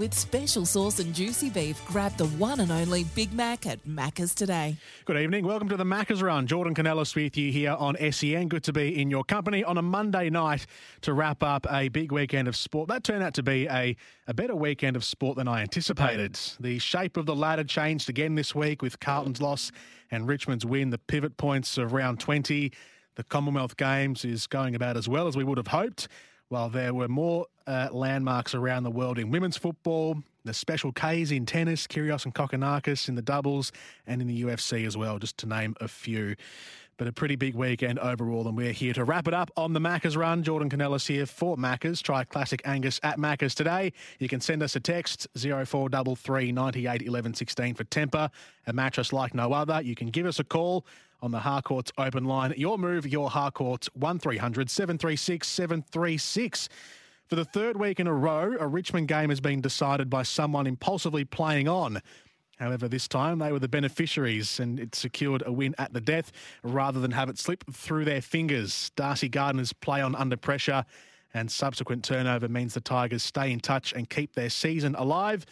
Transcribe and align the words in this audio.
With 0.00 0.14
special 0.14 0.64
sauce 0.64 0.98
and 0.98 1.14
juicy 1.14 1.50
beef, 1.50 1.78
grab 1.86 2.16
the 2.16 2.24
one 2.24 2.60
and 2.60 2.72
only 2.72 3.04
Big 3.04 3.34
Mac 3.34 3.66
at 3.66 3.86
Macca's 3.86 4.34
today. 4.34 4.78
Good 5.04 5.18
evening. 5.18 5.44
Welcome 5.44 5.68
to 5.68 5.76
the 5.76 5.84
Macca's 5.84 6.22
Run. 6.22 6.46
Jordan 6.46 6.74
Canellis 6.74 7.14
with 7.14 7.36
you 7.36 7.52
here 7.52 7.76
on 7.78 7.98
SEN. 8.10 8.48
Good 8.48 8.64
to 8.64 8.72
be 8.72 8.98
in 8.98 9.10
your 9.10 9.24
company 9.24 9.62
on 9.62 9.76
a 9.76 9.82
Monday 9.82 10.30
night 10.30 10.64
to 11.02 11.12
wrap 11.12 11.42
up 11.42 11.66
a 11.70 11.90
big 11.90 12.12
weekend 12.12 12.48
of 12.48 12.56
sport. 12.56 12.88
That 12.88 13.04
turned 13.04 13.22
out 13.22 13.34
to 13.34 13.42
be 13.42 13.68
a, 13.68 13.94
a 14.26 14.32
better 14.32 14.56
weekend 14.56 14.96
of 14.96 15.04
sport 15.04 15.36
than 15.36 15.46
I 15.46 15.60
anticipated. 15.60 16.40
The 16.58 16.78
shape 16.78 17.18
of 17.18 17.26
the 17.26 17.36
ladder 17.36 17.64
changed 17.64 18.08
again 18.08 18.36
this 18.36 18.54
week 18.54 18.80
with 18.80 19.00
Carlton's 19.00 19.42
loss 19.42 19.70
and 20.10 20.26
Richmond's 20.26 20.64
win. 20.64 20.88
The 20.88 20.96
pivot 20.96 21.36
points 21.36 21.76
of 21.76 21.92
round 21.92 22.20
20. 22.20 22.72
The 23.16 23.24
Commonwealth 23.24 23.76
Games 23.76 24.24
is 24.24 24.46
going 24.46 24.74
about 24.74 24.96
as 24.96 25.10
well 25.10 25.26
as 25.26 25.36
we 25.36 25.44
would 25.44 25.58
have 25.58 25.66
hoped. 25.66 26.08
While 26.48 26.70
there 26.70 26.94
were 26.94 27.06
more 27.06 27.46
uh, 27.66 27.88
landmarks 27.92 28.54
around 28.54 28.84
the 28.84 28.90
world 28.90 29.18
in 29.18 29.30
women's 29.30 29.56
football, 29.56 30.22
the 30.44 30.54
special 30.54 30.92
Ks 30.92 31.30
in 31.30 31.46
tennis, 31.46 31.86
Kyrgios 31.86 32.24
and 32.24 32.34
Kokkinakis 32.34 33.08
in 33.08 33.14
the 33.14 33.22
doubles, 33.22 33.72
and 34.06 34.20
in 34.20 34.28
the 34.28 34.42
UFC 34.42 34.86
as 34.86 34.96
well, 34.96 35.18
just 35.18 35.36
to 35.38 35.46
name 35.46 35.74
a 35.80 35.88
few. 35.88 36.36
But 36.96 37.08
a 37.08 37.12
pretty 37.12 37.36
big 37.36 37.54
weekend 37.54 37.98
overall, 37.98 38.46
and 38.46 38.54
we're 38.56 38.72
here 38.72 38.92
to 38.92 39.04
wrap 39.04 39.26
it 39.26 39.32
up 39.32 39.50
on 39.56 39.72
the 39.72 39.80
Macca's 39.80 40.18
run. 40.18 40.42
Jordan 40.42 40.68
Canellis 40.68 41.06
here 41.06 41.24
for 41.24 41.56
Macca's. 41.56 42.02
Try 42.02 42.24
Classic 42.24 42.60
Angus 42.66 43.00
at 43.02 43.18
Macca's 43.18 43.54
today. 43.54 43.94
You 44.18 44.28
can 44.28 44.42
send 44.42 44.62
us 44.62 44.76
a 44.76 44.80
text 44.80 45.26
0433 45.34 46.52
98 46.52 47.02
11 47.02 47.34
16 47.34 47.74
for 47.74 47.84
Tempur, 47.84 48.30
a 48.66 48.72
mattress 48.74 49.14
like 49.14 49.34
no 49.34 49.54
other. 49.54 49.80
You 49.80 49.94
can 49.94 50.08
give 50.08 50.26
us 50.26 50.40
a 50.40 50.44
call 50.44 50.84
on 51.22 51.30
the 51.30 51.38
Harcourts 51.38 51.92
open 51.98 52.24
line. 52.24 52.52
Your 52.56 52.78
move, 52.78 53.06
your 53.06 53.30
Harcourts, 53.30 53.88
1300 53.94 54.70
736 54.70 55.46
736. 55.46 56.68
For 57.30 57.36
the 57.36 57.44
third 57.44 57.76
week 57.76 58.00
in 58.00 58.08
a 58.08 58.12
row, 58.12 58.56
a 58.58 58.66
Richmond 58.66 59.06
game 59.06 59.28
has 59.28 59.40
been 59.40 59.60
decided 59.60 60.10
by 60.10 60.24
someone 60.24 60.66
impulsively 60.66 61.24
playing 61.24 61.68
on. 61.68 62.02
However, 62.58 62.88
this 62.88 63.06
time 63.06 63.38
they 63.38 63.52
were 63.52 63.60
the 63.60 63.68
beneficiaries 63.68 64.58
and 64.58 64.80
it 64.80 64.96
secured 64.96 65.44
a 65.46 65.52
win 65.52 65.76
at 65.78 65.92
the 65.92 66.00
death 66.00 66.32
rather 66.64 66.98
than 66.98 67.12
have 67.12 67.28
it 67.28 67.38
slip 67.38 67.62
through 67.72 68.04
their 68.04 68.20
fingers. 68.20 68.90
Darcy 68.96 69.28
Gardiner's 69.28 69.72
play 69.72 70.00
on 70.00 70.16
under 70.16 70.36
pressure 70.36 70.84
and 71.32 71.48
subsequent 71.48 72.02
turnover 72.02 72.48
means 72.48 72.74
the 72.74 72.80
Tigers 72.80 73.22
stay 73.22 73.52
in 73.52 73.60
touch 73.60 73.92
and 73.92 74.10
keep 74.10 74.34
their 74.34 74.50
season 74.50 74.96
alive. 74.96 75.46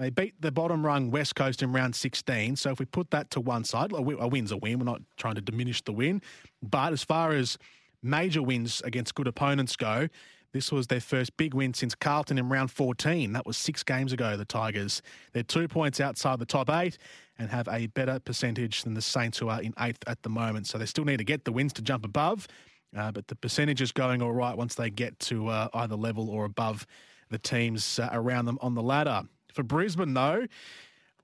They 0.00 0.10
beat 0.10 0.34
the 0.42 0.50
bottom 0.50 0.84
rung 0.84 1.12
West 1.12 1.36
Coast 1.36 1.62
in 1.62 1.72
round 1.72 1.94
16. 1.94 2.56
So 2.56 2.72
if 2.72 2.80
we 2.80 2.84
put 2.84 3.12
that 3.12 3.30
to 3.30 3.40
one 3.40 3.62
side, 3.62 3.92
a 3.92 4.02
win's 4.02 4.50
a 4.50 4.56
win. 4.56 4.80
We're 4.80 4.86
not 4.86 5.02
trying 5.16 5.36
to 5.36 5.40
diminish 5.40 5.82
the 5.82 5.92
win. 5.92 6.20
But 6.60 6.92
as 6.92 7.04
far 7.04 7.30
as 7.30 7.58
major 8.02 8.42
wins 8.42 8.82
against 8.84 9.14
good 9.14 9.28
opponents 9.28 9.76
go, 9.76 10.08
this 10.52 10.70
was 10.70 10.86
their 10.86 11.00
first 11.00 11.36
big 11.36 11.54
win 11.54 11.72
since 11.74 11.94
Carlton 11.94 12.38
in 12.38 12.48
round 12.48 12.70
14. 12.70 13.32
That 13.32 13.46
was 13.46 13.56
six 13.56 13.82
games 13.82 14.12
ago, 14.12 14.36
the 14.36 14.44
Tigers. 14.44 15.00
They're 15.32 15.42
two 15.42 15.66
points 15.66 16.00
outside 16.00 16.38
the 16.38 16.46
top 16.46 16.68
eight 16.68 16.98
and 17.38 17.48
have 17.50 17.68
a 17.68 17.86
better 17.88 18.20
percentage 18.20 18.82
than 18.82 18.94
the 18.94 19.02
Saints, 19.02 19.38
who 19.38 19.48
are 19.48 19.62
in 19.62 19.72
eighth 19.80 20.04
at 20.06 20.22
the 20.22 20.28
moment. 20.28 20.66
So 20.66 20.78
they 20.78 20.86
still 20.86 21.04
need 21.04 21.18
to 21.18 21.24
get 21.24 21.44
the 21.44 21.52
wins 21.52 21.72
to 21.74 21.82
jump 21.82 22.04
above. 22.04 22.46
Uh, 22.94 23.10
but 23.10 23.26
the 23.28 23.34
percentage 23.34 23.80
is 23.80 23.92
going 23.92 24.20
all 24.20 24.32
right 24.32 24.56
once 24.56 24.74
they 24.74 24.90
get 24.90 25.18
to 25.18 25.48
uh, 25.48 25.68
either 25.72 25.96
level 25.96 26.28
or 26.28 26.44
above 26.44 26.86
the 27.30 27.38
teams 27.38 27.98
uh, 27.98 28.10
around 28.12 28.44
them 28.44 28.58
on 28.60 28.74
the 28.74 28.82
ladder. 28.82 29.22
For 29.54 29.62
Brisbane, 29.62 30.12
though, 30.12 30.46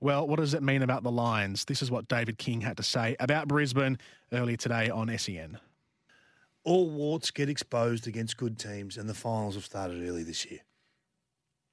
well, 0.01 0.27
what 0.27 0.39
does 0.39 0.53
it 0.55 0.63
mean 0.63 0.81
about 0.81 1.03
the 1.03 1.11
Lions? 1.11 1.65
This 1.65 1.81
is 1.81 1.91
what 1.91 2.07
David 2.07 2.37
King 2.37 2.61
had 2.61 2.77
to 2.77 2.83
say 2.83 3.15
about 3.19 3.47
Brisbane 3.47 3.99
earlier 4.31 4.57
today 4.57 4.89
on 4.89 5.15
SEN. 5.17 5.59
All 6.69 6.87
warts 6.87 7.31
get 7.31 7.49
exposed 7.49 8.05
against 8.05 8.37
good 8.37 8.59
teams, 8.59 8.95
and 8.95 9.09
the 9.09 9.15
finals 9.15 9.55
have 9.55 9.65
started 9.65 10.07
early 10.07 10.21
this 10.21 10.45
year. 10.45 10.59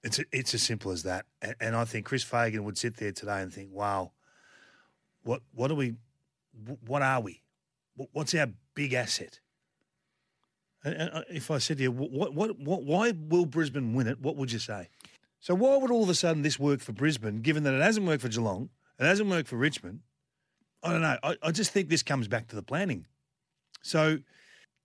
It's 0.02 0.20
it's 0.32 0.54
as 0.54 0.62
simple 0.62 0.90
as 0.90 1.02
that. 1.02 1.26
And, 1.42 1.54
and 1.60 1.76
I 1.76 1.84
think 1.84 2.06
Chris 2.06 2.22
Fagan 2.22 2.64
would 2.64 2.78
sit 2.78 2.96
there 2.96 3.12
today 3.12 3.42
and 3.42 3.52
think, 3.52 3.68
"Wow, 3.70 4.12
what 5.22 5.42
what 5.52 5.70
are 5.70 5.74
we? 5.74 5.96
What 6.86 7.02
are 7.02 7.20
we? 7.20 7.42
What's 8.12 8.34
our 8.34 8.48
big 8.74 8.94
asset?" 8.94 9.40
And 10.82 11.10
uh, 11.12 11.22
if 11.28 11.50
I 11.50 11.58
said 11.58 11.76
to 11.76 11.82
you, 11.82 11.92
what, 11.92 12.32
what, 12.32 12.58
what, 12.58 12.84
why 12.84 13.12
will 13.28 13.44
Brisbane 13.44 13.92
win 13.92 14.06
it? 14.06 14.20
What 14.20 14.36
would 14.36 14.50
you 14.52 14.60
say? 14.60 14.88
So 15.40 15.54
why 15.54 15.76
would 15.76 15.90
all 15.90 16.04
of 16.04 16.08
a 16.08 16.14
sudden 16.14 16.40
this 16.42 16.58
work 16.58 16.80
for 16.80 16.92
Brisbane, 16.92 17.42
given 17.42 17.64
that 17.64 17.74
it 17.74 17.82
hasn't 17.82 18.06
worked 18.06 18.22
for 18.22 18.28
Geelong, 18.28 18.70
it 18.98 19.04
hasn't 19.04 19.28
worked 19.28 19.48
for 19.48 19.56
Richmond? 19.56 20.00
I 20.82 20.92
don't 20.92 21.02
know. 21.02 21.18
I, 21.22 21.36
I 21.42 21.50
just 21.50 21.72
think 21.72 21.90
this 21.90 22.02
comes 22.02 22.28
back 22.28 22.46
to 22.48 22.56
the 22.56 22.62
planning. 22.62 23.06
So 23.82 24.20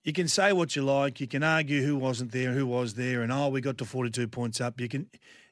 you 0.03 0.13
can 0.13 0.27
say 0.27 0.53
what 0.53 0.75
you 0.75 0.81
like. 0.81 1.19
You 1.19 1.27
can 1.27 1.43
argue 1.43 1.83
who 1.83 1.95
wasn't 1.95 2.31
there, 2.31 2.53
who 2.53 2.65
was 2.65 2.95
there, 2.95 3.21
and 3.21 3.31
oh, 3.31 3.49
we 3.49 3.61
got 3.61 3.77
to 3.79 3.85
42 3.85 4.27
points 4.27 4.59
up. 4.59 4.79
You 4.79 4.89
can. 4.89 5.09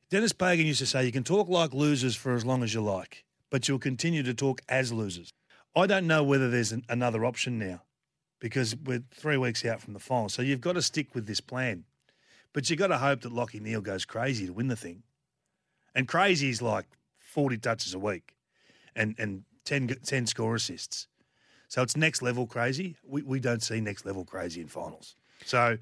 Dennis 0.10 0.34
Pagan 0.34 0.66
used 0.66 0.80
to 0.80 0.88
say 0.88 1.06
you 1.06 1.12
can 1.12 1.24
talk 1.24 1.50
like 1.50 1.74
losers 1.74 2.16
for 2.16 2.34
as 2.34 2.44
long 2.44 2.64
as 2.64 2.74
you 2.74 2.82
like, 2.82 3.24
but 3.52 3.68
you'll 3.68 3.78
continue 3.78 4.24
to 4.24 4.34
talk 4.34 4.62
as 4.68 4.92
losers. 4.92 5.32
I 5.76 5.86
don't 5.86 6.08
know 6.08 6.24
whether 6.24 6.50
there's 6.50 6.72
an, 6.72 6.84
another 6.90 7.26
option 7.26 7.60
now 7.60 7.84
because 8.40 8.76
we're 8.76 9.04
three 9.12 9.38
weeks 9.38 9.64
out 9.66 9.82
from 9.82 9.94
the 9.94 10.00
final. 10.00 10.30
So 10.30 10.42
you've 10.42 10.62
got 10.62 10.74
to 10.74 10.82
stick 10.82 11.14
with 11.14 11.28
this 11.28 11.42
plan. 11.42 11.86
But 12.54 12.70
you've 12.70 12.80
got 12.80 12.88
to 12.88 12.98
hope 12.98 13.22
that 13.22 13.34
Lachie 13.34 13.62
Neale 13.62 13.82
goes 13.82 14.06
crazy 14.06 14.48
to 14.48 14.54
win 14.54 14.68
the 14.68 14.76
thing. 14.76 15.04
And 15.94 16.08
crazy 16.08 16.50
is 16.50 16.62
like 16.62 16.86
40 17.20 17.58
touches 17.58 17.94
a 17.94 18.00
week 18.00 18.34
and, 18.96 19.16
and 19.20 19.44
10, 19.66 19.98
10 20.04 20.28
score 20.28 20.56
assists. 20.56 21.08
So 21.70 21.84
it's 21.84 21.96
next 21.96 22.22
level 22.22 22.48
crazy. 22.48 22.98
We, 23.08 23.22
we 23.22 23.40
don't 23.40 23.64
see 23.64 23.80
next 23.80 24.06
level 24.06 24.26
crazy 24.26 24.60
in 24.60 24.68
finals. 24.68 25.16
So 25.46 25.78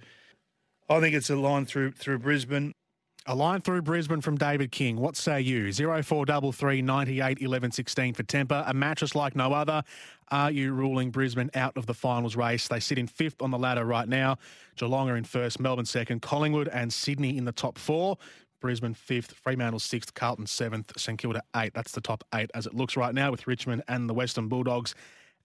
I 0.90 1.00
think 1.00 1.16
it's 1.16 1.30
a 1.30 1.36
line 1.36 1.66
through 1.66 1.94
through 1.94 2.20
Brisbane. 2.20 2.74
A 3.30 3.36
line 3.36 3.60
through 3.60 3.82
Brisbane 3.82 4.22
from 4.22 4.38
David 4.38 4.72
King. 4.72 4.98
What 4.98 5.18
say 5.18 5.42
you? 5.42 5.74
0433 5.74 6.82
98 6.82 7.42
11 7.42 7.72
16 7.72 8.14
for 8.14 8.24
Tempur. 8.24 8.64
A 8.70 8.74
mattress 8.74 9.16
like 9.16 9.36
no 9.36 9.52
other. 9.52 9.84
Are 10.30 10.52
you 10.52 10.74
ruling 10.74 11.10
Brisbane 11.12 11.50
out 11.54 11.76
of 11.76 11.88
the 11.88 11.94
finals 11.94 12.38
race? 12.38 12.68
They 12.68 12.80
sit 12.80 12.98
in 12.98 13.08
fifth 13.08 13.42
on 13.42 13.52
the 13.52 13.58
ladder 13.58 13.84
right 13.84 14.08
now. 14.08 14.38
Geelong 14.78 15.10
are 15.10 15.18
in 15.18 15.26
first, 15.26 15.60
Melbourne 15.60 15.86
second, 15.86 16.22
Collingwood 16.22 16.70
and 16.70 16.92
Sydney 16.92 17.38
in 17.38 17.46
the 17.46 17.52
top 17.52 17.78
four. 17.78 18.18
Brisbane 18.62 18.94
fifth, 18.94 19.34
Fremantle 19.34 19.80
sixth, 19.80 20.14
Carlton 20.14 20.48
seventh, 20.48 20.94
St 20.98 21.18
Kilda 21.20 21.42
eight. 21.56 21.74
That's 21.74 21.92
the 21.92 22.02
top 22.02 22.24
eight 22.34 22.50
as 22.54 22.66
it 22.66 22.74
looks 22.74 22.96
right 22.96 23.14
now 23.14 23.32
with 23.32 23.46
Richmond 23.46 23.84
and 23.90 24.10
the 24.10 24.14
Western 24.14 24.48
Bulldogs 24.48 24.96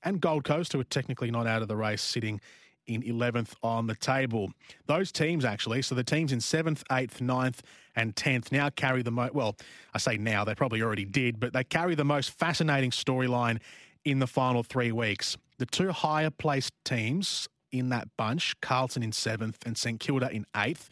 and 0.04 0.20
Gold 0.20 0.44
Coast, 0.44 0.72
who 0.72 0.80
are 0.80 0.84
technically 0.84 1.30
not 1.30 1.46
out 1.46 1.62
of 1.62 1.68
the 1.68 1.76
race, 1.76 2.02
sitting 2.02 2.40
in 2.86 3.02
11th 3.02 3.54
on 3.62 3.86
the 3.86 3.94
table. 3.94 4.50
Those 4.86 5.12
teams, 5.12 5.44
actually, 5.44 5.82
so 5.82 5.94
the 5.94 6.04
teams 6.04 6.32
in 6.32 6.40
7th, 6.40 6.82
8th, 6.90 7.20
9th, 7.20 7.60
and 7.94 8.14
10th 8.16 8.50
now 8.50 8.70
carry 8.70 9.02
the 9.02 9.10
most, 9.10 9.34
well, 9.34 9.56
I 9.94 9.98
say 9.98 10.16
now, 10.16 10.44
they 10.44 10.54
probably 10.54 10.82
already 10.82 11.04
did, 11.04 11.38
but 11.38 11.52
they 11.52 11.64
carry 11.64 11.94
the 11.94 12.04
most 12.04 12.30
fascinating 12.30 12.90
storyline 12.90 13.60
in 14.04 14.18
the 14.18 14.26
final 14.26 14.62
three 14.62 14.92
weeks. 14.92 15.36
The 15.58 15.66
two 15.66 15.92
higher 15.92 16.30
placed 16.30 16.72
teams 16.84 17.48
in 17.70 17.90
that 17.90 18.08
bunch, 18.16 18.60
Carlton 18.60 19.02
in 19.02 19.12
7th 19.12 19.56
and 19.64 19.76
St 19.76 20.00
Kilda 20.00 20.30
in 20.30 20.44
8th, 20.54 20.88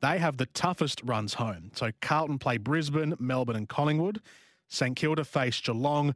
they 0.00 0.18
have 0.18 0.36
the 0.36 0.46
toughest 0.46 1.00
runs 1.04 1.34
home. 1.34 1.70
So 1.74 1.90
Carlton 2.00 2.38
play 2.38 2.56
Brisbane, 2.56 3.14
Melbourne, 3.18 3.56
and 3.56 3.68
Collingwood. 3.68 4.20
St 4.68 4.94
Kilda 4.94 5.24
face 5.24 5.60
Geelong, 5.60 6.14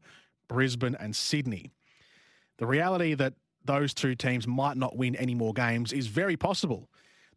Brisbane, 0.48 0.96
and 0.98 1.16
Sydney. 1.16 1.70
The 2.58 2.66
reality 2.66 3.14
that 3.14 3.34
those 3.64 3.94
two 3.94 4.14
teams 4.14 4.46
might 4.46 4.76
not 4.76 4.96
win 4.96 5.16
any 5.16 5.34
more 5.34 5.52
games 5.52 5.92
is 5.92 6.06
very 6.06 6.36
possible. 6.36 6.88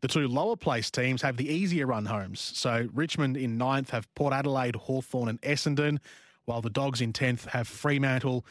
The 0.01 0.07
two 0.07 0.27
lower 0.27 0.55
placed 0.55 0.93
teams 0.93 1.21
have 1.21 1.37
the 1.37 1.49
easier 1.49 1.87
run 1.87 2.05
homes. 2.05 2.39
So 2.39 2.87
Richmond 2.93 3.37
in 3.37 3.57
ninth 3.57 3.91
have 3.91 4.13
Port 4.15 4.33
Adelaide, 4.33 4.75
Hawthorn, 4.75 5.29
and 5.29 5.41
Essendon, 5.41 5.99
while 6.45 6.61
the 6.61 6.69
Dogs 6.69 7.01
in 7.01 7.13
10th 7.13 7.47
have 7.47 7.67
Fremantle 7.67 8.45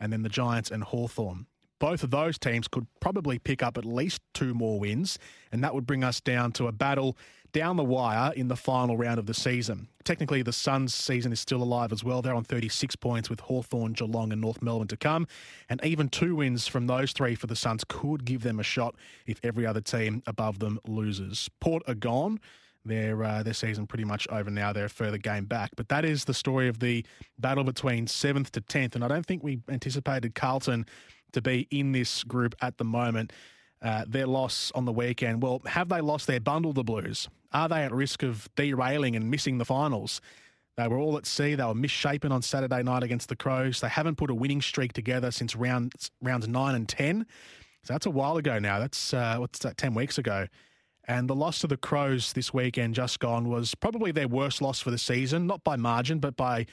and 0.00 0.12
then 0.12 0.22
the 0.22 0.28
Giants 0.28 0.70
and 0.70 0.84
Hawthorn. 0.84 1.46
both 1.78 2.02
of 2.02 2.10
those 2.10 2.38
teams 2.38 2.68
could 2.68 2.86
probably 3.00 3.38
pick 3.38 3.62
up 3.62 3.76
at 3.76 3.84
least 3.84 4.22
two 4.32 4.54
more 4.54 4.80
wins, 4.80 5.18
and 5.52 5.62
that 5.62 5.74
would 5.74 5.86
bring 5.86 6.02
us 6.02 6.20
down 6.20 6.52
to 6.52 6.66
a 6.66 6.72
battle 6.72 7.16
down 7.56 7.76
the 7.76 7.84
wire 7.84 8.34
in 8.36 8.48
the 8.48 8.56
final 8.56 8.98
round 8.98 9.18
of 9.18 9.24
the 9.24 9.32
season. 9.32 9.88
Technically, 10.04 10.42
the 10.42 10.52
Suns' 10.52 10.94
season 10.94 11.32
is 11.32 11.40
still 11.40 11.62
alive 11.62 11.90
as 11.90 12.04
well. 12.04 12.20
They're 12.20 12.34
on 12.34 12.44
36 12.44 12.96
points 12.96 13.30
with 13.30 13.40
Hawthorn, 13.40 13.94
Geelong, 13.94 14.30
and 14.30 14.42
North 14.42 14.60
Melbourne 14.60 14.88
to 14.88 14.96
come. 14.98 15.26
And 15.70 15.82
even 15.82 16.10
two 16.10 16.36
wins 16.36 16.66
from 16.66 16.86
those 16.86 17.12
three 17.12 17.34
for 17.34 17.46
the 17.46 17.56
Suns 17.56 17.82
could 17.88 18.26
give 18.26 18.42
them 18.42 18.60
a 18.60 18.62
shot 18.62 18.94
if 19.26 19.40
every 19.42 19.64
other 19.64 19.80
team 19.80 20.22
above 20.26 20.58
them 20.58 20.78
loses. 20.86 21.48
Port 21.58 21.82
are 21.88 21.94
gone. 21.94 22.40
Their, 22.84 23.24
uh, 23.24 23.42
their 23.42 23.54
season 23.54 23.86
pretty 23.86 24.04
much 24.04 24.28
over 24.28 24.50
now. 24.50 24.74
They're 24.74 24.84
a 24.84 24.90
further 24.90 25.16
game 25.16 25.46
back. 25.46 25.70
But 25.76 25.88
that 25.88 26.04
is 26.04 26.26
the 26.26 26.34
story 26.34 26.68
of 26.68 26.80
the 26.80 27.06
battle 27.38 27.64
between 27.64 28.04
7th 28.04 28.50
to 28.50 28.60
10th. 28.60 28.96
And 28.96 29.02
I 29.02 29.08
don't 29.08 29.24
think 29.24 29.42
we 29.42 29.60
anticipated 29.70 30.34
Carlton 30.34 30.84
to 31.32 31.40
be 31.40 31.66
in 31.70 31.92
this 31.92 32.22
group 32.22 32.54
at 32.60 32.76
the 32.76 32.84
moment. 32.84 33.32
Uh, 33.82 34.04
their 34.08 34.26
loss 34.26 34.72
on 34.74 34.86
the 34.86 34.92
weekend. 34.92 35.42
Well, 35.42 35.60
have 35.66 35.90
they 35.90 36.00
lost 36.00 36.26
their 36.26 36.40
bundle, 36.40 36.72
the 36.72 36.82
Blues? 36.82 37.28
Are 37.52 37.68
they 37.68 37.82
at 37.84 37.92
risk 37.92 38.22
of 38.22 38.48
derailing 38.56 39.14
and 39.16 39.30
missing 39.30 39.58
the 39.58 39.66
finals? 39.66 40.20
They 40.76 40.88
were 40.88 40.98
all 40.98 41.16
at 41.16 41.26
sea. 41.26 41.54
They 41.54 41.64
were 41.64 41.74
misshapen 41.74 42.32
on 42.32 42.42
Saturday 42.42 42.82
night 42.82 43.02
against 43.02 43.28
the 43.28 43.36
Crows. 43.36 43.80
They 43.80 43.88
haven't 43.88 44.16
put 44.16 44.30
a 44.30 44.34
winning 44.34 44.60
streak 44.60 44.92
together 44.92 45.30
since 45.30 45.56
rounds 45.56 46.10
rounds 46.22 46.48
nine 46.48 46.74
and 46.74 46.88
ten. 46.88 47.26
So 47.82 47.94
that's 47.94 48.06
a 48.06 48.10
while 48.10 48.36
ago 48.36 48.58
now. 48.58 48.78
That's 48.78 49.14
uh, 49.14 49.36
what's 49.38 49.58
that? 49.60 49.76
Ten 49.76 49.94
weeks 49.94 50.18
ago. 50.18 50.46
And 51.08 51.30
the 51.30 51.36
loss 51.36 51.60
to 51.60 51.66
the 51.66 51.76
Crows 51.76 52.32
this 52.32 52.52
weekend, 52.52 52.94
just 52.94 53.20
gone, 53.20 53.48
was 53.48 53.74
probably 53.74 54.10
their 54.10 54.26
worst 54.26 54.60
loss 54.60 54.80
for 54.80 54.90
the 54.90 54.98
season. 54.98 55.46
Not 55.46 55.62
by 55.64 55.76
margin, 55.76 56.18
but 56.18 56.36
by 56.36 56.66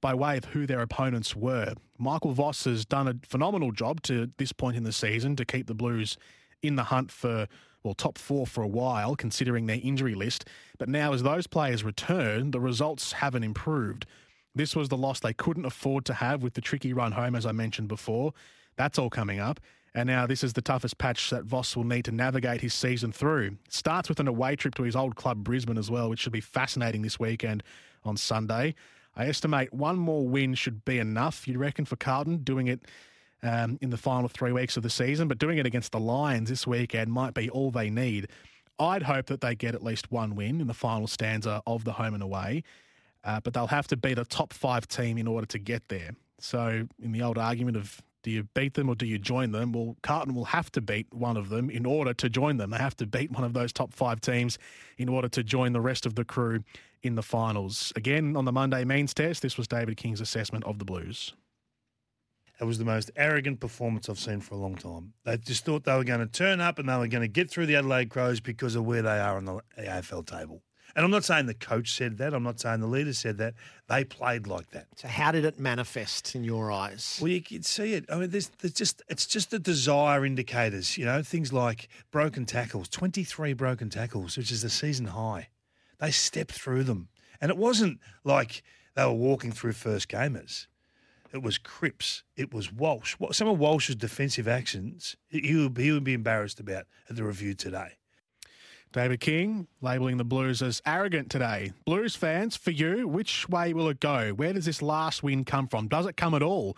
by 0.00 0.14
way 0.14 0.36
of 0.36 0.44
who 0.46 0.66
their 0.66 0.80
opponents 0.80 1.34
were. 1.34 1.74
Michael 1.98 2.32
Voss 2.32 2.64
has 2.64 2.84
done 2.84 3.08
a 3.08 3.14
phenomenal 3.26 3.72
job 3.72 4.02
to 4.02 4.30
this 4.36 4.52
point 4.52 4.76
in 4.76 4.84
the 4.84 4.92
season 4.92 5.34
to 5.36 5.44
keep 5.44 5.66
the 5.66 5.74
Blues 5.74 6.16
in 6.62 6.76
the 6.76 6.84
hunt 6.84 7.10
for, 7.10 7.46
well, 7.82 7.94
top 7.94 8.18
four 8.18 8.46
for 8.46 8.62
a 8.62 8.68
while, 8.68 9.16
considering 9.16 9.66
their 9.66 9.80
injury 9.82 10.14
list. 10.14 10.46
But 10.78 10.88
now, 10.88 11.12
as 11.12 11.22
those 11.22 11.46
players 11.46 11.84
return, 11.84 12.50
the 12.50 12.60
results 12.60 13.12
haven't 13.12 13.44
improved. 13.44 14.06
This 14.54 14.74
was 14.74 14.88
the 14.88 14.96
loss 14.96 15.20
they 15.20 15.34
couldn't 15.34 15.64
afford 15.64 16.04
to 16.06 16.14
have 16.14 16.42
with 16.42 16.54
the 16.54 16.60
tricky 16.60 16.92
run 16.92 17.12
home, 17.12 17.34
as 17.34 17.46
I 17.46 17.52
mentioned 17.52 17.88
before. 17.88 18.32
That's 18.76 18.98
all 18.98 19.10
coming 19.10 19.38
up. 19.38 19.60
And 19.94 20.06
now 20.06 20.26
this 20.26 20.44
is 20.44 20.52
the 20.52 20.62
toughest 20.62 20.98
patch 20.98 21.30
that 21.30 21.44
Voss 21.44 21.76
will 21.76 21.84
need 21.84 22.04
to 22.04 22.12
navigate 22.12 22.60
his 22.60 22.74
season 22.74 23.10
through. 23.10 23.56
Starts 23.68 24.08
with 24.08 24.20
an 24.20 24.28
away 24.28 24.54
trip 24.54 24.74
to 24.76 24.82
his 24.82 24.94
old 24.94 25.16
club 25.16 25.42
Brisbane 25.42 25.78
as 25.78 25.90
well, 25.90 26.10
which 26.10 26.20
should 26.20 26.32
be 26.32 26.40
fascinating 26.40 27.02
this 27.02 27.18
weekend 27.18 27.62
on 28.04 28.16
Sunday. 28.16 28.74
I 29.16 29.26
estimate 29.26 29.72
one 29.72 29.96
more 29.96 30.28
win 30.28 30.54
should 30.54 30.84
be 30.84 30.98
enough, 30.98 31.48
you 31.48 31.58
reckon, 31.58 31.84
for 31.84 31.96
Carlton, 31.96 32.38
doing 32.38 32.68
it 32.68 32.82
um, 33.42 33.78
in 33.80 33.90
the 33.90 33.96
final 33.96 34.28
three 34.28 34.52
weeks 34.52 34.76
of 34.76 34.82
the 34.82 34.90
season, 34.90 35.28
but 35.28 35.38
doing 35.38 35.58
it 35.58 35.66
against 35.66 35.92
the 35.92 36.00
Lions 36.00 36.48
this 36.48 36.66
weekend 36.66 37.12
might 37.12 37.34
be 37.34 37.48
all 37.50 37.70
they 37.70 37.90
need. 37.90 38.28
I'd 38.78 39.02
hope 39.02 39.26
that 39.26 39.40
they 39.40 39.54
get 39.54 39.74
at 39.74 39.82
least 39.82 40.10
one 40.12 40.34
win 40.34 40.60
in 40.60 40.66
the 40.66 40.74
final 40.74 41.06
stanza 41.06 41.62
of 41.66 41.84
the 41.84 41.92
home 41.92 42.14
and 42.14 42.22
away, 42.22 42.62
uh, 43.24 43.40
but 43.40 43.54
they'll 43.54 43.66
have 43.66 43.88
to 43.88 43.96
beat 43.96 44.18
a 44.18 44.24
top 44.24 44.52
five 44.52 44.86
team 44.86 45.18
in 45.18 45.26
order 45.26 45.46
to 45.46 45.58
get 45.58 45.88
there. 45.88 46.10
So, 46.40 46.86
in 47.02 47.12
the 47.12 47.22
old 47.22 47.38
argument 47.38 47.76
of 47.76 48.00
do 48.22 48.30
you 48.30 48.44
beat 48.54 48.74
them 48.74 48.88
or 48.88 48.94
do 48.94 49.06
you 49.06 49.18
join 49.18 49.52
them? 49.52 49.72
Well, 49.72 49.96
Carlton 50.02 50.34
will 50.34 50.46
have 50.46 50.70
to 50.72 50.80
beat 50.80 51.06
one 51.12 51.36
of 51.36 51.48
them 51.48 51.70
in 51.70 51.86
order 51.86 52.12
to 52.14 52.28
join 52.28 52.56
them. 52.56 52.70
They 52.70 52.78
have 52.78 52.96
to 52.96 53.06
beat 53.06 53.30
one 53.30 53.44
of 53.44 53.52
those 53.52 53.72
top 53.72 53.92
five 53.92 54.20
teams 54.20 54.58
in 54.96 55.08
order 55.08 55.28
to 55.28 55.44
join 55.44 55.72
the 55.72 55.80
rest 55.80 56.04
of 56.04 56.14
the 56.14 56.24
crew 56.24 56.64
in 57.02 57.14
the 57.14 57.22
finals. 57.22 57.92
Again, 57.96 58.36
on 58.36 58.44
the 58.44 58.52
Monday 58.52 58.84
means 58.84 59.14
test, 59.14 59.42
this 59.42 59.56
was 59.56 59.68
David 59.68 59.96
King's 59.96 60.20
assessment 60.20 60.64
of 60.64 60.78
the 60.78 60.84
Blues. 60.84 61.32
It 62.60 62.64
was 62.64 62.78
the 62.78 62.84
most 62.84 63.10
arrogant 63.14 63.60
performance 63.60 64.08
I've 64.08 64.18
seen 64.18 64.40
for 64.40 64.54
a 64.54 64.58
long 64.58 64.74
time. 64.74 65.12
They 65.24 65.36
just 65.36 65.64
thought 65.64 65.84
they 65.84 65.94
were 65.94 66.04
going 66.04 66.20
to 66.20 66.26
turn 66.26 66.60
up 66.60 66.78
and 66.78 66.88
they 66.88 66.96
were 66.96 67.06
going 67.06 67.22
to 67.22 67.28
get 67.28 67.50
through 67.50 67.66
the 67.66 67.76
Adelaide 67.76 68.10
Crows 68.10 68.40
because 68.40 68.74
of 68.74 68.84
where 68.84 69.02
they 69.02 69.18
are 69.18 69.36
on 69.36 69.44
the 69.44 69.60
AFL 69.78 70.26
table. 70.26 70.62
And 70.96 71.04
I'm 71.04 71.12
not 71.12 71.24
saying 71.24 71.46
the 71.46 71.54
coach 71.54 71.92
said 71.92 72.18
that. 72.18 72.34
I'm 72.34 72.42
not 72.42 72.58
saying 72.58 72.80
the 72.80 72.88
leader 72.88 73.12
said 73.12 73.38
that. 73.38 73.54
They 73.88 74.02
played 74.02 74.48
like 74.48 74.70
that. 74.70 74.86
So 74.96 75.06
how 75.06 75.30
did 75.30 75.44
it 75.44 75.58
manifest 75.58 76.34
in 76.34 76.42
your 76.42 76.72
eyes? 76.72 77.20
Well, 77.22 77.30
you 77.30 77.40
can 77.40 77.62
see 77.62 77.94
it. 77.94 78.06
I 78.10 78.16
mean, 78.16 78.30
there's, 78.30 78.48
there's 78.60 78.72
just 78.72 79.02
it's 79.08 79.26
just 79.26 79.52
the 79.52 79.60
desire 79.60 80.24
indicators. 80.24 80.98
You 80.98 81.04
know, 81.04 81.22
things 81.22 81.52
like 81.52 81.88
broken 82.10 82.46
tackles, 82.46 82.88
23 82.88 83.52
broken 83.52 83.90
tackles, 83.90 84.36
which 84.36 84.50
is 84.50 84.62
the 84.62 84.70
season 84.70 85.06
high. 85.06 85.48
They 86.00 86.10
stepped 86.10 86.52
through 86.52 86.84
them, 86.84 87.08
and 87.40 87.50
it 87.50 87.56
wasn't 87.56 88.00
like 88.24 88.62
they 88.96 89.04
were 89.04 89.12
walking 89.12 89.52
through 89.52 89.72
first 89.72 90.08
gamers. 90.08 90.66
It 91.32 91.42
was 91.42 91.58
Cripps. 91.58 92.22
It 92.36 92.52
was 92.54 92.72
Walsh. 92.72 93.16
Some 93.32 93.48
of 93.48 93.58
Walsh's 93.58 93.96
defensive 93.96 94.48
actions, 94.48 95.16
he 95.28 95.54
would, 95.56 95.76
he 95.76 95.92
would 95.92 96.04
be 96.04 96.14
embarrassed 96.14 96.60
about 96.60 96.86
at 97.08 97.16
the 97.16 97.24
review 97.24 97.54
today. 97.54 97.98
David 98.92 99.20
King 99.20 99.68
labelling 99.82 100.16
the 100.16 100.24
Blues 100.24 100.62
as 100.62 100.80
arrogant 100.86 101.30
today. 101.30 101.72
Blues 101.84 102.16
fans, 102.16 102.56
for 102.56 102.70
you, 102.70 103.06
which 103.06 103.46
way 103.48 103.74
will 103.74 103.88
it 103.88 104.00
go? 104.00 104.30
Where 104.30 104.54
does 104.54 104.64
this 104.64 104.80
last 104.80 105.22
win 105.22 105.44
come 105.44 105.66
from? 105.66 105.88
Does 105.88 106.06
it 106.06 106.16
come 106.16 106.34
at 106.34 106.42
all? 106.42 106.76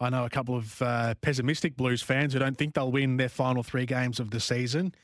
I 0.00 0.10
know 0.10 0.24
a 0.24 0.30
couple 0.30 0.56
of 0.56 0.80
uh, 0.80 1.14
pessimistic 1.20 1.76
Blues 1.76 2.00
fans 2.00 2.32
who 2.32 2.38
don't 2.38 2.56
think 2.56 2.74
they'll 2.74 2.92
win 2.92 3.16
their 3.16 3.28
final 3.28 3.64
three 3.64 3.86
games 3.86 4.20
of 4.20 4.30
the 4.30 4.38
season. 4.38 4.94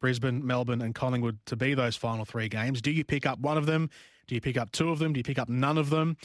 Brisbane, 0.00 0.46
Melbourne, 0.46 0.82
and 0.82 0.94
Collingwood 0.94 1.38
to 1.46 1.56
be 1.56 1.74
those 1.74 1.96
final 1.96 2.24
three 2.24 2.48
games. 2.48 2.80
Do 2.80 2.92
you 2.92 3.04
pick 3.04 3.26
up 3.26 3.40
one 3.40 3.58
of 3.58 3.66
them? 3.66 3.90
Do 4.28 4.36
you 4.36 4.40
pick 4.40 4.56
up 4.56 4.70
two 4.70 4.90
of 4.90 5.00
them? 5.00 5.12
Do 5.12 5.18
you 5.18 5.24
pick 5.24 5.38
up 5.38 5.48
none 5.48 5.78
of 5.78 5.90
them? 5.90 6.16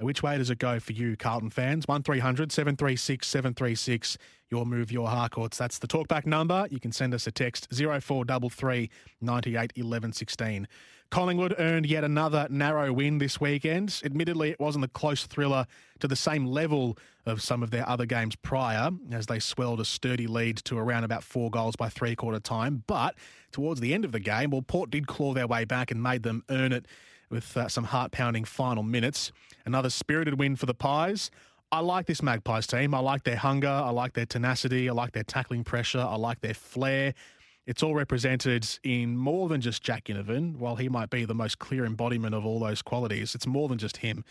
Uh, 0.00 0.04
which 0.04 0.22
way 0.22 0.38
does 0.38 0.50
it 0.50 0.58
go 0.58 0.80
for 0.80 0.92
you, 0.92 1.16
Carlton 1.16 1.50
fans? 1.50 1.86
1300 1.86 2.52
736 2.52 3.26
736. 3.26 4.18
Your 4.50 4.66
move, 4.66 4.92
your 4.92 5.08
Harcourts. 5.08 5.58
That's 5.58 5.78
the 5.78 5.86
talkback 5.86 6.26
number. 6.26 6.66
You 6.70 6.78
can 6.78 6.92
send 6.92 7.14
us 7.14 7.26
a 7.26 7.32
text 7.32 7.68
0433 7.72 8.90
98 9.20 9.72
11 9.76 10.12
16. 10.12 10.68
Collingwood 11.10 11.54
earned 11.58 11.86
yet 11.86 12.02
another 12.02 12.46
narrow 12.50 12.92
win 12.92 13.18
this 13.18 13.40
weekend. 13.40 14.00
Admittedly, 14.04 14.50
it 14.50 14.58
wasn't 14.58 14.84
a 14.84 14.88
close 14.88 15.26
thriller 15.26 15.66
to 16.00 16.08
the 16.08 16.16
same 16.16 16.46
level 16.46 16.98
of 17.26 17.40
some 17.40 17.62
of 17.62 17.70
their 17.70 17.88
other 17.88 18.04
games 18.04 18.34
prior, 18.36 18.90
as 19.12 19.26
they 19.26 19.38
swelled 19.38 19.80
a 19.80 19.84
sturdy 19.84 20.26
lead 20.26 20.56
to 20.56 20.76
around 20.76 21.04
about 21.04 21.22
four 21.22 21.50
goals 21.50 21.76
by 21.76 21.88
three 21.88 22.16
quarter 22.16 22.40
time. 22.40 22.82
But 22.86 23.14
towards 23.52 23.80
the 23.80 23.94
end 23.94 24.04
of 24.04 24.12
the 24.12 24.20
game, 24.20 24.50
well, 24.50 24.62
Port 24.62 24.90
did 24.90 25.06
claw 25.06 25.34
their 25.34 25.46
way 25.46 25.64
back 25.64 25.90
and 25.90 26.02
made 26.02 26.24
them 26.24 26.42
earn 26.50 26.72
it 26.72 26.86
with 27.30 27.56
uh, 27.56 27.68
some 27.68 27.84
heart 27.84 28.12
pounding 28.12 28.44
final 28.44 28.82
minutes. 28.82 29.32
Another 29.66 29.90
spirited 29.90 30.38
win 30.38 30.56
for 30.56 30.66
the 30.66 30.74
Pies. 30.74 31.30
I 31.72 31.80
like 31.80 32.06
this 32.06 32.22
Magpies 32.22 32.66
team. 32.66 32.94
I 32.94 33.00
like 33.00 33.24
their 33.24 33.36
hunger. 33.36 33.68
I 33.68 33.90
like 33.90 34.12
their 34.12 34.26
tenacity. 34.26 34.88
I 34.88 34.92
like 34.92 35.12
their 35.12 35.24
tackling 35.24 35.64
pressure. 35.64 35.98
I 35.98 36.16
like 36.16 36.40
their 36.40 36.54
flair. 36.54 37.14
It's 37.66 37.82
all 37.82 37.94
represented 37.94 38.66
in 38.82 39.16
more 39.16 39.48
than 39.48 39.60
just 39.60 39.82
Jack 39.82 40.04
Ginnivan. 40.04 40.56
While 40.56 40.76
he 40.76 40.88
might 40.88 41.10
be 41.10 41.24
the 41.24 41.34
most 41.34 41.58
clear 41.58 41.84
embodiment 41.84 42.34
of 42.34 42.44
all 42.44 42.60
those 42.60 42.82
qualities, 42.82 43.34
it's 43.34 43.46
more 43.46 43.68
than 43.68 43.78
just 43.78 43.98
him. 43.98 44.24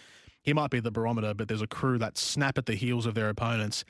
He 0.44 0.54
might 0.54 0.70
be 0.70 0.80
the 0.80 0.92
barometer, 0.92 1.34
but 1.34 1.48
there's 1.48 1.62
a 1.62 1.68
crew 1.68 1.98
that 1.98 2.18
snap 2.18 2.58
at 2.58 2.66
the 2.66 2.76
heels 2.76 3.06
of 3.06 3.16
their 3.16 3.30
opponents. 3.30 3.84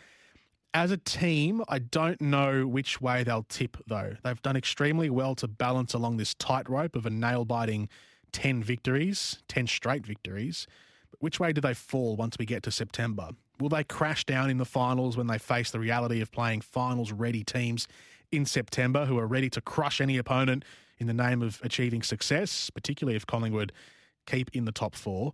As 0.74 0.92
a 0.92 0.98
team, 0.98 1.64
I 1.68 1.80
don't 1.80 2.20
know 2.22 2.66
which 2.66 3.02
way 3.02 3.24
they'll 3.24 3.44
tip, 3.44 3.78
though. 3.86 4.16
They've 4.24 4.42
done 4.42 4.56
extremely 4.56 5.10
well 5.10 5.36
to 5.36 5.48
balance 5.48 5.94
along 5.94 6.18
this 6.18 6.34
tightrope 6.34 6.96
of 6.96 7.06
a 7.06 7.12
nail 7.12 7.46
biting 7.46 7.90
10 8.34 8.64
victories, 8.64 9.42
10 9.48 9.68
straight 9.68 10.06
victories. 10.06 10.68
But 11.12 11.22
which 11.22 11.40
way 11.40 11.54
do 11.54 11.62
they 11.62 11.74
fall 11.74 12.16
once 12.16 12.36
we 12.38 12.46
get 12.46 12.64
to 12.64 12.72
September? 12.72 13.30
Will 13.60 13.70
they 13.70 13.84
crash 13.84 14.26
down 14.26 14.50
in 14.50 14.58
the 14.58 14.66
finals 14.66 15.16
when 15.16 15.28
they 15.28 15.38
face 15.38 15.72
the 15.72 15.80
reality 15.80 16.20
of 16.22 16.32
playing 16.32 16.62
finals 16.62 17.12
ready 17.12 17.44
teams 17.44 17.88
in 18.32 18.46
September 18.46 19.06
who 19.06 19.18
are 19.18 19.28
ready 19.28 19.50
to 19.52 19.62
crush 19.62 20.02
any 20.02 20.18
opponent 20.18 20.66
in 20.98 21.08
the 21.08 21.14
name 21.14 21.42
of 21.42 21.62
achieving 21.64 22.02
success, 22.02 22.70
particularly 22.70 23.16
if 23.16 23.26
Collingwood 23.26 23.72
keep 24.26 24.50
in 24.54 24.66
the 24.66 24.72
top 24.72 24.96
four? 24.96 25.34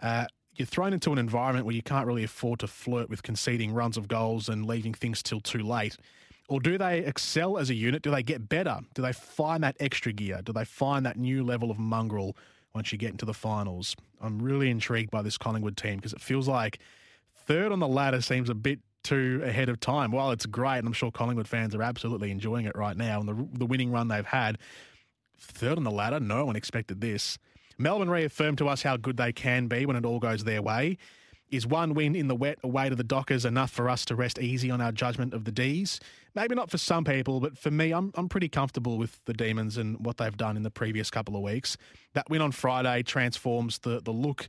Uh, 0.00 0.26
you're 0.56 0.66
thrown 0.66 0.92
into 0.92 1.12
an 1.12 1.18
environment 1.18 1.66
where 1.66 1.74
you 1.74 1.82
can't 1.82 2.06
really 2.06 2.24
afford 2.24 2.60
to 2.60 2.66
flirt 2.66 3.10
with 3.10 3.22
conceding 3.22 3.72
runs 3.72 3.96
of 3.96 4.08
goals 4.08 4.48
and 4.48 4.66
leaving 4.66 4.94
things 4.94 5.22
till 5.22 5.40
too 5.40 5.62
late. 5.62 5.96
Or 6.48 6.60
do 6.60 6.78
they 6.78 7.00
excel 7.00 7.58
as 7.58 7.70
a 7.70 7.74
unit? 7.74 8.02
Do 8.02 8.10
they 8.10 8.22
get 8.22 8.48
better? 8.48 8.78
Do 8.94 9.02
they 9.02 9.12
find 9.12 9.64
that 9.64 9.76
extra 9.80 10.12
gear? 10.12 10.40
Do 10.44 10.52
they 10.52 10.64
find 10.64 11.04
that 11.04 11.16
new 11.16 11.42
level 11.44 11.70
of 11.70 11.78
mongrel 11.78 12.36
once 12.74 12.92
you 12.92 12.98
get 12.98 13.10
into 13.10 13.24
the 13.24 13.34
finals? 13.34 13.96
I'm 14.20 14.40
really 14.40 14.70
intrigued 14.70 15.10
by 15.10 15.22
this 15.22 15.36
Collingwood 15.36 15.76
team 15.76 15.96
because 15.96 16.12
it 16.12 16.20
feels 16.20 16.46
like 16.46 16.78
third 17.46 17.72
on 17.72 17.80
the 17.80 17.88
ladder 17.88 18.20
seems 18.20 18.48
a 18.48 18.54
bit 18.54 18.78
too 19.02 19.40
ahead 19.44 19.68
of 19.68 19.80
time. 19.80 20.12
While 20.12 20.30
it's 20.30 20.46
great, 20.46 20.78
and 20.78 20.86
I'm 20.86 20.92
sure 20.92 21.10
Collingwood 21.10 21.48
fans 21.48 21.74
are 21.74 21.82
absolutely 21.82 22.30
enjoying 22.30 22.66
it 22.66 22.76
right 22.76 22.96
now, 22.96 23.20
and 23.20 23.28
the, 23.28 23.48
the 23.58 23.66
winning 23.66 23.90
run 23.90 24.08
they've 24.08 24.26
had, 24.26 24.58
third 25.38 25.78
on 25.78 25.84
the 25.84 25.90
ladder, 25.90 26.20
no 26.20 26.44
one 26.44 26.56
expected 26.56 27.00
this. 27.00 27.38
Melbourne 27.78 28.10
reaffirmed 28.10 28.58
to 28.58 28.68
us 28.68 28.82
how 28.82 28.96
good 28.96 29.16
they 29.16 29.32
can 29.32 29.66
be 29.66 29.84
when 29.84 29.96
it 29.96 30.04
all 30.04 30.18
goes 30.18 30.44
their 30.44 30.62
way. 30.62 30.96
Is 31.50 31.64
one 31.64 31.94
win 31.94 32.16
in 32.16 32.26
the 32.26 32.34
wet 32.34 32.58
away 32.64 32.88
to 32.88 32.96
the 32.96 33.04
Dockers 33.04 33.44
enough 33.44 33.70
for 33.70 33.88
us 33.88 34.04
to 34.06 34.16
rest 34.16 34.38
easy 34.40 34.70
on 34.70 34.80
our 34.80 34.90
judgment 34.90 35.32
of 35.32 35.44
the 35.44 35.52
D's? 35.52 36.00
Maybe 36.34 36.56
not 36.56 36.70
for 36.70 36.78
some 36.78 37.04
people, 37.04 37.38
but 37.38 37.56
for 37.56 37.70
me, 37.70 37.92
I'm, 37.92 38.12
I'm 38.16 38.28
pretty 38.28 38.48
comfortable 38.48 38.98
with 38.98 39.24
the 39.26 39.32
Demons 39.32 39.76
and 39.76 40.04
what 40.04 40.16
they've 40.16 40.36
done 40.36 40.56
in 40.56 40.64
the 40.64 40.70
previous 40.70 41.08
couple 41.08 41.36
of 41.36 41.42
weeks. 41.42 41.76
That 42.14 42.28
win 42.28 42.42
on 42.42 42.50
Friday 42.50 43.04
transforms 43.04 43.78
the, 43.78 44.00
the 44.00 44.10
look 44.10 44.48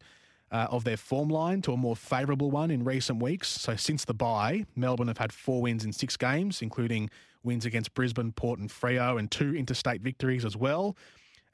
uh, 0.51 0.67
of 0.71 0.85
their 0.85 0.97
form 0.97 1.29
line 1.29 1.61
to 1.63 1.73
a 1.73 1.77
more 1.77 1.95
favourable 1.95 2.49
one 2.49 2.71
in 2.71 2.83
recent 2.83 3.21
weeks. 3.21 3.47
So 3.47 3.75
since 3.75 4.05
the 4.05 4.13
bye, 4.13 4.65
Melbourne 4.75 5.07
have 5.07 5.19
had 5.19 5.31
four 5.31 5.61
wins 5.61 5.85
in 5.85 5.93
six 5.93 6.17
games, 6.17 6.61
including 6.61 7.09
wins 7.43 7.65
against 7.65 7.93
Brisbane, 7.93 8.31
Port, 8.31 8.59
and 8.59 8.69
Freo, 8.69 9.19
and 9.19 9.29
two 9.29 9.55
interstate 9.55 10.01
victories 10.01 10.45
as 10.45 10.57
well. 10.57 10.95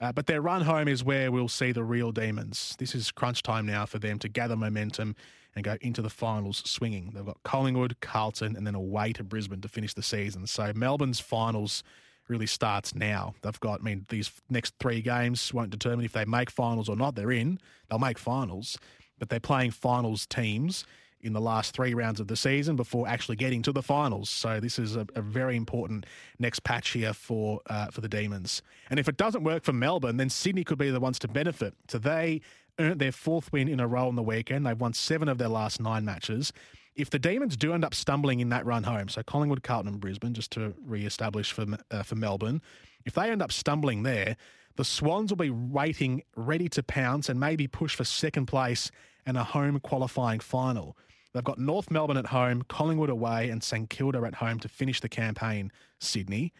Uh, 0.04 0.12
but 0.12 0.26
their 0.26 0.42
run 0.42 0.62
home 0.62 0.90
is 0.90 1.02
where 1.02 1.32
we'll 1.32 1.48
see 1.48 1.72
the 1.72 1.82
real 1.82 2.12
demons. 2.12 2.76
This 2.78 2.94
is 2.94 3.10
crunch 3.10 3.42
time 3.42 3.66
now 3.66 3.86
for 3.86 4.00
them 4.00 4.20
to 4.20 4.28
gather 4.28 4.58
momentum 4.58 5.16
and 5.56 5.64
go 5.64 5.78
into 5.80 6.02
the 6.02 6.10
finals 6.10 6.62
swinging. 6.66 7.12
They've 7.16 7.26
got 7.26 7.42
Collingwood, 7.44 7.96
Carlton, 8.02 8.58
and 8.58 8.68
then 8.68 8.76
away 8.76 9.14
to 9.14 9.24
Brisbane 9.24 9.62
to 9.62 9.70
finish 9.70 9.94
the 9.94 10.04
season. 10.04 10.46
So 10.46 10.74
Melbourne's 10.76 11.22
finals 11.22 11.86
really 12.28 12.48
starts 12.48 12.94
now. 12.94 13.36
They've 13.44 13.60
got, 13.62 13.80
I 13.80 13.84
mean, 13.84 14.06
these 14.10 14.30
next 14.50 14.74
three 14.78 15.00
games 15.00 15.54
won't 15.54 15.70
determine 15.70 16.04
if 16.04 16.12
they 16.12 16.26
make 16.26 16.50
finals 16.50 16.90
or 16.90 16.98
not. 16.98 17.16
They're 17.16 17.32
in, 17.32 17.58
they'll 17.90 17.98
make 17.98 18.18
finals, 18.18 18.78
but 19.20 19.30
they're 19.30 19.40
playing 19.40 19.72
finals 19.72 20.26
teams 20.26 20.86
in 21.24 21.34
the 21.34 21.42
last 21.42 21.74
three 21.74 21.94
rounds 21.94 22.20
of 22.20 22.28
the 22.28 22.36
season 22.36 22.76
before 22.76 23.08
actually 23.08 23.38
getting 23.38 23.62
to 23.64 23.72
the 23.72 23.82
finals. 23.82 24.30
So 24.30 24.60
this 24.60 24.78
is 24.78 24.96
a, 24.96 25.08
a 25.16 25.22
very 25.22 25.56
important 25.56 26.06
next 26.38 26.64
patch 26.64 26.90
here 26.90 27.14
for 27.14 27.62
uh, 27.68 27.88
for 27.88 28.02
the 28.02 28.10
Demons. 28.10 28.62
And 28.90 29.00
if 29.00 29.08
it 29.08 29.18
doesn't 29.18 29.44
work 29.44 29.64
for 29.64 29.74
Melbourne, 29.74 30.18
then 30.18 30.30
Sydney 30.30 30.64
could 30.64 30.78
be 30.78 30.92
the 30.92 31.00
ones 31.00 31.18
to 31.20 31.28
benefit. 31.28 31.74
So 31.88 31.98
they 31.98 32.42
earned 32.78 33.00
their 33.00 33.12
fourth 33.12 33.52
win 33.52 33.68
in 33.68 33.80
a 33.80 33.88
row 33.88 34.08
on 34.08 34.16
the 34.16 34.24
weekend. 34.24 34.66
They've 34.66 34.80
won 34.80 34.94
seven 34.94 35.28
of 35.30 35.38
their 35.38 35.48
last 35.48 35.80
nine 35.80 36.06
matches. 36.06 36.52
If 36.96 37.10
the 37.10 37.20
Demons 37.20 37.58
do 37.58 37.74
end 37.74 37.84
up 37.84 37.96
stumbling 37.96 38.40
in 38.40 38.50
that 38.50 38.66
run 38.66 38.84
home, 38.84 39.10
so 39.10 39.24
Collingwood, 39.24 39.64
Carlton, 39.64 39.94
and 39.94 40.00
Brisbane, 40.00 40.34
just 40.34 40.52
to 40.52 40.76
re-establish 40.86 41.52
for 41.52 41.66
uh, 41.90 42.04
for 42.04 42.16
Melbourne, 42.16 42.62
if 43.06 43.14
they 43.14 43.32
end 43.32 43.42
up 43.42 43.52
stumbling 43.52 44.04
there, 44.04 44.36
the 44.76 44.86
Swans 44.86 45.32
will 45.32 45.38
be 45.38 45.50
waiting, 45.50 46.24
ready 46.36 46.68
to 46.70 46.84
pounce 46.84 47.30
and 47.30 47.40
maybe 47.40 47.68
push 47.68 47.96
for 47.96 48.04
second 48.04 48.48
place 48.48 48.92
and 49.26 49.38
a 49.38 49.44
home 49.44 49.80
qualifying 49.80 50.40
final. 50.40 50.98
They've 51.34 51.44
got 51.44 51.58
North 51.58 51.90
Melbourne 51.90 52.18
at 52.18 52.28
home, 52.28 52.64
Collingwood 52.68 53.10
away, 53.10 53.50
and 53.50 53.64
St 53.64 53.90
Kilda 53.90 54.22
at 54.26 54.36
home 54.36 54.60
to 54.60 54.70
finish 54.70 55.00
the 55.00 55.10
campaign, 55.10 55.72
Sydney. 56.00 56.54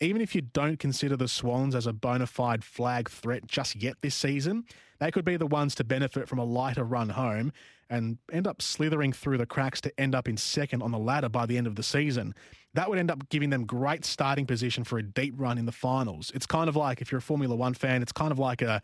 Even 0.00 0.20
if 0.20 0.34
you 0.34 0.40
don't 0.40 0.78
consider 0.78 1.16
the 1.16 1.28
Swans 1.28 1.74
as 1.74 1.86
a 1.86 1.92
bona 1.92 2.26
fide 2.26 2.64
flag 2.64 3.08
threat 3.08 3.46
just 3.46 3.76
yet 3.76 3.94
this 4.00 4.14
season, 4.14 4.64
they 4.98 5.10
could 5.10 5.24
be 5.24 5.36
the 5.36 5.46
ones 5.46 5.74
to 5.76 5.84
benefit 5.84 6.28
from 6.28 6.38
a 6.38 6.44
lighter 6.44 6.84
run 6.84 7.10
home 7.10 7.52
and 7.90 8.18
end 8.32 8.46
up 8.46 8.62
slithering 8.62 9.12
through 9.12 9.38
the 9.38 9.46
cracks 9.46 9.80
to 9.82 10.00
end 10.00 10.14
up 10.14 10.26
in 10.26 10.36
second 10.36 10.82
on 10.82 10.92
the 10.92 10.98
ladder 10.98 11.28
by 11.28 11.44
the 11.44 11.58
end 11.58 11.66
of 11.66 11.76
the 11.76 11.82
season. 11.82 12.34
That 12.74 12.88
would 12.88 12.98
end 12.98 13.10
up 13.10 13.28
giving 13.28 13.50
them 13.50 13.66
great 13.66 14.04
starting 14.04 14.46
position 14.46 14.82
for 14.82 14.98
a 14.98 15.02
deep 15.02 15.34
run 15.36 15.58
in 15.58 15.66
the 15.66 15.72
finals. 15.72 16.32
It's 16.34 16.46
kind 16.46 16.68
of 16.68 16.76
like, 16.76 17.02
if 17.02 17.12
you're 17.12 17.18
a 17.18 17.22
Formula 17.22 17.54
One 17.54 17.74
fan, 17.74 18.00
it's 18.00 18.12
kind 18.12 18.32
of 18.32 18.38
like 18.38 18.62
a, 18.62 18.80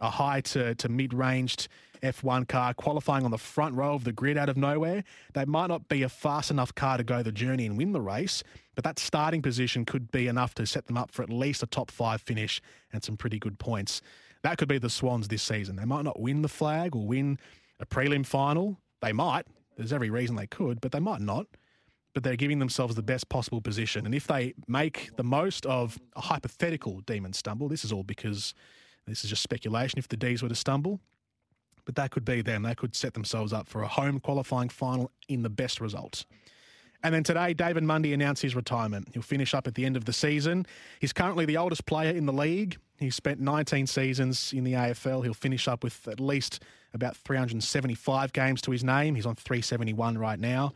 a 0.00 0.10
high 0.10 0.42
to, 0.42 0.74
to 0.76 0.88
mid 0.88 1.12
ranged 1.12 1.68
F1 2.02 2.48
car 2.48 2.74
qualifying 2.74 3.24
on 3.24 3.30
the 3.30 3.38
front 3.38 3.74
row 3.74 3.94
of 3.94 4.04
the 4.04 4.12
grid 4.12 4.36
out 4.36 4.48
of 4.48 4.56
nowhere. 4.56 5.04
They 5.34 5.44
might 5.44 5.68
not 5.68 5.88
be 5.88 6.02
a 6.02 6.08
fast 6.08 6.50
enough 6.50 6.74
car 6.74 6.96
to 6.96 7.04
go 7.04 7.22
the 7.22 7.32
journey 7.32 7.66
and 7.66 7.78
win 7.78 7.92
the 7.92 8.00
race, 8.00 8.42
but 8.74 8.84
that 8.84 8.98
starting 8.98 9.42
position 9.42 9.84
could 9.84 10.10
be 10.10 10.26
enough 10.26 10.54
to 10.54 10.66
set 10.66 10.86
them 10.86 10.96
up 10.96 11.12
for 11.12 11.22
at 11.22 11.30
least 11.30 11.62
a 11.62 11.66
top 11.66 11.90
five 11.90 12.20
finish 12.20 12.60
and 12.92 13.04
some 13.04 13.16
pretty 13.16 13.38
good 13.38 13.58
points. 13.58 14.02
That 14.42 14.58
could 14.58 14.68
be 14.68 14.78
the 14.78 14.90
Swans 14.90 15.28
this 15.28 15.42
season. 15.42 15.76
They 15.76 15.84
might 15.84 16.04
not 16.04 16.20
win 16.20 16.42
the 16.42 16.48
flag 16.48 16.96
or 16.96 17.06
win 17.06 17.38
a 17.78 17.86
prelim 17.86 18.26
final. 18.26 18.80
They 19.00 19.12
might. 19.12 19.46
There's 19.76 19.92
every 19.92 20.10
reason 20.10 20.36
they 20.36 20.46
could, 20.46 20.80
but 20.80 20.92
they 20.92 21.00
might 21.00 21.20
not. 21.20 21.46
But 22.14 22.24
they're 22.24 22.36
giving 22.36 22.58
themselves 22.58 22.94
the 22.94 23.02
best 23.02 23.28
possible 23.28 23.60
position. 23.60 24.04
And 24.04 24.14
if 24.14 24.26
they 24.26 24.54
make 24.68 25.10
the 25.16 25.24
most 25.24 25.64
of 25.66 25.98
a 26.14 26.20
hypothetical 26.20 27.00
demon 27.00 27.32
stumble, 27.32 27.68
this 27.68 27.84
is 27.84 27.92
all 27.92 28.02
because 28.02 28.52
this 29.06 29.24
is 29.24 29.30
just 29.30 29.42
speculation. 29.42 29.98
If 29.98 30.08
the 30.08 30.16
D's 30.16 30.42
were 30.42 30.48
to 30.48 30.54
stumble, 30.54 31.00
but 31.84 31.94
that 31.96 32.10
could 32.10 32.24
be 32.24 32.42
them. 32.42 32.62
They 32.62 32.74
could 32.74 32.94
set 32.94 33.14
themselves 33.14 33.52
up 33.52 33.68
for 33.68 33.82
a 33.82 33.88
home 33.88 34.20
qualifying 34.20 34.68
final 34.68 35.10
in 35.28 35.42
the 35.42 35.50
best 35.50 35.80
result. 35.80 36.24
And 37.04 37.12
then 37.12 37.24
today, 37.24 37.52
David 37.52 37.82
Mundy 37.82 38.12
announced 38.12 38.42
his 38.42 38.54
retirement. 38.54 39.08
He'll 39.12 39.22
finish 39.22 39.54
up 39.54 39.66
at 39.66 39.74
the 39.74 39.84
end 39.84 39.96
of 39.96 40.04
the 40.04 40.12
season. 40.12 40.66
He's 41.00 41.12
currently 41.12 41.44
the 41.44 41.56
oldest 41.56 41.84
player 41.84 42.12
in 42.12 42.26
the 42.26 42.32
league. 42.32 42.76
He's 42.98 43.16
spent 43.16 43.40
19 43.40 43.88
seasons 43.88 44.52
in 44.52 44.62
the 44.62 44.74
AFL. 44.74 45.24
He'll 45.24 45.34
finish 45.34 45.66
up 45.66 45.82
with 45.82 46.06
at 46.06 46.20
least 46.20 46.62
about 46.94 47.16
375 47.16 48.32
games 48.32 48.62
to 48.62 48.70
his 48.70 48.84
name. 48.84 49.16
He's 49.16 49.26
on 49.26 49.34
371 49.34 50.16
right 50.16 50.38
now. 50.38 50.72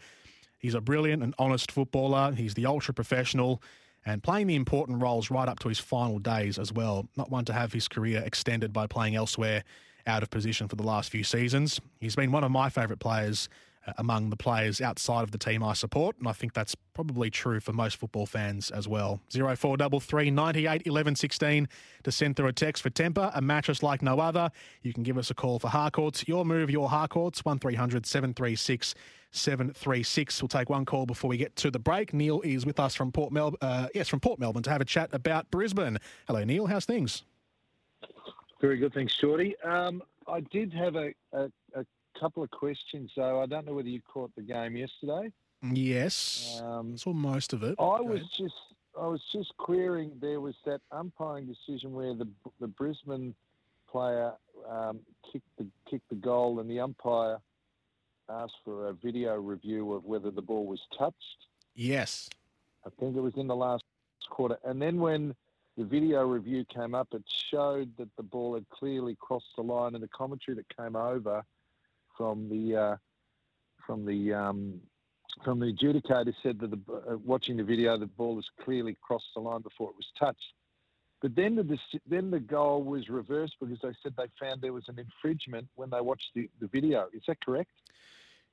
He's 0.58 0.74
a 0.74 0.80
brilliant 0.80 1.22
and 1.22 1.34
honest 1.38 1.70
footballer. 1.70 2.32
He's 2.32 2.54
the 2.54 2.66
ultra 2.66 2.92
professional 2.92 3.62
and 4.04 4.22
playing 4.22 4.48
the 4.48 4.56
important 4.56 5.02
roles 5.02 5.30
right 5.30 5.48
up 5.48 5.60
to 5.60 5.68
his 5.68 5.78
final 5.78 6.18
days 6.18 6.58
as 6.58 6.72
well. 6.72 7.08
Not 7.16 7.30
one 7.30 7.44
to 7.44 7.52
have 7.52 7.72
his 7.72 7.86
career 7.86 8.22
extended 8.24 8.72
by 8.72 8.88
playing 8.88 9.14
elsewhere 9.14 9.62
out 10.06 10.22
of 10.22 10.30
position 10.30 10.68
for 10.68 10.76
the 10.76 10.82
last 10.82 11.10
few 11.10 11.24
seasons. 11.24 11.80
He's 12.00 12.16
been 12.16 12.32
one 12.32 12.44
of 12.44 12.50
my 12.50 12.68
favourite 12.68 13.00
players 13.00 13.48
uh, 13.86 13.92
among 13.98 14.30
the 14.30 14.36
players 14.36 14.80
outside 14.80 15.22
of 15.22 15.30
the 15.30 15.38
team 15.38 15.62
I 15.62 15.72
support, 15.74 16.16
and 16.18 16.26
I 16.26 16.32
think 16.32 16.54
that's 16.54 16.74
probably 16.94 17.30
true 17.30 17.60
for 17.60 17.72
most 17.72 17.96
football 17.96 18.26
fans 18.26 18.70
as 18.70 18.88
well. 18.88 19.20
0433 19.30 20.30
98 20.30 20.82
11 20.86 21.16
16 21.16 21.68
to 22.02 22.12
send 22.12 22.36
through 22.36 22.48
a 22.48 22.52
text 22.52 22.82
for 22.82 22.90
Tempur, 22.90 23.30
a 23.34 23.40
mattress 23.40 23.82
like 23.82 24.02
no 24.02 24.18
other. 24.18 24.50
You 24.82 24.92
can 24.92 25.02
give 25.02 25.18
us 25.18 25.30
a 25.30 25.34
call 25.34 25.58
for 25.58 25.68
Harcourts. 25.68 26.26
Your 26.26 26.44
move, 26.44 26.70
your 26.70 26.88
Harcourts, 26.88 27.44
1300 27.44 28.06
736 28.06 28.94
736. 29.32 30.42
We'll 30.42 30.48
take 30.48 30.70
one 30.70 30.84
call 30.84 31.06
before 31.06 31.28
we 31.28 31.36
get 31.36 31.54
to 31.56 31.70
the 31.70 31.78
break. 31.78 32.12
Neil 32.12 32.40
is 32.42 32.64
with 32.66 32.80
us 32.80 32.94
from 32.94 33.12
Port 33.12 33.32
Mel- 33.32 33.56
uh, 33.60 33.88
yes, 33.94 34.08
from 34.08 34.20
Port 34.20 34.38
Melbourne 34.38 34.62
to 34.64 34.70
have 34.70 34.80
a 34.80 34.84
chat 34.84 35.10
about 35.12 35.50
Brisbane. 35.50 35.98
Hello, 36.26 36.42
Neil. 36.42 36.66
How's 36.66 36.86
things? 36.86 37.22
Very 38.60 38.78
good, 38.78 38.94
thanks, 38.94 39.14
Shorty. 39.14 39.54
Um, 39.60 40.02
I 40.26 40.40
did 40.40 40.72
have 40.72 40.96
a, 40.96 41.12
a, 41.32 41.50
a, 41.74 41.84
couple 42.18 42.42
of 42.42 42.50
questions, 42.50 43.10
though. 43.14 43.42
I 43.42 43.46
don't 43.46 43.66
know 43.66 43.74
whether 43.74 43.88
you 43.88 44.00
caught 44.00 44.34
the 44.36 44.42
game 44.42 44.74
yesterday. 44.76 45.30
Yes, 45.62 46.60
um, 46.62 46.96
saw 46.96 47.12
most 47.12 47.52
of 47.52 47.62
it. 47.62 47.76
I 47.78 48.00
was 48.00 48.22
just 48.36 48.54
I 48.98 49.06
was 49.06 49.20
just 49.32 49.56
querying. 49.58 50.12
There 50.20 50.40
was 50.40 50.54
that 50.64 50.80
umpiring 50.92 51.46
decision 51.46 51.92
where 51.92 52.14
the 52.14 52.28
the 52.60 52.66
Brisbane 52.66 53.34
player 53.90 54.32
um, 54.68 55.00
kicked 55.30 55.48
the 55.58 55.66
kicked 55.90 56.08
the 56.08 56.16
goal, 56.16 56.60
and 56.60 56.70
the 56.70 56.80
umpire 56.80 57.38
asked 58.28 58.56
for 58.64 58.88
a 58.88 58.92
video 58.92 59.36
review 59.36 59.92
of 59.92 60.04
whether 60.04 60.30
the 60.30 60.42
ball 60.42 60.66
was 60.66 60.80
touched. 60.96 61.46
Yes, 61.74 62.28
I 62.84 62.90
think 62.98 63.16
it 63.16 63.20
was 63.20 63.34
in 63.36 63.46
the 63.46 63.56
last 63.56 63.84
quarter, 64.30 64.58
and 64.64 64.80
then 64.80 64.98
when 64.98 65.34
the 65.76 65.84
video 65.84 66.24
review 66.24 66.64
came 66.64 66.94
up, 66.94 67.08
it 67.12 67.22
showed 67.50 67.90
that 67.98 68.08
the 68.16 68.22
ball 68.22 68.54
had 68.54 68.68
clearly 68.70 69.16
crossed 69.20 69.54
the 69.56 69.62
line, 69.62 69.94
and 69.94 70.02
the 70.02 70.08
commentary 70.08 70.56
that 70.56 70.76
came 70.76 70.96
over 70.96 71.44
from 72.16 72.48
the 72.48 72.76
uh, 72.76 72.96
from 73.86 74.06
the 74.06 74.32
um, 74.32 74.80
from 75.44 75.60
the 75.60 75.66
adjudicator 75.66 76.34
said 76.42 76.58
that 76.60 76.70
the, 76.70 76.80
uh, 76.92 77.16
watching 77.24 77.56
the 77.56 77.64
video, 77.64 77.98
the 77.98 78.06
ball 78.06 78.36
has 78.36 78.46
clearly 78.64 78.96
crossed 79.02 79.28
the 79.34 79.40
line 79.40 79.60
before 79.60 79.90
it 79.90 79.96
was 79.96 80.06
touched. 80.18 80.54
But 81.20 81.34
then 81.34 81.56
the 81.56 81.78
then 82.08 82.30
the 82.30 82.40
goal 82.40 82.82
was 82.82 83.08
reversed 83.08 83.56
because 83.60 83.78
they 83.82 83.92
said 84.02 84.14
they 84.16 84.26
found 84.38 84.60
there 84.60 84.72
was 84.72 84.88
an 84.88 84.98
infringement 84.98 85.66
when 85.74 85.90
they 85.90 86.00
watched 86.00 86.30
the, 86.34 86.48
the 86.60 86.68
video. 86.68 87.08
Is 87.12 87.22
that 87.26 87.40
correct? 87.44 87.70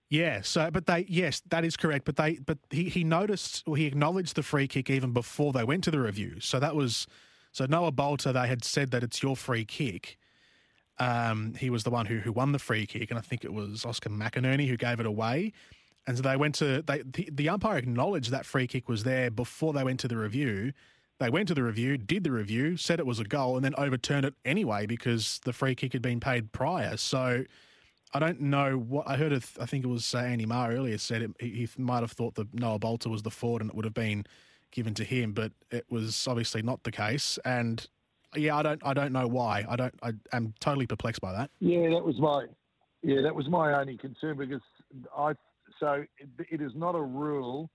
Yeah. 0.10 0.42
So, 0.42 0.70
but 0.72 0.86
they 0.86 1.06
yes, 1.10 1.42
that 1.50 1.66
is 1.66 1.76
correct. 1.76 2.06
But 2.06 2.18
they 2.18 2.40
but 2.46 2.58
he 2.70 2.86
he 2.90 3.04
noticed 3.04 3.64
or 3.66 3.76
he 3.78 3.86
acknowledged 3.86 4.36
the 4.36 4.44
free 4.44 4.68
kick 4.68 4.90
even 4.90 5.12
before 5.12 5.54
they 5.54 5.64
went 5.64 5.84
to 5.86 5.92
the 5.92 6.00
review. 6.00 6.40
So 6.40 6.60
that 6.60 6.76
was 6.76 7.08
so 7.52 7.66
Noah 7.66 7.92
Balta 7.92 8.34
They 8.34 8.48
had 8.48 8.64
said 8.64 8.92
that 8.92 9.04
it's 9.04 9.22
your 9.24 9.36
free 9.36 9.66
kick. 9.66 10.18
Um, 11.00 11.56
he 11.56 11.70
was 11.70 11.84
the 11.84 11.90
one 11.90 12.06
who 12.06 12.20
who 12.20 12.32
won 12.32 12.52
the 12.52 12.60
free 12.60 12.86
kick, 12.86 13.10
and 13.10 13.18
I 13.18 13.22
think 13.22 13.44
it 13.44 13.54
was 13.54 13.86
Oscar 13.86 14.10
McInerney 14.10 14.68
who 14.68 14.78
gave 14.78 15.00
it 15.00 15.06
away. 15.06 15.54
And 16.06 16.18
so 16.18 16.24
they 16.24 16.36
went 16.36 16.56
to 16.56 16.84
they 16.84 17.02
the, 17.04 17.30
the 17.32 17.50
umpire 17.50 17.78
acknowledged 17.78 18.32
that 18.32 18.46
free 18.46 18.68
kick 18.68 18.88
was 18.88 19.04
there 19.04 19.32
before 19.32 19.74
they 19.74 19.84
went 19.84 20.00
to 20.02 20.08
the 20.08 20.18
review. 20.18 20.74
They 21.20 21.30
went 21.30 21.48
to 21.48 21.54
the 21.54 21.64
review, 21.64 21.98
did 21.98 22.24
the 22.24 22.32
review, 22.32 22.76
said 22.76 23.00
it 23.00 23.06
was 23.06 23.20
a 23.20 23.24
goal, 23.24 23.56
and 23.56 23.64
then 23.64 23.76
overturned 23.78 24.26
it 24.26 24.34
anyway 24.44 24.86
because 24.86 25.40
the 25.46 25.54
free 25.54 25.76
kick 25.76 25.94
had 25.94 26.02
been 26.02 26.20
paid 26.20 26.52
prior. 26.52 26.98
So 26.98 27.46
I 28.14 28.20
don't 28.20 28.42
know 28.42 28.78
what 28.78 29.08
I 29.08 29.18
heard. 29.18 29.34
Of, 29.34 29.58
I 29.60 29.66
think 29.66 29.84
it 29.84 29.88
was 29.88 30.14
uh, 30.14 30.20
Andy 30.20 30.46
Maher 30.46 30.74
earlier 30.74 30.98
said 30.98 31.24
it, 31.24 31.32
he, 31.40 31.50
he, 31.50 31.70
might 31.78 32.02
have 32.02 32.12
thought 32.12 32.36
that 32.36 32.54
Noah 32.54 32.80
Balta 32.80 33.10
was 33.10 33.24
the 33.24 33.32
forward 33.32 33.62
and 33.62 33.72
it 33.72 33.76
would 33.76 33.86
have 33.86 33.94
been 33.94 34.26
given 34.72 34.94
to 34.96 35.04
him, 35.04 35.34
but 35.34 35.52
it 35.72 35.86
was 35.90 36.28
obviously 36.28 36.62
not 36.62 36.84
the 36.84 36.92
case. 36.92 37.40
And 37.44 37.88
yeah, 38.36 38.56
I 38.56 38.64
don't, 38.64 38.82
I 38.86 38.94
don't 38.94 39.14
know 39.14 39.28
why. 39.28 39.66
I 39.68 39.76
don't. 39.76 39.94
I 40.04 40.14
am 40.32 40.54
totally 40.60 40.88
perplexed 40.88 41.22
by 41.22 41.32
that. 41.34 41.50
Yeah, 41.60 41.90
that 41.90 42.04
was 42.04 42.20
my, 42.20 42.46
yeah, 43.02 43.22
that 43.22 43.34
was 43.34 43.48
my 43.48 43.74
only 43.80 43.98
concern 43.98 44.38
because 44.38 44.62
I. 45.16 45.34
So 45.80 46.06
it, 46.18 46.30
it 46.52 46.62
is 46.62 46.72
not 46.76 46.96
a 46.96 47.02
rule 47.02 47.70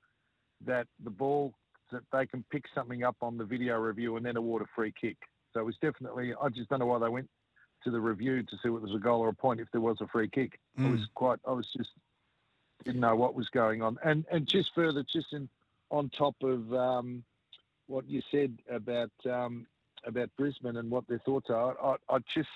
that 0.64 0.86
the 1.02 1.10
ball 1.10 1.52
that 1.90 2.02
they 2.12 2.26
can 2.26 2.44
pick 2.50 2.64
something 2.74 3.02
up 3.02 3.16
on 3.22 3.38
the 3.38 3.44
video 3.44 3.76
review 3.78 4.16
and 4.16 4.26
then 4.26 4.36
award 4.36 4.62
a 4.62 4.66
free 4.74 4.92
kick. 5.00 5.16
So 5.52 5.60
it 5.60 5.64
was 5.64 5.76
definitely. 5.80 6.32
I 6.40 6.48
just 6.48 6.68
don't 6.68 6.80
know 6.80 6.86
why 6.86 6.98
they 6.98 7.08
went 7.08 7.28
to 7.84 7.90
the 7.90 8.00
review 8.00 8.42
to 8.42 8.56
see 8.62 8.68
whether 8.68 8.84
it 8.84 8.88
was 8.88 8.96
a 8.96 9.02
goal 9.02 9.20
or 9.20 9.28
a 9.28 9.34
point 9.34 9.60
if 9.60 9.70
there 9.72 9.80
was 9.80 10.00
a 10.00 10.06
free 10.08 10.28
kick. 10.28 10.58
Mm. 10.78 10.86
I 10.86 10.90
was 10.92 11.06
quite, 11.14 11.38
I 11.46 11.52
was 11.52 11.66
just 11.76 11.90
didn't 12.84 13.00
know 13.00 13.16
what 13.16 13.34
was 13.34 13.48
going 13.48 13.82
on. 13.82 13.98
And 14.04 14.24
and 14.30 14.46
just 14.46 14.70
further, 14.74 15.04
just 15.10 15.32
in, 15.32 15.48
on 15.90 16.10
top 16.10 16.36
of 16.42 16.72
um, 16.72 17.24
what 17.86 18.08
you 18.08 18.22
said 18.30 18.58
about 18.70 19.10
um, 19.28 19.66
about 20.06 20.30
Brisbane 20.36 20.76
and 20.76 20.90
what 20.90 21.06
their 21.08 21.18
thoughts 21.20 21.50
are, 21.50 21.76
I, 21.82 21.96
I, 22.14 22.18
just 22.34 22.48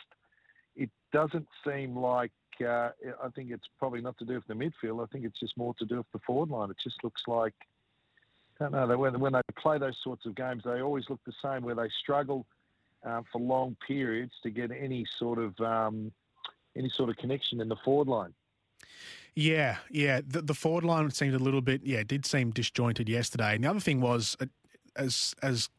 it 0.76 0.90
doesn't 1.12 1.48
seem 1.66 1.96
like 1.96 2.32
uh, 2.60 2.90
I 3.22 3.28
think 3.34 3.50
it's 3.50 3.66
probably 3.78 4.00
not 4.00 4.18
to 4.18 4.24
do 4.24 4.34
with 4.34 4.46
the 4.46 4.54
midfield. 4.54 5.02
I 5.02 5.06
think 5.10 5.24
it's 5.24 5.40
just 5.40 5.56
more 5.56 5.74
to 5.78 5.84
do 5.84 5.98
with 5.98 6.12
the 6.12 6.20
forward 6.20 6.50
line. 6.50 6.70
It 6.70 6.76
just 6.82 7.02
looks 7.02 7.22
like 7.26 7.54
I 8.60 8.64
don't 8.64 8.72
know. 8.72 8.98
When, 8.98 9.18
when 9.18 9.32
they 9.32 9.40
play 9.56 9.78
those 9.78 9.96
sorts 10.04 10.26
of 10.26 10.34
games, 10.34 10.62
they 10.64 10.80
always 10.82 11.04
look 11.08 11.20
the 11.26 11.32
same, 11.42 11.62
where 11.62 11.74
they 11.74 11.88
struggle 12.00 12.46
uh, 13.04 13.22
for 13.32 13.40
long 13.40 13.76
periods 13.86 14.32
to 14.42 14.50
get 14.50 14.70
any 14.70 15.04
sort 15.18 15.38
of 15.38 15.58
um, 15.60 16.12
any 16.76 16.90
sort 16.96 17.10
of 17.10 17.16
connection 17.16 17.60
in 17.60 17.68
the 17.68 17.76
forward 17.84 18.08
line. 18.08 18.34
Yeah, 19.34 19.78
yeah. 19.90 20.20
The, 20.26 20.42
the 20.42 20.54
forward 20.54 20.84
line 20.84 21.10
seemed 21.10 21.34
a 21.34 21.38
little 21.38 21.62
bit, 21.62 21.82
yeah, 21.84 21.98
it 21.98 22.08
did 22.08 22.26
seem 22.26 22.50
disjointed 22.50 23.08
yesterday. 23.08 23.54
And 23.54 23.64
the 23.64 23.70
other 23.70 23.80
thing 23.80 24.00
was, 24.00 24.36
uh, 24.40 24.46
as 24.96 25.34
as 25.42 25.70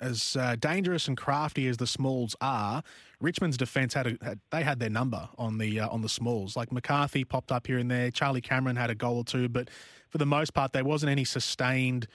as 0.00 0.36
uh, 0.36 0.56
dangerous 0.58 1.06
and 1.06 1.16
crafty 1.16 1.68
as 1.68 1.76
the 1.76 1.86
Smalls 1.86 2.34
are, 2.40 2.82
Richmond's 3.20 3.56
defence 3.56 3.94
had, 3.94 4.18
had, 4.20 4.40
they 4.50 4.62
had 4.64 4.80
their 4.80 4.90
number 4.90 5.28
on 5.38 5.58
the 5.58 5.80
uh, 5.80 5.88
on 5.88 6.02
the 6.02 6.08
Smalls. 6.08 6.56
Like 6.56 6.72
McCarthy 6.72 7.24
popped 7.24 7.50
up 7.50 7.66
here 7.66 7.78
and 7.78 7.90
there. 7.90 8.10
Charlie 8.10 8.40
Cameron 8.40 8.76
had 8.76 8.90
a 8.90 8.94
goal 8.94 9.18
or 9.18 9.24
two, 9.24 9.48
but 9.48 9.68
for 10.08 10.18
the 10.18 10.26
most 10.26 10.54
part, 10.54 10.72
there 10.72 10.84
wasn't 10.84 11.10
any 11.10 11.24
sustained 11.24 12.06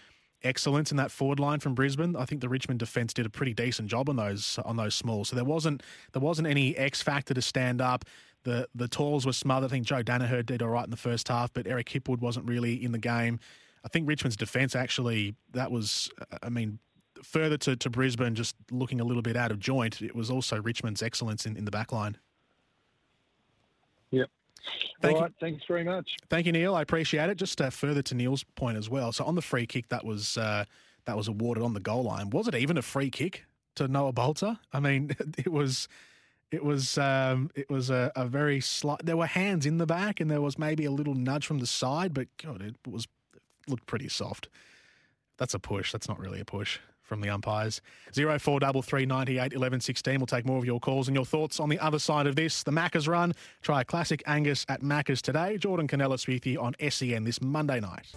excellence 0.43 0.91
in 0.91 0.97
that 0.97 1.11
forward 1.11 1.39
line 1.39 1.59
from 1.59 1.73
Brisbane. 1.73 2.15
I 2.15 2.25
think 2.25 2.41
the 2.41 2.49
Richmond 2.49 2.79
defence 2.79 3.13
did 3.13 3.25
a 3.25 3.29
pretty 3.29 3.53
decent 3.53 3.89
job 3.89 4.09
on 4.09 4.15
those 4.15 4.59
on 4.65 4.77
those 4.77 4.95
Smalls. 4.95 5.29
So 5.29 5.35
there 5.35 5.45
wasn't 5.45 5.83
there 6.13 6.21
wasn't 6.21 6.47
any 6.47 6.75
X 6.77 7.01
factor 7.01 7.33
to 7.33 7.41
stand 7.41 7.81
up. 7.81 8.05
The 8.43 8.67
the 8.75 8.87
talls 8.87 9.25
were 9.25 9.33
smothered. 9.33 9.69
I 9.69 9.71
think 9.71 9.85
Joe 9.85 10.03
Daniher 10.03 10.45
did 10.45 10.61
all 10.61 10.69
right 10.69 10.85
in 10.85 10.91
the 10.91 10.97
first 10.97 11.27
half, 11.27 11.53
but 11.53 11.67
Eric 11.67 11.89
Hipwood 11.89 12.19
wasn't 12.19 12.47
really 12.47 12.81
in 12.83 12.91
the 12.91 12.99
game. 12.99 13.39
I 13.83 13.89
think 13.89 14.07
Richmond's 14.07 14.35
defence 14.35 14.75
actually 14.75 15.35
that 15.53 15.71
was 15.71 16.09
I 16.43 16.49
mean 16.49 16.79
further 17.23 17.57
to, 17.57 17.75
to 17.75 17.89
Brisbane 17.89 18.35
just 18.35 18.55
looking 18.71 19.01
a 19.01 19.03
little 19.03 19.21
bit 19.21 19.35
out 19.35 19.51
of 19.51 19.59
joint, 19.59 20.01
it 20.01 20.15
was 20.15 20.29
also 20.29 20.61
Richmond's 20.61 21.01
excellence 21.01 21.45
in, 21.45 21.57
in 21.57 21.65
the 21.65 21.71
back 21.71 21.91
line. 21.91 22.17
Yep. 24.11 24.29
Thank 25.01 25.15
All 25.15 25.23
right, 25.23 25.31
you. 25.31 25.47
Thanks 25.47 25.63
very 25.67 25.83
much. 25.83 26.09
Thank 26.29 26.45
you, 26.45 26.51
Neil. 26.51 26.75
I 26.75 26.81
appreciate 26.81 27.29
it. 27.29 27.35
Just 27.35 27.61
uh, 27.61 27.69
further 27.69 28.01
to 28.03 28.15
Neil's 28.15 28.43
point 28.43 28.77
as 28.77 28.89
well. 28.89 29.11
So 29.11 29.25
on 29.25 29.35
the 29.35 29.41
free 29.41 29.65
kick 29.65 29.89
that 29.89 30.05
was 30.05 30.37
uh, 30.37 30.65
that 31.05 31.15
was 31.15 31.27
awarded 31.27 31.63
on 31.63 31.73
the 31.73 31.79
goal 31.79 32.03
line, 32.03 32.29
was 32.29 32.47
it 32.47 32.55
even 32.55 32.77
a 32.77 32.81
free 32.81 33.09
kick 33.09 33.45
to 33.75 33.87
Noah 33.87 34.13
Balta? 34.13 34.59
I 34.73 34.79
mean, 34.79 35.15
it 35.37 35.51
was. 35.51 35.87
It 36.49 36.63
was 36.63 36.97
um, 36.97 37.49
it 37.55 37.69
was 37.69 37.89
a, 37.89 38.09
a 38.15 38.25
very 38.25 38.61
slight. 38.61 38.99
There 39.03 39.17
were 39.17 39.25
hands 39.25 39.65
in 39.65 39.79
the 39.79 39.85
back, 39.85 40.21
and 40.21 40.31
there 40.31 40.39
was 40.39 40.57
maybe 40.57 40.85
a 40.85 40.91
little 40.91 41.13
nudge 41.13 41.45
from 41.45 41.59
the 41.59 41.67
side, 41.67 42.13
but 42.13 42.29
God, 42.41 42.61
it 42.61 42.75
was 42.87 43.05
it 43.35 43.41
looked 43.67 43.85
pretty 43.85 44.07
soft. 44.07 44.47
That's 45.37 45.53
a 45.53 45.59
push. 45.59 45.91
That's 45.91 46.07
not 46.07 46.19
really 46.19 46.39
a 46.39 46.45
push 46.45 46.79
from 47.07 47.21
the 47.21 47.29
umpires. 47.29 47.81
0433 48.13 49.05
98 49.05 49.53
11 49.53 49.79
16. 49.81 50.19
We'll 50.19 50.27
take 50.27 50.45
more 50.45 50.57
of 50.57 50.65
your 50.65 50.79
calls 50.79 51.07
and 51.07 51.15
your 51.15 51.25
thoughts 51.25 51.59
on 51.59 51.69
the 51.69 51.79
other 51.79 51.99
side 51.99 52.27
of 52.27 52.35
this. 52.35 52.63
The 52.63 52.71
Macca's 52.71 53.07
run. 53.07 53.33
Try 53.61 53.81
a 53.81 53.85
classic 53.85 54.21
Angus 54.27 54.65
at 54.69 54.81
Macca's 54.81 55.21
today. 55.21 55.57
Jordan 55.57 55.87
Canellis 55.87 56.27
with 56.27 56.45
you 56.45 56.61
on 56.61 56.75
SEN 56.89 57.23
this 57.23 57.41
Monday 57.41 57.79
night. 57.79 58.07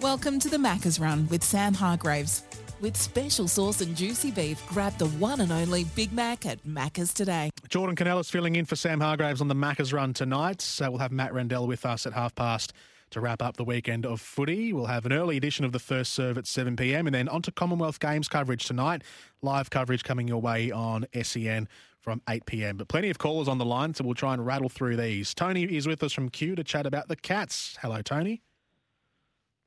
Welcome 0.00 0.38
to 0.40 0.50
the 0.50 0.58
Macca's 0.58 1.00
run 1.00 1.26
with 1.28 1.42
Sam 1.42 1.72
Hargraves. 1.72 2.42
With 2.80 2.94
special 2.94 3.48
sauce 3.48 3.80
and 3.80 3.96
juicy 3.96 4.30
beef, 4.30 4.62
grab 4.68 4.98
the 4.98 5.08
one 5.08 5.40
and 5.40 5.50
only 5.50 5.84
Big 5.84 6.12
Mac 6.12 6.44
at 6.44 6.62
Macca's 6.64 7.14
today. 7.14 7.50
Jordan 7.70 7.96
Canellis 7.96 8.30
filling 8.30 8.56
in 8.56 8.66
for 8.66 8.76
Sam 8.76 9.00
Hargraves 9.00 9.40
on 9.40 9.48
the 9.48 9.54
Macca's 9.54 9.94
run 9.94 10.12
tonight. 10.12 10.60
So 10.60 10.90
we'll 10.90 10.98
have 10.98 11.12
Matt 11.12 11.32
Rendell 11.32 11.66
with 11.66 11.86
us 11.86 12.06
at 12.06 12.12
half 12.12 12.34
past 12.34 12.74
to 13.10 13.20
wrap 13.20 13.42
up 13.42 13.56
the 13.56 13.64
weekend 13.64 14.04
of 14.04 14.20
footy. 14.20 14.72
We'll 14.72 14.86
have 14.86 15.06
an 15.06 15.12
early 15.12 15.36
edition 15.36 15.64
of 15.64 15.72
the 15.72 15.78
first 15.78 16.12
serve 16.12 16.38
at 16.38 16.46
7 16.46 16.76
pm 16.76 17.06
and 17.06 17.14
then 17.14 17.28
on 17.28 17.42
to 17.42 17.52
Commonwealth 17.52 18.00
Games 18.00 18.28
coverage 18.28 18.64
tonight. 18.64 19.02
Live 19.42 19.70
coverage 19.70 20.04
coming 20.04 20.26
your 20.28 20.40
way 20.40 20.70
on 20.70 21.06
SEN 21.22 21.68
from 22.00 22.22
8 22.28 22.46
pm. 22.46 22.76
But 22.76 22.88
plenty 22.88 23.10
of 23.10 23.18
callers 23.18 23.48
on 23.48 23.58
the 23.58 23.64
line, 23.64 23.94
so 23.94 24.04
we'll 24.04 24.14
try 24.14 24.34
and 24.34 24.44
rattle 24.44 24.68
through 24.68 24.96
these. 24.96 25.34
Tony 25.34 25.64
is 25.64 25.86
with 25.86 26.02
us 26.02 26.12
from 26.12 26.28
Kew 26.28 26.54
to 26.54 26.64
chat 26.64 26.86
about 26.86 27.08
the 27.08 27.16
Cats. 27.16 27.76
Hello, 27.82 28.02
Tony. 28.02 28.42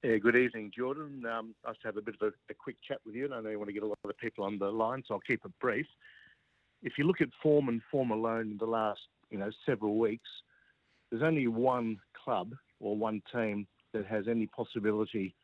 Yeah, 0.03 0.17
good 0.17 0.37
evening, 0.37 0.71
Jordan. 0.75 1.25
Um, 1.25 1.53
nice 1.65 1.75
to 1.81 1.87
have 1.87 1.97
a 1.97 2.01
bit 2.01 2.15
of 2.21 2.29
a, 2.29 2.51
a 2.51 2.53
quick 2.53 2.77
chat 2.87 2.99
with 3.05 3.15
you. 3.15 3.25
And 3.25 3.33
I 3.33 3.41
know 3.41 3.49
you 3.49 3.57
want 3.57 3.67
to 3.67 3.73
get 3.73 3.83
a 3.83 3.87
lot 3.87 3.97
of 4.05 4.17
people 4.17 4.45
on 4.45 4.57
the 4.57 4.69
line, 4.69 5.03
so 5.05 5.15
I'll 5.15 5.19
keep 5.19 5.43
it 5.43 5.51
brief. 5.59 5.85
If 6.81 6.93
you 6.97 7.03
look 7.03 7.19
at 7.19 7.27
form 7.43 7.67
and 7.67 7.81
form 7.91 8.11
alone 8.11 8.51
in 8.51 8.57
the 8.57 8.65
last, 8.65 9.01
you 9.29 9.37
know, 9.37 9.49
several 9.65 9.97
weeks, 9.97 10.29
there's 11.11 11.23
only 11.23 11.47
one 11.47 11.97
club 12.23 12.53
or 12.79 12.95
one 12.95 13.21
team 13.33 13.67
that 13.93 14.05
has 14.05 14.27
any 14.27 14.47
possibility 14.47 15.35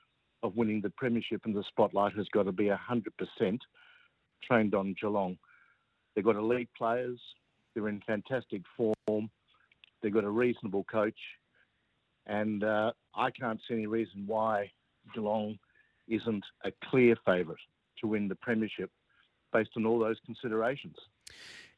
of 0.43 0.55
winning 0.55 0.81
the 0.81 0.91
premiership 0.91 1.41
and 1.45 1.55
the 1.55 1.63
spotlight 1.67 2.13
has 2.13 2.27
got 2.33 2.43
to 2.43 2.51
be 2.51 2.69
100% 2.69 3.59
trained 4.43 4.75
on 4.75 4.95
Geelong. 4.99 5.37
They've 6.15 6.23
got 6.25 6.35
elite 6.35 6.69
players. 6.77 7.19
They're 7.73 7.89
in 7.89 8.01
fantastic 8.05 8.61
form. 8.77 9.29
They've 10.01 10.13
got 10.13 10.23
a 10.23 10.29
reasonable 10.29 10.85
coach. 10.85 11.17
And 12.27 12.63
uh, 12.63 12.91
I 13.15 13.31
can't 13.31 13.59
see 13.67 13.75
any 13.75 13.87
reason 13.87 14.23
why 14.25 14.71
Geelong 15.13 15.57
isn't 16.07 16.43
a 16.63 16.71
clear 16.89 17.15
favourite 17.25 17.59
to 18.01 18.07
win 18.07 18.27
the 18.27 18.35
premiership 18.35 18.89
based 19.51 19.71
on 19.77 19.85
all 19.85 19.99
those 19.99 20.17
considerations. 20.25 20.95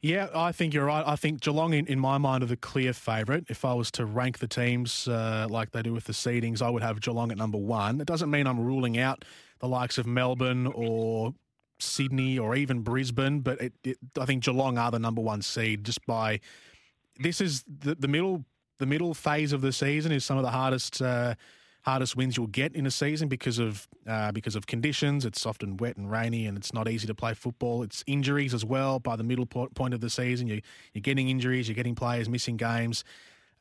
Yeah, 0.01 0.27
I 0.35 0.51
think 0.51 0.73
you're 0.73 0.85
right. 0.85 1.03
I 1.07 1.15
think 1.15 1.41
Geelong, 1.41 1.73
in, 1.73 1.87
in 1.87 1.99
my 1.99 2.19
mind, 2.19 2.43
are 2.43 2.47
the 2.47 2.55
clear 2.55 2.93
favourite. 2.93 3.45
If 3.49 3.65
I 3.65 3.73
was 3.73 3.89
to 3.91 4.05
rank 4.05 4.37
the 4.37 4.47
teams 4.47 5.07
uh, 5.07 5.47
like 5.49 5.71
they 5.71 5.81
do 5.81 5.91
with 5.91 6.05
the 6.05 6.13
seedings, 6.13 6.61
I 6.61 6.69
would 6.69 6.83
have 6.83 7.01
Geelong 7.01 7.31
at 7.31 7.37
number 7.37 7.57
one. 7.57 7.99
It 7.99 8.05
doesn't 8.05 8.29
mean 8.29 8.45
I'm 8.45 8.59
ruling 8.59 8.99
out 8.99 9.25
the 9.59 9.67
likes 9.67 9.97
of 9.97 10.05
Melbourne 10.05 10.67
or 10.67 11.33
Sydney 11.79 12.37
or 12.37 12.55
even 12.55 12.81
Brisbane, 12.81 13.39
but 13.39 13.59
it, 13.59 13.73
it, 13.83 13.97
I 14.19 14.25
think 14.25 14.43
Geelong 14.43 14.77
are 14.77 14.91
the 14.91 14.99
number 14.99 15.21
one 15.21 15.41
seed 15.41 15.83
just 15.83 16.05
by 16.05 16.41
this 17.19 17.41
is 17.41 17.63
the, 17.63 17.95
the 17.95 18.07
middle 18.07 18.45
the 18.77 18.85
middle 18.85 19.15
phase 19.15 19.53
of 19.53 19.61
the 19.61 19.71
season 19.71 20.11
is 20.11 20.23
some 20.23 20.37
of 20.37 20.43
the 20.43 20.51
hardest. 20.51 21.01
Uh, 21.01 21.33
hardest 21.87 22.17
wins 22.17 22.35
you'll 22.35 22.47
get 22.47 22.75
in 22.75 22.85
a 22.85 22.91
season 22.91 23.29
because 23.29 23.59
of 23.59 23.87
uh, 24.05 24.29
because 24.33 24.57
of 24.57 24.67
conditions. 24.67 25.23
It's 25.23 25.45
often 25.45 25.77
wet 25.77 25.95
and 25.95 26.11
rainy, 26.11 26.45
and 26.45 26.57
it's 26.57 26.73
not 26.73 26.89
easy 26.89 27.07
to 27.07 27.15
play 27.15 27.33
football. 27.33 27.81
It's 27.81 28.03
injuries 28.05 28.53
as 28.53 28.65
well. 28.65 28.99
By 28.99 29.15
the 29.15 29.23
middle 29.23 29.45
point 29.45 29.93
of 29.93 30.01
the 30.01 30.09
season, 30.09 30.47
you, 30.47 30.59
you're 30.93 31.01
getting 31.01 31.29
injuries, 31.29 31.69
you're 31.69 31.75
getting 31.75 31.95
players 31.95 32.27
missing 32.27 32.57
games. 32.57 33.05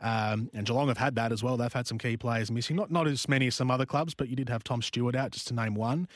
Um, 0.01 0.51
and 0.53 0.67
Geelong 0.67 0.89
have 0.89 0.99
had 0.99 1.15
that 1.15 1.31
as 1.31 1.45
well. 1.45 1.57
They've 1.57 1.73
had 1.73 1.87
some 1.87 1.99
key 1.99 2.17
players 2.17 2.51
missing, 2.51 2.75
not 2.75 2.91
not 2.91 3.07
as 3.07 3.29
many 3.29 3.47
as 3.47 3.55
some 3.55 3.71
other 3.71 3.87
clubs, 3.87 4.13
but 4.13 4.29
you 4.29 4.35
did 4.35 4.49
have 4.49 4.65
Tom 4.65 4.83
Stewart 4.83 5.15
out, 5.15 5.31
just 5.31 5.47
to 5.49 5.55
name 5.55 5.77
one. 5.77 6.09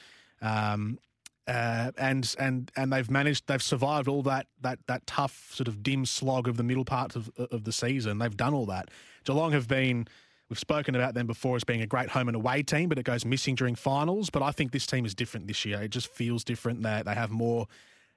Um, 0.43 0.99
uh, 1.47 1.93
and 1.97 2.35
and 2.41 2.73
and 2.77 2.93
they've 2.93 3.11
managed, 3.11 3.47
they've 3.47 3.63
survived 3.63 4.09
all 4.09 4.23
that 4.25 4.49
that 4.63 4.81
that 4.89 5.07
tough 5.07 5.51
sort 5.53 5.69
of 5.69 5.85
dim 5.85 6.05
slog 6.05 6.49
of 6.49 6.57
the 6.57 6.65
middle 6.65 6.85
part 6.85 7.15
of 7.15 7.31
of 7.53 7.63
the 7.63 7.73
season. 7.73 8.19
They've 8.19 8.37
done 8.37 8.53
all 8.53 8.67
that. 8.67 8.91
Geelong 9.25 9.53
have 9.53 9.69
been 9.69 10.09
We've 10.51 10.59
spoken 10.59 10.97
about 10.97 11.15
them 11.15 11.29
before 11.29 11.55
as 11.55 11.63
being 11.63 11.81
a 11.81 11.87
great 11.87 12.11
home 12.11 12.29
and 12.29 12.35
away 12.35 12.65
team, 12.65 12.89
but 12.89 12.99
it 12.99 13.05
goes 13.05 13.25
missing 13.25 13.55
during 13.55 13.77
finals. 13.77 14.31
But 14.31 14.43
I 14.43 14.51
think 14.51 14.73
this 14.73 14.85
team 14.85 15.07
is 15.07 15.15
different 15.15 15.47
this 15.47 15.65
year. 15.65 15.81
It 15.81 15.91
just 15.91 16.09
feels 16.09 16.43
different. 16.43 16.83
That 16.83 17.05
they 17.05 17.15
have 17.15 17.31
more 17.31 17.69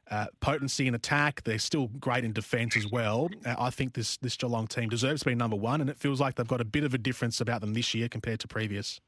uh, 0.10 0.26
potency 0.40 0.88
in 0.88 0.96
attack. 0.96 1.44
They're 1.44 1.60
still 1.60 1.90
great 2.00 2.26
in 2.26 2.34
defence 2.34 2.76
as 2.76 2.88
well. 2.88 3.30
Uh, 3.46 3.56
I 3.60 3.70
think 3.70 3.94
this 3.94 4.18
this 4.18 4.36
Geelong 4.36 4.66
team 4.66 4.90
deserves 4.90 5.22
to 5.22 5.30
be 5.30 5.36
number 5.36 5.56
one, 5.56 5.80
and 5.80 5.92
it 5.92 5.98
feels 5.98 6.20
like 6.20 6.34
they've 6.34 6.48
got 6.48 6.60
a 6.60 6.66
bit 6.66 6.84
of 6.84 6.96
a 6.96 6.98
difference 6.98 7.40
about 7.40 7.62
them 7.62 7.76
this 7.76 7.94
year 7.94 8.10
compared 8.10 8.40
to 8.40 8.48
previous. 8.48 9.00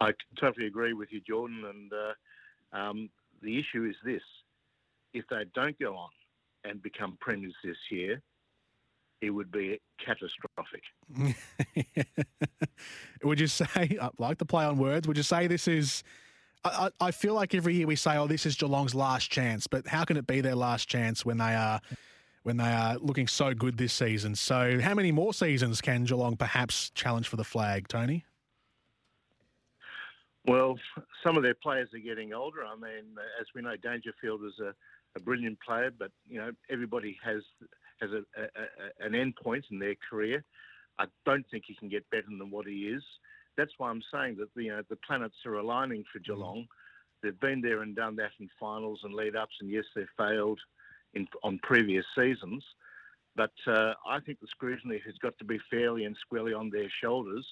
I 0.00 0.10
totally 0.40 0.66
agree 0.66 0.92
with 0.92 1.12
you, 1.12 1.20
Jordan. 1.20 1.64
And 1.66 1.92
uh, 1.92 2.76
um, 2.76 3.10
the 3.42 3.60
issue 3.60 3.84
is 3.84 3.94
this: 4.04 4.22
if 5.14 5.24
they 5.30 5.44
don't 5.54 5.78
go 5.78 5.94
on 5.94 6.10
and 6.64 6.82
become 6.82 7.16
premiers 7.20 7.54
this 7.62 7.76
year, 7.92 8.20
it 9.20 9.30
would 9.30 9.50
be 9.50 9.80
catastrophic. 10.04 10.82
would 13.22 13.40
you 13.40 13.46
say, 13.46 13.66
I 14.00 14.10
like 14.18 14.38
the 14.38 14.44
play 14.44 14.64
on 14.64 14.78
words, 14.78 15.06
would 15.06 15.16
you 15.16 15.22
say 15.22 15.46
this 15.46 15.68
is. 15.68 16.02
I, 16.62 16.90
I 17.00 17.10
feel 17.10 17.32
like 17.32 17.54
every 17.54 17.74
year 17.74 17.86
we 17.86 17.96
say, 17.96 18.18
"Oh, 18.18 18.26
this 18.26 18.44
is 18.44 18.54
Geelong's 18.54 18.94
last 18.94 19.30
chance," 19.30 19.66
but 19.66 19.86
how 19.86 20.04
can 20.04 20.18
it 20.18 20.26
be 20.26 20.42
their 20.42 20.54
last 20.54 20.90
chance 20.90 21.24
when 21.24 21.38
they 21.38 21.54
are 21.54 21.80
when 22.42 22.58
they 22.58 22.70
are 22.70 22.98
looking 22.98 23.26
so 23.26 23.54
good 23.54 23.78
this 23.78 23.94
season? 23.94 24.34
So, 24.34 24.78
how 24.78 24.94
many 24.94 25.10
more 25.10 25.32
seasons 25.32 25.80
can 25.80 26.04
Geelong 26.04 26.36
perhaps 26.36 26.90
challenge 26.90 27.28
for 27.28 27.36
the 27.36 27.44
flag, 27.44 27.88
Tony? 27.88 28.26
Well, 30.46 30.76
some 31.24 31.38
of 31.38 31.42
their 31.42 31.54
players 31.54 31.88
are 31.94 31.98
getting 31.98 32.34
older. 32.34 32.62
I 32.62 32.74
mean, 32.74 33.04
as 33.40 33.46
we 33.54 33.62
know, 33.62 33.76
Dangerfield 33.76 34.42
is 34.44 34.58
a, 34.60 34.74
a 35.16 35.20
brilliant 35.20 35.58
player, 35.66 35.90
but 35.98 36.10
you 36.28 36.40
know 36.40 36.50
everybody 36.68 37.18
has 37.24 37.42
has 38.00 38.10
a, 38.10 38.22
a, 38.40 38.44
a, 38.44 39.06
an 39.06 39.14
end 39.14 39.36
point 39.36 39.64
in 39.70 39.78
their 39.78 39.96
career. 40.08 40.44
I 40.98 41.06
don't 41.24 41.46
think 41.50 41.64
he 41.66 41.74
can 41.74 41.88
get 41.88 42.08
better 42.10 42.26
than 42.26 42.50
what 42.50 42.66
he 42.66 42.88
is. 42.88 43.02
That's 43.56 43.72
why 43.78 43.90
I'm 43.90 44.02
saying 44.12 44.36
that 44.38 44.48
you 44.54 44.70
know 44.70 44.82
the 44.88 44.96
planets 44.96 45.36
are 45.46 45.54
aligning 45.54 46.04
for 46.12 46.18
Geelong. 46.20 46.66
They've 47.22 47.38
been 47.40 47.60
there 47.60 47.82
and 47.82 47.94
done 47.94 48.16
that 48.16 48.32
in 48.38 48.48
finals 48.58 49.00
and 49.04 49.14
lead 49.14 49.36
ups, 49.36 49.54
and 49.60 49.70
yes, 49.70 49.84
they've 49.94 50.06
failed 50.16 50.60
in, 51.14 51.26
on 51.42 51.58
previous 51.62 52.04
seasons. 52.16 52.64
But 53.36 53.52
uh, 53.66 53.94
I 54.08 54.20
think 54.20 54.40
the 54.40 54.46
scrutiny 54.48 55.00
has 55.04 55.14
got 55.22 55.36
to 55.38 55.44
be 55.44 55.58
fairly 55.70 56.04
and 56.04 56.16
squarely 56.20 56.52
on 56.52 56.70
their 56.70 56.88
shoulders. 57.02 57.46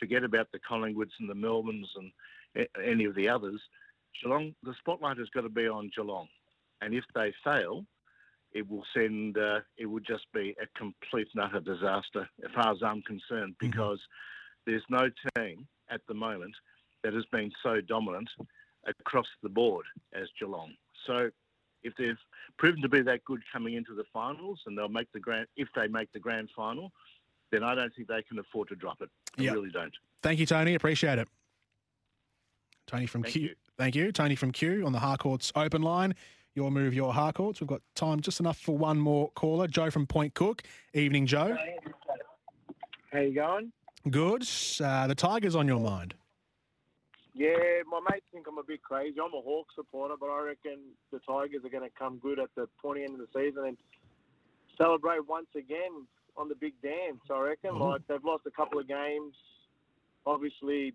Forget 0.00 0.24
about 0.24 0.48
the 0.52 0.58
Collingwoods 0.58 1.12
and 1.20 1.28
the 1.28 1.34
Melbournes 1.34 1.88
and 1.96 2.66
any 2.82 3.04
of 3.04 3.14
the 3.14 3.28
others. 3.28 3.60
Geelong, 4.22 4.54
the 4.62 4.74
spotlight 4.78 5.18
has 5.18 5.28
got 5.30 5.42
to 5.42 5.48
be 5.48 5.66
on 5.66 5.90
Geelong, 5.94 6.28
and 6.80 6.94
if 6.94 7.04
they 7.14 7.32
fail, 7.42 7.84
it 8.54 8.68
will 8.70 8.84
send. 8.94 9.36
Uh, 9.36 9.60
it 9.76 9.86
would 9.86 10.06
just 10.06 10.26
be 10.32 10.54
a 10.62 10.78
complete 10.78 11.28
and 11.34 11.44
utter 11.44 11.60
disaster, 11.60 12.28
as 12.44 12.50
far 12.54 12.72
as 12.72 12.78
I'm 12.82 13.02
concerned, 13.02 13.56
because 13.58 14.00
there's 14.66 14.84
no 14.88 15.10
team 15.36 15.66
at 15.90 16.00
the 16.08 16.14
moment 16.14 16.54
that 17.02 17.12
has 17.12 17.24
been 17.30 17.50
so 17.62 17.80
dominant 17.80 18.30
across 18.86 19.26
the 19.42 19.48
board 19.48 19.84
as 20.14 20.28
Geelong. 20.38 20.72
So 21.06 21.30
if 21.82 21.92
they've 21.98 22.16
proven 22.58 22.80
to 22.82 22.88
be 22.88 23.02
that 23.02 23.24
good 23.24 23.42
coming 23.52 23.74
into 23.74 23.94
the 23.94 24.04
finals, 24.12 24.60
and 24.66 24.78
they'll 24.78 24.88
make 24.88 25.12
the 25.12 25.20
grand, 25.20 25.46
if 25.56 25.68
they 25.76 25.88
make 25.88 26.10
the 26.12 26.20
grand 26.20 26.48
final, 26.56 26.92
then 27.52 27.62
I 27.62 27.74
don't 27.74 27.94
think 27.94 28.08
they 28.08 28.22
can 28.22 28.38
afford 28.38 28.68
to 28.68 28.76
drop 28.76 29.02
it. 29.02 29.10
I 29.38 29.42
Yep. 29.42 29.54
really 29.54 29.70
don't. 29.70 29.94
Thank 30.22 30.38
you, 30.38 30.46
Tony. 30.46 30.74
Appreciate 30.74 31.18
it. 31.18 31.28
Tony 32.86 33.06
from 33.06 33.22
Thank 33.22 33.34
Q. 33.34 33.42
you. 33.42 33.54
Thank 33.76 33.94
you. 33.94 34.12
Tony 34.12 34.36
from 34.36 34.52
Kew 34.52 34.84
on 34.86 34.92
the 34.92 35.00
Harcourts 35.00 35.52
open 35.56 35.82
line. 35.82 36.14
Your 36.54 36.70
move, 36.70 36.94
your 36.94 37.12
Harcourts. 37.12 37.60
We've 37.60 37.66
got 37.68 37.80
time 37.96 38.20
just 38.20 38.38
enough 38.38 38.58
for 38.58 38.76
one 38.76 38.98
more 38.98 39.30
caller. 39.34 39.66
Joe 39.66 39.90
from 39.90 40.06
Point 40.06 40.34
Cook. 40.34 40.62
Evening, 40.92 41.26
Joe. 41.26 41.56
How 43.12 43.18
you 43.20 43.34
going? 43.34 43.72
Good. 44.08 44.48
Uh, 44.80 45.08
the 45.08 45.16
Tigers 45.16 45.56
on 45.56 45.66
your 45.66 45.80
mind. 45.80 46.14
Yeah, 47.32 47.56
my 47.90 47.98
mates 48.08 48.24
think 48.32 48.46
I'm 48.48 48.58
a 48.58 48.62
bit 48.62 48.82
crazy. 48.82 49.16
I'm 49.18 49.34
a 49.34 49.42
Hawk 49.42 49.66
supporter, 49.74 50.14
but 50.18 50.26
I 50.26 50.42
reckon 50.42 50.78
the 51.10 51.18
Tigers 51.26 51.64
are 51.64 51.68
going 51.68 51.82
to 51.82 51.90
come 51.98 52.18
good 52.18 52.38
at 52.38 52.50
the 52.54 52.68
pointy 52.80 53.02
end 53.02 53.14
of 53.14 53.18
the 53.18 53.26
season 53.34 53.64
and 53.66 53.76
celebrate 54.78 55.26
once 55.26 55.48
again 55.56 56.06
on 56.36 56.48
the 56.48 56.54
big 56.54 56.74
dance. 56.82 57.18
I 57.32 57.38
reckon. 57.40 57.72
Mhm. 57.72 57.80
Like 57.80 58.06
they've 58.06 58.24
lost 58.24 58.46
a 58.46 58.52
couple 58.52 58.78
of 58.78 58.86
games, 58.86 59.34
obviously, 60.24 60.94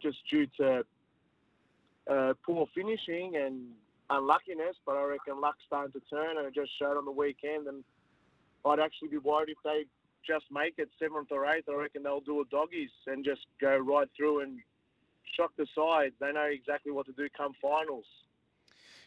just 0.00 0.18
due 0.30 0.46
to 0.58 0.84
uh, 2.08 2.34
poor 2.44 2.66
finishing 2.72 3.34
and 3.36 3.72
unluckiness. 4.10 4.76
But 4.84 4.96
I 4.96 5.04
reckon 5.04 5.40
luck's 5.40 5.62
starting 5.66 5.92
to 5.92 6.00
turn, 6.10 6.38
and 6.38 6.46
it 6.46 6.54
just 6.54 6.70
showed 6.78 6.96
on 6.96 7.04
the 7.04 7.10
weekend. 7.10 7.66
And 7.66 7.84
I'd 8.64 8.80
actually 8.80 9.08
be 9.08 9.18
worried 9.18 9.50
if 9.50 9.58
they 9.64 9.84
just 10.26 10.44
make 10.50 10.74
it 10.78 10.88
seventh 10.98 11.28
or 11.30 11.46
eighth. 11.46 11.68
I 11.68 11.74
reckon 11.74 12.02
they'll 12.02 12.20
do 12.20 12.40
a 12.40 12.44
doggies 12.50 12.90
and 13.06 13.24
just 13.24 13.46
go 13.60 13.78
right 13.78 14.08
through 14.16 14.40
and 14.40 14.58
shock 15.36 15.52
the 15.56 15.66
sides. 15.74 16.14
They 16.20 16.32
know 16.32 16.44
exactly 16.44 16.92
what 16.92 17.06
to 17.06 17.12
do 17.12 17.28
come 17.36 17.52
finals. 17.60 18.04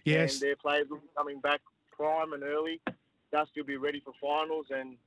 Yes. 0.06 0.34
And 0.34 0.42
their 0.42 0.56
players 0.56 0.88
will 0.89 0.98
be 0.98 1.08
coming 1.16 1.39
back 1.39 1.62
prime 1.96 2.34
and 2.34 2.44
early. 2.44 2.82
Dusty 3.32 3.62
will 3.62 3.68
be 3.68 3.78
ready 3.78 4.02
for 4.04 4.13
finals 4.22 4.68
and 4.70 4.98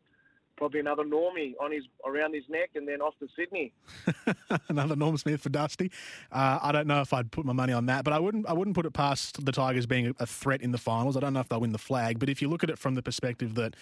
probably 0.56 0.80
another 0.80 1.04
Normie 1.04 1.54
on 1.60 1.70
his 1.70 1.84
around 2.04 2.34
his 2.34 2.44
neck 2.48 2.70
and 2.74 2.88
then 2.88 3.00
off 3.00 3.14
to 3.20 3.28
Sydney. 3.36 3.72
Another 4.68 4.96
Norm 4.96 5.16
Smith 5.16 5.40
for 5.40 5.48
Dusty. 5.48 5.90
Uh, 6.32 6.58
I 6.62 6.72
don't 6.72 6.86
know 6.86 7.00
if 7.00 7.12
I'd 7.12 7.30
put 7.30 7.44
my 7.44 7.52
money 7.52 7.72
on 7.72 7.86
that, 7.86 8.04
but 8.04 8.12
I 8.12 8.18
wouldn't. 8.18 8.48
I 8.48 8.52
wouldn't 8.52 8.74
put 8.74 8.86
it 8.86 8.92
past 8.92 9.44
the 9.44 9.52
Tigers 9.52 9.86
being 9.86 10.14
a, 10.18 10.26
threat 10.26 10.62
in 10.62 10.72
the 10.72 10.78
finals. 10.78 11.16
I 11.16 11.20
don't 11.20 11.32
know 11.32 11.40
if 11.40 11.48
they'll 11.48 11.60
win 11.60 11.72
the 11.72 11.78
flag, 11.78 12.18
but 12.18 12.28
if 12.28 12.42
you 12.42 12.48
look 12.48 12.64
at 12.64 12.70
it 12.70 12.78
from 12.78 12.94
the 12.94 13.02
perspective 13.02 13.54
that, 13.54 13.74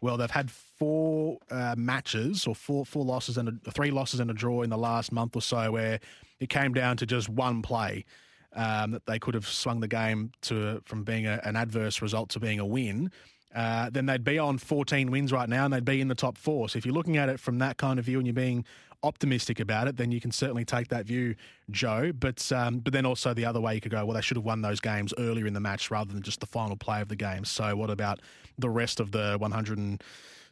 well, 0.00 0.16
they've 0.16 0.30
had 0.30 0.50
four 0.50 1.38
uh, 1.50 1.74
matches 1.76 2.46
or 2.46 2.54
four 2.54 2.86
four 2.86 3.04
losses 3.04 3.36
and 3.36 3.60
a, 3.66 3.70
three 3.70 3.90
losses 3.90 4.20
and 4.20 4.30
a 4.30 4.34
draw 4.34 4.62
in 4.62 4.70
the 4.70 4.78
last 4.78 5.12
month 5.12 5.36
or 5.36 5.42
so, 5.42 5.72
where 5.72 6.00
it 6.38 6.48
came 6.48 6.72
down 6.72 6.96
to 6.98 7.06
just 7.06 7.28
one 7.28 7.62
play. 7.62 8.04
Um, 8.52 8.90
that 8.90 9.06
they 9.06 9.20
could 9.20 9.34
have 9.34 9.46
swung 9.46 9.78
the 9.78 9.86
game 9.86 10.32
to 10.42 10.82
from 10.84 11.04
being 11.04 11.24
a, 11.24 11.40
an 11.44 11.54
adverse 11.54 12.02
result 12.02 12.30
to 12.30 12.40
being 12.40 12.58
a 12.58 12.66
win, 12.66 13.12
uh, 13.54 13.90
then 13.90 14.06
they'd 14.06 14.24
be 14.24 14.38
on 14.38 14.58
14 14.58 15.10
wins 15.10 15.32
right 15.32 15.48
now 15.48 15.64
and 15.64 15.74
they'd 15.74 15.84
be 15.84 16.00
in 16.00 16.08
the 16.08 16.14
top 16.14 16.38
four. 16.38 16.68
So 16.68 16.76
if 16.78 16.86
you're 16.86 16.94
looking 16.94 17.16
at 17.16 17.28
it 17.28 17.40
from 17.40 17.58
that 17.58 17.78
kind 17.78 17.98
of 17.98 18.04
view 18.04 18.18
and 18.18 18.26
you're 18.26 18.34
being 18.34 18.64
optimistic 19.02 19.60
about 19.60 19.88
it, 19.88 19.96
then 19.96 20.12
you 20.12 20.20
can 20.20 20.30
certainly 20.30 20.64
take 20.64 20.88
that 20.88 21.06
view, 21.06 21.34
Joe. 21.70 22.12
But 22.12 22.50
um, 22.52 22.78
but 22.78 22.92
then 22.92 23.06
also 23.06 23.34
the 23.34 23.44
other 23.44 23.60
way 23.60 23.74
you 23.74 23.80
could 23.80 23.90
go, 23.90 24.04
well, 24.04 24.14
they 24.14 24.20
should 24.20 24.36
have 24.36 24.44
won 24.44 24.62
those 24.62 24.80
games 24.80 25.12
earlier 25.18 25.46
in 25.46 25.54
the 25.54 25.60
match 25.60 25.90
rather 25.90 26.12
than 26.12 26.22
just 26.22 26.40
the 26.40 26.46
final 26.46 26.76
play 26.76 27.00
of 27.00 27.08
the 27.08 27.16
game. 27.16 27.44
So 27.44 27.74
what 27.76 27.90
about 27.90 28.20
the 28.58 28.70
rest 28.70 29.00
of 29.00 29.12
the 29.12 29.36
100 29.38 29.78
and 29.78 30.02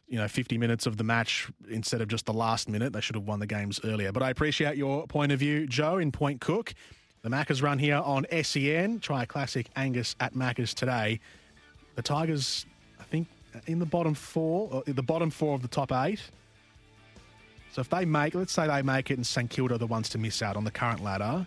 you 0.07 0.17
know 0.17 0.27
50 0.27 0.57
minutes 0.57 0.87
of 0.87 0.97
the 0.97 1.03
match 1.03 1.49
instead 1.69 2.01
of 2.01 2.07
just 2.07 2.25
the 2.25 2.33
last 2.33 2.67
minute? 2.67 2.91
They 2.91 3.01
should 3.01 3.15
have 3.15 3.25
won 3.25 3.39
the 3.39 3.47
games 3.47 3.79
earlier. 3.83 4.11
But 4.11 4.23
I 4.23 4.29
appreciate 4.29 4.75
your 4.75 5.07
point 5.07 5.31
of 5.31 5.39
view, 5.39 5.67
Joe, 5.67 5.99
in 5.99 6.11
Point 6.11 6.41
Cook. 6.41 6.73
The 7.21 7.29
Maccas 7.29 7.61
run 7.61 7.79
here 7.79 7.97
on 7.97 8.25
SEN. 8.43 8.99
Try 8.99 9.23
a 9.23 9.25
classic 9.25 9.67
Angus 9.75 10.15
at 10.19 10.33
Maccas 10.33 10.73
today. 10.73 11.19
The 11.95 12.01
Tigers, 12.01 12.65
in 13.67 13.79
the 13.79 13.85
bottom 13.85 14.13
four, 14.13 14.69
or 14.71 14.83
the 14.85 15.03
bottom 15.03 15.29
four 15.29 15.55
of 15.55 15.61
the 15.61 15.67
top 15.67 15.91
eight. 15.91 16.21
So 17.71 17.81
if 17.81 17.89
they 17.89 18.05
make, 18.05 18.33
let's 18.35 18.51
say 18.51 18.67
they 18.67 18.81
make 18.81 19.11
it 19.11 19.15
and 19.15 19.25
St 19.25 19.49
Kilda 19.49 19.75
are 19.75 19.77
the 19.77 19.87
ones 19.87 20.09
to 20.09 20.17
miss 20.17 20.41
out 20.41 20.55
on 20.55 20.63
the 20.63 20.71
current 20.71 21.03
ladder, 21.03 21.45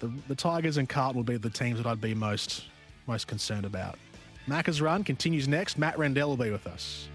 the, 0.00 0.12
the 0.28 0.34
Tigers 0.34 0.76
and 0.76 0.88
Carlton 0.88 1.16
will 1.16 1.24
be 1.24 1.36
the 1.36 1.50
teams 1.50 1.78
that 1.78 1.86
I'd 1.86 2.00
be 2.00 2.14
most 2.14 2.64
most 3.06 3.26
concerned 3.26 3.64
about. 3.64 3.98
Macca's 4.46 4.80
run 4.82 5.02
continues 5.02 5.48
next. 5.48 5.78
Matt 5.78 5.98
Rendell 5.98 6.28
will 6.28 6.36
be 6.36 6.50
with 6.50 6.66
us. 6.66 7.08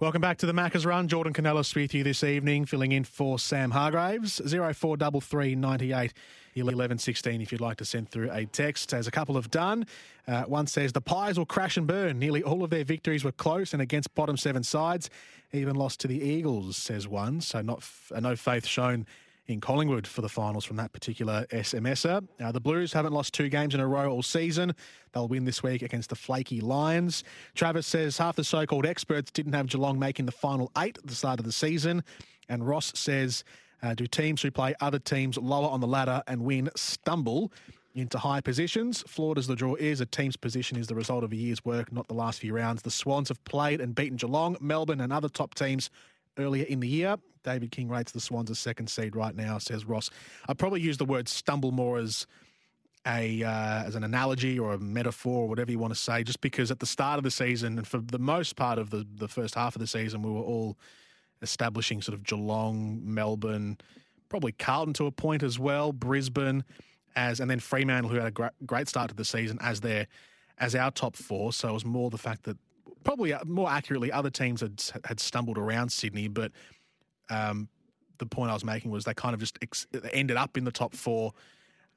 Welcome 0.00 0.20
back 0.20 0.38
to 0.38 0.46
the 0.46 0.52
Macca's 0.52 0.86
Run. 0.86 1.08
Jordan 1.08 1.32
Canellis 1.32 1.74
with 1.74 1.92
you 1.92 2.04
this 2.04 2.22
evening, 2.22 2.66
filling 2.66 2.92
in 2.92 3.02
for 3.02 3.36
Sam 3.36 3.72
Hargraves. 3.72 4.40
0433 4.40 5.56
98 5.56 6.12
11 6.54 6.98
16 6.98 7.40
if 7.40 7.50
you'd 7.50 7.60
like 7.60 7.78
to 7.78 7.84
send 7.84 8.08
through 8.08 8.30
a 8.30 8.46
text, 8.46 8.94
as 8.94 9.08
a 9.08 9.10
couple 9.10 9.34
have 9.34 9.50
done. 9.50 9.88
Uh, 10.28 10.44
one 10.44 10.68
says, 10.68 10.92
The 10.92 11.00
Pies 11.00 11.36
will 11.36 11.46
crash 11.46 11.76
and 11.76 11.88
burn. 11.88 12.20
Nearly 12.20 12.44
all 12.44 12.62
of 12.62 12.70
their 12.70 12.84
victories 12.84 13.24
were 13.24 13.32
close 13.32 13.72
and 13.72 13.82
against 13.82 14.14
bottom 14.14 14.36
seven 14.36 14.62
sides. 14.62 15.10
Even 15.52 15.74
lost 15.74 15.98
to 15.98 16.06
the 16.06 16.22
Eagles, 16.22 16.76
says 16.76 17.08
one. 17.08 17.40
So 17.40 17.60
not 17.60 17.78
f- 17.78 18.12
uh, 18.14 18.20
no 18.20 18.36
faith 18.36 18.66
shown 18.66 19.04
in 19.48 19.60
Collingwood 19.60 20.06
for 20.06 20.20
the 20.20 20.28
finals 20.28 20.64
from 20.64 20.76
that 20.76 20.92
particular 20.92 21.46
SMSer. 21.50 22.26
Uh, 22.38 22.52
the 22.52 22.60
Blues 22.60 22.92
haven't 22.92 23.14
lost 23.14 23.32
two 23.32 23.48
games 23.48 23.74
in 23.74 23.80
a 23.80 23.86
row 23.86 24.10
all 24.10 24.22
season. 24.22 24.74
They'll 25.12 25.26
win 25.26 25.46
this 25.46 25.62
week 25.62 25.80
against 25.80 26.10
the 26.10 26.16
flaky 26.16 26.60
Lions. 26.60 27.24
Travis 27.54 27.86
says 27.86 28.18
half 28.18 28.36
the 28.36 28.44
so 28.44 28.66
called 28.66 28.84
experts 28.84 29.30
didn't 29.30 29.54
have 29.54 29.66
Geelong 29.66 29.98
making 29.98 30.26
the 30.26 30.32
final 30.32 30.70
eight 30.76 30.98
at 30.98 31.06
the 31.06 31.14
start 31.14 31.40
of 31.40 31.46
the 31.46 31.52
season. 31.52 32.04
And 32.50 32.66
Ross 32.66 32.92
says, 32.94 33.42
uh, 33.82 33.94
do 33.94 34.06
teams 34.06 34.42
who 34.42 34.50
play 34.50 34.74
other 34.80 34.98
teams 34.98 35.38
lower 35.38 35.68
on 35.68 35.80
the 35.80 35.86
ladder 35.86 36.22
and 36.26 36.42
win 36.42 36.68
stumble 36.76 37.50
into 37.94 38.18
high 38.18 38.42
positions? 38.42 39.02
Flawed 39.06 39.38
as 39.38 39.46
the 39.46 39.56
draw 39.56 39.76
is, 39.76 40.02
a 40.02 40.06
team's 40.06 40.36
position 40.36 40.76
is 40.76 40.88
the 40.88 40.94
result 40.94 41.24
of 41.24 41.32
a 41.32 41.36
year's 41.36 41.64
work, 41.64 41.90
not 41.90 42.06
the 42.08 42.14
last 42.14 42.40
few 42.40 42.54
rounds. 42.54 42.82
The 42.82 42.90
Swans 42.90 43.28
have 43.28 43.42
played 43.44 43.80
and 43.80 43.94
beaten 43.94 44.18
Geelong, 44.18 44.58
Melbourne, 44.60 45.00
and 45.00 45.12
other 45.12 45.28
top 45.28 45.54
teams 45.54 45.88
earlier 46.38 46.64
in 46.64 46.80
the 46.80 46.88
year. 46.88 47.16
David 47.44 47.70
King 47.70 47.88
rates 47.88 48.12
the 48.12 48.20
Swans 48.20 48.50
as 48.50 48.58
second 48.58 48.88
seed 48.88 49.16
right 49.16 49.34
now, 49.34 49.58
says 49.58 49.84
Ross. 49.84 50.10
I'd 50.48 50.58
probably 50.58 50.80
use 50.80 50.96
the 50.98 51.04
word 51.04 51.28
stumble 51.28 51.72
more 51.72 51.98
as 51.98 52.26
a 53.06 53.42
uh, 53.42 53.84
as 53.84 53.94
an 53.94 54.04
analogy 54.04 54.58
or 54.58 54.74
a 54.74 54.78
metaphor 54.78 55.44
or 55.44 55.48
whatever 55.48 55.70
you 55.70 55.78
want 55.78 55.94
to 55.94 55.98
say, 55.98 56.22
just 56.22 56.40
because 56.40 56.70
at 56.70 56.80
the 56.80 56.86
start 56.86 57.18
of 57.18 57.24
the 57.24 57.30
season 57.30 57.78
and 57.78 57.86
for 57.86 57.98
the 57.98 58.18
most 58.18 58.56
part 58.56 58.78
of 58.78 58.90
the, 58.90 59.06
the 59.16 59.28
first 59.28 59.54
half 59.54 59.74
of 59.74 59.80
the 59.80 59.86
season, 59.86 60.22
we 60.22 60.30
were 60.30 60.42
all 60.42 60.76
establishing 61.40 62.02
sort 62.02 62.14
of 62.14 62.24
Geelong, 62.24 63.00
Melbourne, 63.02 63.78
probably 64.28 64.52
Carlton 64.52 64.94
to 64.94 65.06
a 65.06 65.12
point 65.12 65.42
as 65.42 65.58
well, 65.58 65.92
Brisbane, 65.92 66.64
as 67.16 67.40
and 67.40 67.50
then 67.50 67.60
Fremantle, 67.60 68.10
who 68.10 68.16
had 68.16 68.38
a 68.38 68.50
great 68.66 68.88
start 68.88 69.08
to 69.10 69.14
the 69.14 69.24
season 69.24 69.58
as 69.60 69.80
their 69.80 70.06
as 70.58 70.74
our 70.74 70.90
top 70.90 71.16
four. 71.16 71.52
So 71.52 71.68
it 71.68 71.72
was 71.72 71.84
more 71.84 72.10
the 72.10 72.18
fact 72.18 72.42
that 72.44 72.58
probably 73.04 73.32
uh, 73.32 73.44
more 73.44 73.70
accurately, 73.70 74.12
other 74.12 74.30
teams 74.30 74.60
had 74.60 74.82
had 75.04 75.20
stumbled 75.20 75.58
around 75.58 75.90
Sydney, 75.90 76.28
but 76.28 76.52
um, 77.30 77.68
the 78.18 78.26
point 78.26 78.50
I 78.50 78.54
was 78.54 78.64
making 78.64 78.90
was 78.90 79.04
they 79.04 79.14
kind 79.14 79.34
of 79.34 79.40
just 79.40 79.58
ex- 79.62 79.86
ended 80.12 80.36
up 80.36 80.56
in 80.56 80.64
the 80.64 80.72
top 80.72 80.94
four 80.94 81.32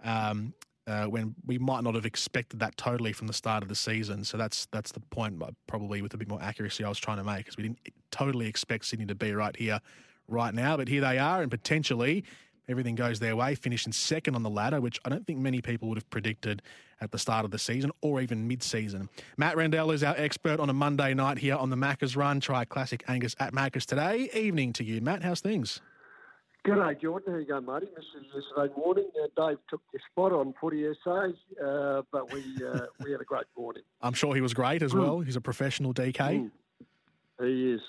um, 0.04 0.54
uh, 0.88 1.06
when 1.06 1.36
we 1.46 1.58
might 1.58 1.84
not 1.84 1.96
have 1.96 2.06
expected 2.06 2.60
that 2.60 2.76
totally 2.78 3.14
from 3.14 3.28
the 3.28 3.34
start 3.34 3.64
of 3.64 3.70
the 3.70 3.76
season. 3.76 4.24
So 4.24 4.38
that's 4.38 4.68
that's 4.72 4.92
the 4.92 5.00
point, 5.00 5.42
probably 5.68 6.02
with 6.02 6.14
a 6.14 6.18
bit 6.18 6.28
more 6.28 6.42
accuracy, 6.42 6.84
I 6.84 6.90
was 6.90 7.00
trying 7.00 7.18
to 7.18 7.24
make, 7.24 7.38
because 7.38 7.58
we 7.58 7.64
didn't 7.64 7.80
totally 8.12 8.48
expect 8.48 8.86
Sydney 8.86 9.06
to 9.08 9.16
be 9.16 9.34
right 9.34 9.56
here, 9.56 9.80
right 10.28 10.54
now, 10.54 10.78
but 10.78 10.88
here 10.88 11.02
they 11.02 11.18
are, 11.18 11.42
and 11.42 11.52
potentially. 11.52 12.24
Everything 12.68 12.96
goes 12.96 13.20
their 13.20 13.36
way, 13.36 13.56
finishing 13.56 13.92
second 13.92 14.36
on 14.36 14.44
the 14.44 14.50
ladder, 14.50 14.80
which 14.80 15.00
I 15.04 15.10
don't 15.10 15.26
think 15.26 15.40
many 15.40 15.62
people 15.62 15.90
would 15.90 15.98
have 15.98 16.10
predicted 16.10 16.62
at 17.02 17.12
the 17.12 17.18
start 17.18 17.44
of 17.44 17.52
the 17.52 17.60
season 17.60 17.92
or 18.02 18.22
even 18.22 18.48
mid 18.48 18.62
season. 18.62 19.10
Matt 19.38 19.58
Rendell 19.58 19.92
is 19.92 20.04
our 20.04 20.16
expert 20.18 20.60
on 20.60 20.70
a 20.70 20.74
Monday 20.74 21.14
night 21.14 21.40
here 21.40 21.56
on 21.56 21.70
the 21.70 21.76
Macca's 21.76 22.16
Run. 22.16 22.40
Try 22.40 22.66
classic 22.66 23.04
Angus 23.08 23.36
at 23.40 23.54
Macca's 23.54 23.86
today. 23.86 24.30
Evening 24.34 24.74
to 24.74 24.84
you, 24.84 25.02
Matt. 25.02 25.24
How's 25.24 25.42
things? 25.42 25.82
G'day, 26.66 27.02
Jordan. 27.02 27.34
How 27.34 27.40
you 27.40 27.48
going, 27.48 27.66
Marty? 27.66 27.88
Missed 27.96 28.08
you 28.14 28.40
yesterday 28.40 28.74
morning. 28.78 29.10
Uh, 29.16 29.48
Dave 29.48 29.58
took 29.68 29.82
your 29.92 30.02
spot 30.12 30.32
on 30.32 30.54
Footy 30.62 30.86
SA, 31.04 31.30
uh, 31.66 32.04
but 32.12 32.32
we 32.32 32.44
uh, 32.64 32.82
we 33.04 33.12
had 33.12 33.20
a 33.20 33.26
great 33.26 33.46
morning. 33.58 33.82
I'm 34.00 34.14
sure 34.14 34.36
he 34.36 34.42
was 34.42 34.54
great 34.54 34.84
as 34.84 34.94
well. 34.94 35.22
He's 35.22 35.36
a 35.36 35.42
professional 35.42 35.92
DK. 35.92 36.14
Mm. 36.14 36.52
He 37.42 37.72
is. 37.72 37.82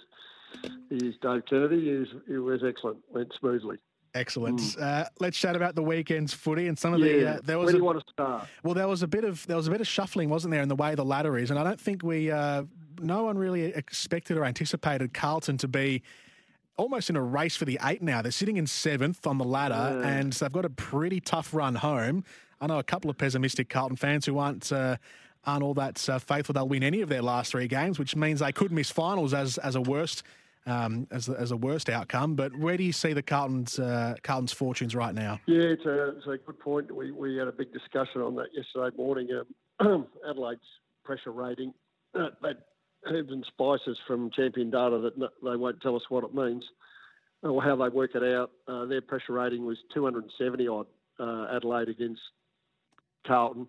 He 0.89 0.97
is 1.09 1.15
Dave 1.21 1.43
Kennedy. 1.49 1.81
He, 1.81 1.91
is, 1.91 2.09
he 2.27 2.37
was 2.39 2.63
excellent. 2.67 2.99
Went 3.13 3.33
smoothly. 3.39 3.79
Excellent. 4.15 4.77
Uh, 4.79 5.07
let's 5.21 5.39
chat 5.39 5.57
about 5.57 5.75
the 5.75 5.83
weekend's 5.83 6.35
footy 6.35 6.69
and 6.69 6.79
some 6.79 6.93
of 6.93 7.01
the. 7.01 7.07
Mm. 7.09 7.23
Yeah. 7.23 7.31
Uh, 7.31 7.41
there 7.45 7.59
was 7.59 7.67
Where 7.67 7.73
do 7.73 7.77
a, 7.79 7.81
you 7.81 7.85
want 7.85 8.01
to 8.01 8.13
start? 8.13 8.49
Well, 8.63 8.75
there 8.75 8.89
was 8.89 9.03
a 9.03 9.07
bit 9.07 9.25
of 9.25 9.47
there 9.47 9.57
was 9.57 9.69
a 9.69 9.71
bit 9.71 9.81
of 9.81 9.89
shuffling, 9.89 10.29
wasn't 10.29 10.53
there, 10.53 10.63
in 10.63 10.69
the 10.69 10.77
way 10.77 10.95
the 10.95 11.05
ladder 11.05 11.39
is, 11.39 11.51
and 11.51 11.59
I 11.59 11.65
don't 11.65 11.81
think 11.81 12.03
we, 12.03 12.31
uh, 12.31 12.65
no 13.01 13.25
one 13.25 13.39
really 13.39 13.65
expected 13.65 14.37
or 14.37 14.45
anticipated 14.45 15.15
Carlton 15.15 15.57
to 15.59 15.69
be 15.69 16.03
almost 16.77 17.09
in 17.11 17.17
a 17.17 17.23
race 17.23 17.57
for 17.57 17.65
the 17.65 17.79
eight 17.85 18.03
now. 18.03 18.21
They're 18.23 18.33
sitting 18.33 18.59
in 18.59 18.67
seventh 18.67 19.27
on 19.27 19.39
the 19.39 19.45
ladder, 19.45 20.01
Yeah. 20.01 20.09
and 20.09 20.33
they've 20.33 20.53
got 20.53 20.65
a 20.67 20.71
pretty 20.71 21.21
tough 21.21 21.55
run 21.55 21.77
home. 21.77 22.25
I 22.61 22.67
know 22.67 22.79
a 22.79 22.85
couple 22.85 23.11
of 23.11 23.17
pessimistic 23.17 23.69
Carlton 23.71 23.97
fans 23.97 24.27
who 24.27 24.39
aren't 24.39 24.71
uh, 24.71 24.99
aren't 25.45 25.63
all 25.63 25.75
that 25.75 26.07
uh, 26.09 26.19
faithful 26.19 26.53
they'll 26.53 26.69
win 26.69 26.83
any 26.83 27.01
of 27.01 27.09
their 27.09 27.23
last 27.23 27.53
three 27.53 27.67
games, 27.67 27.99
which 27.99 28.15
means 28.15 28.41
they 28.41 28.53
could 28.53 28.73
miss 28.73 28.91
finals 28.91 29.33
as 29.33 29.57
as 29.59 29.75
a 29.75 29.81
worst 29.81 30.23
um, 30.67 31.07
as 31.11 31.29
as 31.29 31.51
a 31.51 31.57
worst 31.57 31.89
outcome. 31.89 32.35
But 32.35 32.57
where 32.57 32.77
do 32.77 32.85
you 32.85 32.93
see 32.93 33.13
the 33.13 33.23
Carlton's 33.23 33.79
uh, 33.79 34.17
Carlton's 34.23 34.53
fortunes 34.53 34.95
right 34.95 35.15
now? 35.15 35.41
Yeah, 35.47 35.63
it's 35.63 35.85
a, 35.85 36.17
it's 36.17 36.27
a 36.27 36.37
good 36.39 36.59
point. 36.59 36.95
We 36.95 37.11
we 37.11 37.37
had 37.37 37.49
a 37.49 37.53
big 37.53 37.73
discussion 37.73 38.21
on 38.21 38.35
that 38.37 38.49
yesterday 38.55 38.97
morning. 38.97 39.29
Um, 39.81 40.07
Adelaide's 40.29 40.61
pressure 41.05 41.33
rating, 41.33 41.73
uh, 42.19 42.29
herbs 43.07 43.33
and 43.33 43.45
spices 43.47 43.99
from 44.07 44.31
Champion 44.31 44.71
Data 44.71 44.99
that 44.99 45.19
no, 45.19 45.29
they 45.43 45.57
won't 45.57 45.81
tell 45.81 45.97
us 45.97 46.03
what 46.09 46.25
it 46.25 46.35
means 46.35 46.65
or 47.43 47.63
how 47.63 47.77
they 47.77 47.89
work 47.89 48.15
it 48.15 48.23
out. 48.23 48.51
Uh, 48.69 48.87
their 48.87 49.01
pressure 49.01 49.33
rating 49.33 49.67
was 49.67 49.79
270 49.93 50.69
odd 50.69 50.87
uh, 51.19 51.47
Adelaide 51.57 51.89
against 51.89 52.21
Carlton. 53.27 53.69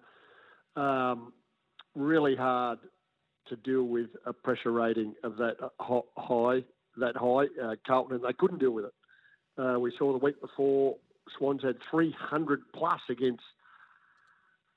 Um, 0.76 1.34
really 1.96 2.36
hard 2.36 2.80
to 3.48 3.56
deal 3.58 3.84
with 3.84 4.10
a 4.26 4.34
pressure 4.34 4.72
rating 4.72 5.14
of 5.24 5.38
that 5.38 5.58
high, 5.80 6.64
that 6.98 7.16
high. 7.16 7.46
Uh, 7.62 7.76
Carlton, 7.86 8.16
and 8.16 8.26
they 8.26 8.34
couldn't 8.34 8.60
deal 8.60 8.72
with 8.72 8.86
it. 8.86 8.94
Uh, 9.58 9.80
we 9.80 9.94
saw 9.98 10.12
the 10.12 10.18
week 10.18 10.40
before 10.42 10.96
Swans 11.38 11.62
had 11.64 11.78
300 11.90 12.62
plus 12.74 13.02
against 13.10 13.44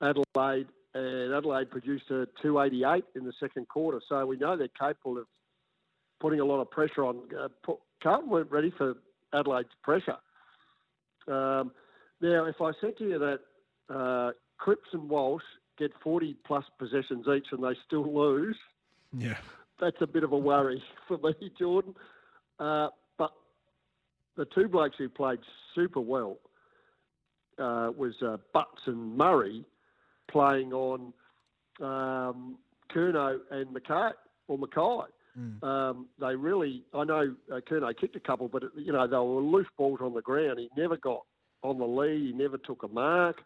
Adelaide, 0.00 0.68
and 0.94 1.34
Adelaide 1.34 1.70
produced 1.70 2.10
a 2.10 2.26
288 2.42 3.04
in 3.14 3.24
the 3.24 3.32
second 3.40 3.68
quarter. 3.68 4.00
So 4.08 4.24
we 4.26 4.36
know 4.36 4.56
they're 4.56 4.68
capable 4.68 5.18
of 5.18 5.26
putting 6.20 6.40
a 6.40 6.44
lot 6.44 6.60
of 6.60 6.70
pressure 6.70 7.04
on. 7.04 7.20
Uh, 7.38 7.48
put, 7.62 7.78
Carlton 8.02 8.30
weren't 8.30 8.50
ready 8.50 8.72
for 8.76 8.94
Adelaide's 9.32 9.68
pressure. 9.82 10.16
Um, 11.28 11.72
now, 12.20 12.44
if 12.44 12.60
I 12.60 12.72
said 12.80 12.96
to 12.98 13.04
you 13.04 13.18
that 13.18 13.94
uh, 13.94 14.32
Cripps 14.58 14.88
and 14.92 15.08
Walsh 15.08 15.42
get 15.78 15.92
40 16.02 16.36
plus 16.46 16.64
possessions 16.78 17.26
each 17.34 17.46
and 17.52 17.62
they 17.62 17.76
still 17.86 18.14
lose, 18.14 18.56
yeah, 19.16 19.36
that's 19.80 19.96
a 20.00 20.06
bit 20.06 20.24
of 20.24 20.32
a 20.32 20.38
worry 20.38 20.82
for 21.08 21.18
me, 21.18 21.34
Jordan. 21.58 21.94
Uh, 22.58 22.88
but 23.18 23.32
the 24.36 24.46
two 24.54 24.68
blokes 24.68 24.96
who 24.98 25.08
played 25.08 25.38
super 25.74 26.00
well 26.00 26.38
uh, 27.58 27.90
was 27.96 28.14
uh, 28.22 28.36
Butts 28.52 28.82
and 28.86 29.16
Murray 29.16 29.64
playing 30.30 30.72
on 30.72 31.12
um, 31.80 32.58
and 32.94 33.72
Mackay 33.72 34.10
or 34.48 34.58
Mackay. 34.58 35.10
Mm. 35.38 35.62
Um, 35.62 36.06
they 36.18 36.34
really, 36.34 36.82
I 36.94 37.04
know 37.04 37.34
uh, 37.54 37.60
kicked 37.68 38.16
a 38.16 38.20
couple, 38.20 38.48
but 38.48 38.62
you 38.74 38.92
know 38.92 39.06
they 39.06 39.16
were 39.16 39.42
loose 39.42 39.66
balls 39.76 39.98
on 40.00 40.14
the 40.14 40.22
ground. 40.22 40.58
He 40.58 40.70
never 40.80 40.96
got 40.96 41.24
on 41.62 41.78
the 41.78 41.84
lead. 41.84 42.22
He 42.22 42.32
never 42.32 42.56
took 42.56 42.82
a 42.84 42.88
mark. 42.88 43.36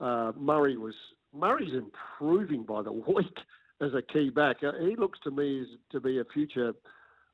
Uh, 0.00 0.32
Murray 0.38 0.78
was 0.78 0.94
Murray's 1.34 1.74
improving 1.74 2.62
by 2.62 2.82
the 2.82 2.92
week 3.14 3.38
as 3.80 3.92
a 3.94 4.02
key 4.02 4.30
back. 4.30 4.58
He 4.60 4.96
looks 4.96 5.18
to 5.24 5.30
me 5.30 5.62
as, 5.62 5.66
to 5.92 6.00
be 6.00 6.18
a 6.18 6.24
future 6.24 6.72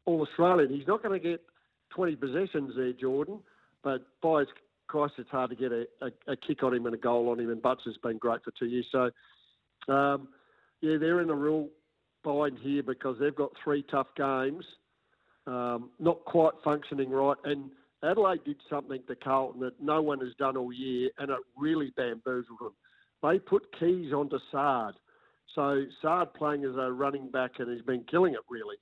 All 0.07 0.23
Australian. 0.23 0.73
He's 0.73 0.87
not 0.87 1.03
going 1.03 1.21
to 1.21 1.29
get 1.29 1.43
20 1.91 2.17
possessions 2.17 2.73
there, 2.77 2.93
Jordan, 2.93 3.41
but 3.83 4.07
by 4.23 4.45
Christ, 4.89 5.15
it's 5.19 5.31
hard 5.31 5.51
to 5.51 5.57
get 5.57 5.73
a, 5.73 5.85
a, 6.03 6.33
a, 6.33 6.37
kick 6.37 6.63
on 6.63 6.75
him 6.75 6.87
and 6.87 6.95
a 6.95 6.99
goal 6.99 7.29
on 7.31 7.39
him. 7.39 7.51
And 7.51 7.63
Butts 7.63 7.83
has 7.85 7.97
been 8.03 8.19
great 8.19 8.43
for 8.43 8.53
two 8.59 8.67
years. 8.67 8.87
So, 8.91 9.11
um, 9.93 10.29
yeah, 10.81 10.97
they're 10.99 11.21
in 11.21 11.31
a 11.31 11.35
real 11.35 11.69
bind 12.25 12.59
here 12.61 12.83
because 12.83 13.17
they've 13.21 13.35
got 13.35 13.51
three 13.63 13.85
tough 13.91 14.09
games, 14.17 14.65
um, 15.47 15.91
not 15.99 16.25
quite 16.25 16.55
functioning 16.65 17.11
right. 17.11 17.37
And 17.45 17.71
Adelaide 18.03 18.45
did 18.45 18.57
something 18.69 19.01
to 19.07 19.15
Carlton 19.15 19.61
that 19.61 19.81
no 19.81 20.03
one 20.03 20.21
has 20.21 20.35
done 20.39 20.57
all 20.57 20.73
year, 20.73 21.11
and 21.19 21.31
it 21.31 21.39
really 21.57 21.93
bamboozled 21.97 22.59
them. 22.61 22.73
They 23.23 23.39
put 23.39 23.67
Keays 23.79 24.13
onto 24.13 24.39
Saad. 24.51 24.95
So 25.55 25.85
Saad 26.01 26.35
playing 26.35 26.65
as 26.65 26.77
a 26.77 26.93
running 26.93 27.31
back 27.31 27.53
and 27.59 27.71
he's 27.73 27.85
been 27.85 28.05
killing 28.11 28.35
it 28.35 28.41
really. 28.49 28.77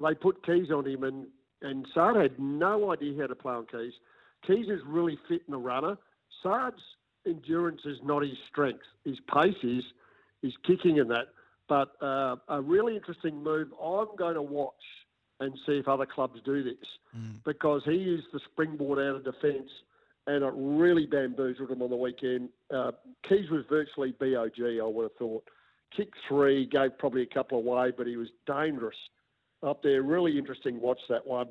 They 0.00 0.14
put 0.14 0.44
Keays 0.46 0.70
on 0.70 0.86
him 0.86 1.02
and, 1.04 1.26
and 1.62 1.86
Saad 1.94 2.16
had 2.16 2.38
no 2.38 2.92
idea 2.92 3.20
how 3.20 3.26
to 3.26 3.34
play 3.34 3.54
on 3.54 3.66
Keays. 3.66 3.92
Keays 4.46 4.68
is 4.68 4.80
really 4.86 5.18
fit 5.28 5.42
in 5.46 5.52
the 5.52 5.58
runner. 5.58 5.96
Saad's 6.42 6.80
endurance 7.26 7.80
is 7.84 7.98
not 8.04 8.22
his 8.22 8.38
strength. 8.50 8.84
His 9.04 9.18
pace 9.32 9.56
is 9.62 9.82
his 10.42 10.52
kicking 10.66 11.00
and 11.00 11.10
that. 11.10 11.28
But 11.68 11.92
uh, 12.00 12.36
a 12.48 12.62
really 12.62 12.96
interesting 12.96 13.42
move. 13.42 13.68
I'm 13.72 14.16
going 14.16 14.34
to 14.34 14.42
watch 14.42 14.74
and 15.40 15.52
see 15.66 15.72
if 15.72 15.88
other 15.88 16.06
clubs 16.06 16.40
do 16.44 16.62
this 16.62 16.74
mm. 17.16 17.34
because 17.44 17.82
he 17.84 17.92
is 17.92 18.22
the 18.32 18.40
springboard 18.52 18.98
out 18.98 19.16
of 19.16 19.24
defence 19.24 19.70
and 20.26 20.44
it 20.44 20.52
really 20.54 21.06
bamboozled 21.06 21.70
him 21.70 21.82
on 21.82 21.90
the 21.90 21.96
weekend. 21.96 22.50
Uh, 22.72 22.92
Keays 23.28 23.50
was 23.50 23.64
virtually 23.68 24.12
BOG, 24.18 24.60
I 24.60 24.84
would 24.84 25.04
have 25.04 25.16
thought. 25.18 25.44
Kick 25.96 26.10
three, 26.28 26.66
gave 26.66 26.96
probably 26.98 27.22
a 27.22 27.34
couple 27.34 27.58
away, 27.58 27.92
but 27.96 28.06
he 28.06 28.16
was 28.16 28.28
dangerous 28.46 28.96
up 29.62 29.82
there. 29.82 30.02
Really 30.02 30.38
interesting 30.38 30.80
watch 30.80 31.00
that 31.08 31.26
one 31.26 31.48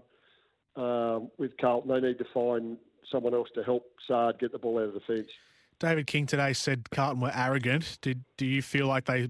um, 0.76 1.30
with 1.38 1.52
Carlton. 1.60 1.90
They 1.90 2.08
need 2.08 2.18
to 2.20 2.26
find 2.34 2.78
someone 3.12 3.34
else 3.34 3.50
to 3.56 3.64
help 3.64 3.86
Saad 4.08 4.40
get 4.40 4.52
the 4.52 4.60
ball 4.60 4.80
out 4.80 4.86
of 4.90 4.94
the 4.94 5.00
fence. 5.02 5.28
David 5.80 6.08
King 6.08 6.26
today 6.26 6.54
said 6.54 6.90
Carlton 6.90 7.22
were 7.22 7.32
arrogant. 7.34 7.98
Did 8.02 8.24
do 8.38 8.46
you 8.46 8.62
feel 8.62 8.88
like 8.88 9.06
they 9.06 9.30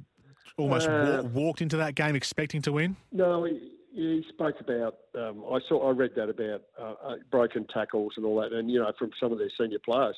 almost 0.57 0.87
uh, 0.87 1.23
walked 1.33 1.61
into 1.61 1.77
that 1.77 1.95
game 1.95 2.15
expecting 2.15 2.61
to 2.63 2.71
win? 2.71 2.95
No, 3.11 3.43
he, 3.43 3.71
he 3.93 4.25
spoke 4.29 4.55
about. 4.59 4.97
Um, 5.15 5.43
I 5.51 5.59
saw. 5.67 5.89
I 5.89 5.91
read 5.91 6.11
that 6.15 6.29
about 6.29 6.61
uh, 6.79 6.93
uh, 7.05 7.15
broken 7.31 7.65
tackles 7.73 8.13
and 8.17 8.25
all 8.25 8.39
that, 8.41 8.53
and 8.53 8.71
you 8.71 8.79
know 8.79 8.91
from 8.97 9.11
some 9.19 9.31
of 9.31 9.39
their 9.39 9.51
senior 9.59 9.79
players. 9.83 10.15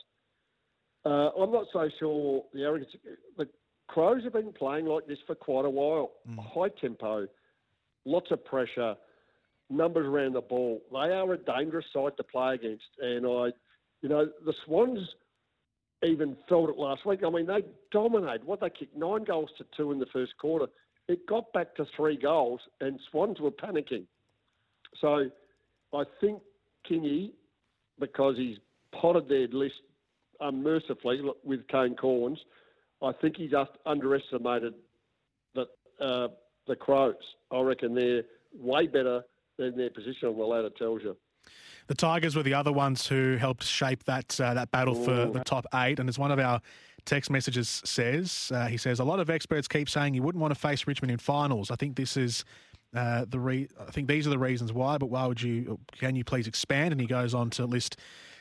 Uh, 1.06 1.30
I'm 1.30 1.52
not 1.52 1.66
so 1.72 1.90
sure 2.00 2.44
the 2.54 2.64
arrogance. 2.64 2.92
The 3.38 3.48
Crows 3.90 4.24
have 4.24 4.34
been 4.34 4.54
playing 4.54 4.86
like 4.86 5.08
this 5.08 5.18
for 5.26 5.34
quite 5.34 5.66
a 5.66 5.70
while. 5.70 6.12
Mm. 6.30 6.38
High 6.40 6.70
tempo, 6.80 7.28
lots 8.06 8.30
of 8.30 8.46
pressure, 8.46 8.96
numbers 9.72 10.06
around 10.06 10.34
the 10.34 10.42
ball. 10.42 10.82
They 10.92 10.98
are 11.12 11.34
a 11.34 11.38
dangerous 11.38 11.86
side 11.92 12.16
to 12.18 12.24
play 12.24 12.54
against, 12.54 12.86
and 13.02 13.26
I, 13.26 13.52
you 14.02 14.10
know, 14.10 14.30
the 14.46 14.54
Swans 14.66 15.00
even 16.04 16.38
felt 16.48 16.70
it 16.70 16.78
last 16.78 17.04
week. 17.06 17.22
I 17.26 17.32
mean, 17.32 17.48
they 17.48 17.64
dominated. 17.92 18.46
What 18.46 18.62
they 18.62 18.70
kicked 18.70 18.96
nine 18.96 19.24
goals 19.24 19.50
to 19.58 19.66
two 19.76 19.92
in 19.92 20.00
the 20.00 20.06
first 20.14 20.38
quarter. 20.38 20.68
It 21.08 21.26
got 21.28 21.52
back 21.52 21.76
to 21.76 21.86
three 21.98 22.16
goals, 22.16 22.62
and 22.82 23.00
Swans 23.10 23.40
were 23.40 23.50
panicking. 23.50 24.06
So, 25.02 25.32
I 25.96 26.04
think 26.22 26.42
Kingy, 26.90 27.32
because 28.00 28.38
he's 28.38 28.58
potted 28.94 29.28
their 29.28 29.48
list 29.48 29.82
unmercifully 30.40 31.22
with 31.44 31.68
Kane 31.68 31.96
Cornes, 31.96 32.38
I 33.02 33.12
think 33.14 33.38
he's 33.38 33.52
just 33.52 33.72
underestimated 33.86 34.74
the 35.56 35.66
uh, 36.02 36.28
the 36.68 36.76
Crows. 36.76 37.16
I 37.52 37.62
reckon 37.62 37.94
they're 37.94 38.24
way 38.54 38.88
better 38.88 39.24
than 39.58 39.78
their 39.78 39.90
position 39.90 40.30
on 40.30 40.38
the 40.38 40.44
ladder 40.44 40.70
tells 40.70 41.02
you. 41.04 41.16
The 41.88 41.96
Tigers 41.96 42.36
were 42.36 42.44
the 42.44 42.54
other 42.54 42.72
ones 42.72 43.08
who 43.08 43.36
helped 43.38 43.64
shape 43.64 44.04
that 44.04 44.40
uh, 44.40 44.54
that 44.54 44.72
battle 44.72 44.98
Ooh. 44.98 45.04
for 45.04 45.32
the 45.32 45.44
top 45.44 45.66
eight, 45.74 46.00
and 46.00 46.08
as 46.08 46.20
one 46.20 46.32
of 46.32 46.40
our 46.40 46.62
text 47.06 47.32
messages 47.32 47.82
says, 47.86 48.52
uh, 48.54 48.68
he 48.68 48.78
says 48.78 49.00
a 49.00 49.04
lot 49.04 49.20
of 49.20 49.30
experts 49.30 49.68
keep 49.68 49.90
saying 49.90 50.14
you 50.14 50.22
wouldn't 50.22 50.42
want 50.42 50.54
to 50.54 50.60
face 50.60 50.86
Richmond 50.86 51.12
in 51.12 51.18
finals. 51.18 51.72
I 51.72 51.76
think 51.76 51.96
this 51.96 52.18
is. 52.18 52.46
Uh, 52.96 53.24
the 53.30 53.40
re- 53.40 53.68
I 53.80 53.92
think 53.92 54.08
these 54.08 54.26
are 54.26 54.32
the 54.32 54.40
reasons 54.40 54.74
why, 54.74 54.98
but 54.98 55.12
why 55.12 55.28
would 55.28 55.40
you? 55.40 55.80
Can 56.00 56.16
you 56.16 56.24
please 56.24 56.48
expand? 56.48 56.92
And 56.92 57.00
he 57.00 57.06
goes 57.06 57.36
on 57.36 57.52
to 57.52 57.68
list 57.68 57.98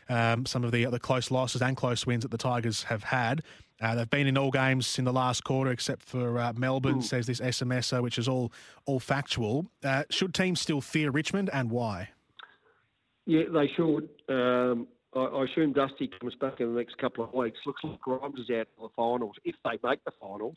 um, 0.09 0.47
some 0.47 0.64
of 0.64 0.73
the 0.73 0.87
the 0.87 0.99
close 0.99 1.31
losses 1.31 1.61
and 1.61 1.77
close 1.77 2.07
wins 2.07 2.23
that 2.23 2.31
the 2.31 2.38
Tigers 2.38 2.85
have 2.85 3.05
had. 3.05 3.42
Uh, 3.81 3.95
they've 3.95 4.11
been 4.11 4.27
in 4.27 4.37
all 4.37 4.51
games 4.51 4.99
in 4.99 5.05
the 5.05 5.12
last 5.12 5.45
quarter 5.45 5.71
except 5.71 6.03
for 6.03 6.38
uh, 6.38 6.53
Melbourne, 6.55 6.99
Ooh. 6.99 7.03
says 7.03 7.27
this 7.27 7.41
SMSer, 7.41 8.03
which 8.03 8.19
is 8.19 8.29
all 8.29 8.53
all 8.87 9.01
factual. 9.01 9.67
Uh, 9.85 10.05
should 10.11 10.35
teams 10.35 10.61
still 10.61 10.81
fear 10.81 11.11
Richmond 11.11 11.51
and 11.53 11.71
why? 11.71 12.11
Yeah, 13.27 13.43
they 13.53 13.69
should. 13.77 14.09
Um, 14.29 14.88
I, 15.14 15.21
I, 15.21 15.45
assume 15.45 15.75
Dusty 15.75 16.11
comes 16.21 16.35
back 16.37 16.61
in 16.61 16.75
the 16.75 16.79
next 16.79 16.99
couple 16.99 17.25
of 17.25 17.33
weeks. 17.33 17.59
Looks 17.67 17.85
like 17.85 18.01
Grimes 18.01 18.38
is 18.41 18.51
out 18.51 18.69
for 18.77 18.88
the 18.88 18.95
finals 18.97 19.37
if 19.45 19.55
they 19.64 19.79
make 19.88 20.05
the 20.05 20.12
finals, 20.21 20.57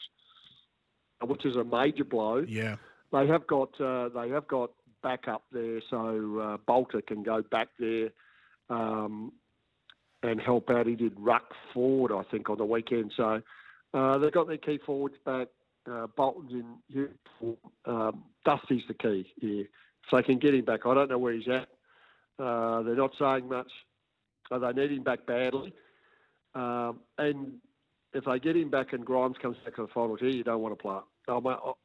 which 1.24 1.46
is 1.46 1.56
a 1.58 1.64
major 1.64 2.06
blow. 2.06 2.44
Yeah, 2.48 2.78
they 3.12 3.28
have 3.28 3.46
got 3.46 3.80
uh, 3.80 4.10
they 4.10 4.30
have 4.30 4.48
got 4.48 4.72
backup 5.04 5.44
there, 5.52 5.82
so 5.90 6.40
uh, 6.40 6.58
Balta 6.66 7.02
can 7.02 7.24
go 7.24 7.44
back 7.44 7.70
there 7.78 8.10
um, 8.72 9.34
and 10.24 10.40
help 10.40 10.70
out. 10.70 10.88
He 10.88 10.96
did 10.96 11.14
ruck 11.18 11.54
forward, 11.74 12.12
I 12.12 12.24
think, 12.30 12.50
on 12.50 12.58
the 12.58 12.66
weekend. 12.66 13.12
So 13.16 13.42
uh, 13.94 14.18
they've 14.18 14.32
got 14.32 14.48
their 14.48 14.58
key 14.58 14.80
forwards 14.86 15.16
back. 15.26 15.48
Uh, 15.90 16.08
Bolton's 16.16 16.52
in. 16.94 17.10
Um, 17.86 18.24
Dusty's 18.46 18.84
the 18.88 18.94
key 18.94 19.32
here. 19.40 19.66
So 20.10 20.18
they 20.18 20.24
can 20.24 20.40
get 20.40 20.54
him 20.54 20.66
back. 20.66 20.82
I 20.86 20.94
don't 20.94 21.10
know 21.10 21.18
where 21.18 21.34
he's 21.34 21.48
at. 21.48 21.68
Uh, 22.44 22.82
they're 22.84 22.96
not 22.96 23.12
saying 23.20 23.48
much. 23.48 23.72
Uh, 24.52 24.60
they 24.60 24.74
need 24.74 24.92
him 24.92 25.04
back 25.04 25.26
badly. 25.26 25.74
Um, 26.54 27.00
and 27.18 27.54
if 28.14 28.26
they 28.26 28.40
get 28.40 28.58
him 28.58 28.70
back 28.70 28.94
and 28.94 29.06
Grimes 29.06 29.38
comes 29.42 29.58
back 29.64 29.76
to 29.76 29.84
the 29.84 29.88
finals 29.94 30.20
here, 30.20 30.30
you 30.30 30.44
don't 30.44 30.62
want 30.62 30.78
to 30.78 30.82
play. 30.82 31.00
Oh, 31.28 31.42
my, 31.42 31.54
oh, 31.54 31.78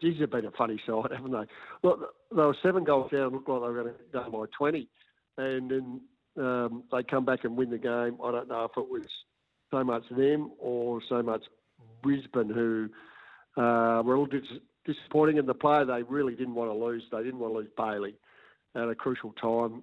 geez, 0.00 0.16
they've 0.18 0.30
been 0.30 0.46
a 0.46 0.50
funny 0.52 0.80
side, 0.86 1.10
haven't 1.14 1.32
they? 1.32 1.46
Look, 1.82 2.14
they 2.30 2.42
were 2.42 2.56
seven 2.62 2.84
goals 2.84 3.10
down, 3.10 3.32
looked 3.32 3.48
like 3.48 3.60
they 3.60 3.66
were 3.66 3.82
going 3.82 3.94
to 3.94 4.12
go 4.12 4.30
by 4.30 4.46
20. 4.56 4.88
And 5.36 5.70
then 5.70 6.00
um, 6.36 6.84
they 6.92 7.02
come 7.02 7.24
back 7.24 7.44
and 7.44 7.56
win 7.56 7.70
the 7.70 7.78
game. 7.78 8.18
I 8.22 8.30
don't 8.30 8.48
know 8.48 8.64
if 8.64 8.72
it 8.76 8.90
was 8.90 9.06
so 9.70 9.84
much 9.84 10.04
them 10.10 10.50
or 10.58 11.00
so 11.08 11.22
much 11.22 11.44
Brisbane 12.02 12.50
who 12.50 12.88
uh, 13.56 14.02
were 14.04 14.14
a 14.14 14.20
little 14.20 14.26
dis- 14.26 14.60
disappointing 14.84 15.36
in 15.38 15.46
the 15.46 15.54
play. 15.54 15.84
They 15.84 16.02
really 16.02 16.34
didn't 16.34 16.54
want 16.54 16.70
to 16.70 16.76
lose. 16.76 17.04
They 17.10 17.22
didn't 17.22 17.38
want 17.38 17.54
to 17.54 17.58
lose 17.58 17.70
Bailey 17.76 18.14
at 18.74 18.88
a 18.88 18.94
crucial 18.94 19.32
time. 19.32 19.82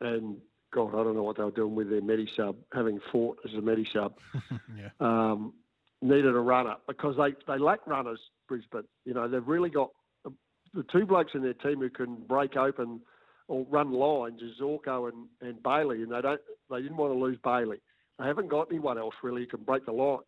And 0.00 0.36
God, 0.72 0.94
I 0.94 1.02
don't 1.02 1.14
know 1.14 1.22
what 1.22 1.36
they 1.36 1.44
were 1.44 1.50
doing 1.50 1.74
with 1.74 1.90
their 1.90 2.02
medi 2.02 2.28
sub, 2.36 2.56
having 2.74 3.00
Fort 3.10 3.38
as 3.44 3.54
a 3.54 3.60
medi 3.60 3.88
sub. 3.92 4.18
yeah. 4.76 4.88
um, 5.00 5.54
needed 6.02 6.26
a 6.34 6.40
runner 6.40 6.76
because 6.86 7.16
they, 7.16 7.34
they 7.50 7.58
lack 7.58 7.86
runners, 7.86 8.20
Brisbane. 8.48 8.84
You 9.04 9.14
know, 9.14 9.28
they've 9.28 9.46
really 9.46 9.70
got 9.70 9.90
the 10.74 10.84
two 10.84 11.06
blokes 11.06 11.32
in 11.34 11.42
their 11.42 11.54
team 11.54 11.80
who 11.80 11.90
can 11.90 12.16
break 12.16 12.56
open 12.56 13.00
or 13.48 13.66
run 13.70 13.92
lines 13.92 14.40
is 14.42 14.60
Zorko 14.60 15.10
and, 15.10 15.26
and 15.40 15.62
Bailey, 15.62 16.02
and 16.02 16.12
they 16.12 16.20
don't 16.20 16.40
they 16.70 16.82
didn't 16.82 16.96
want 16.96 17.12
to 17.12 17.18
lose 17.18 17.38
Bailey. 17.44 17.78
They 18.18 18.26
haven't 18.26 18.48
got 18.48 18.68
anyone 18.70 18.98
else 18.98 19.14
really 19.22 19.42
who 19.42 19.46
can 19.46 19.62
break 19.62 19.86
the 19.86 19.92
lines. 19.92 20.24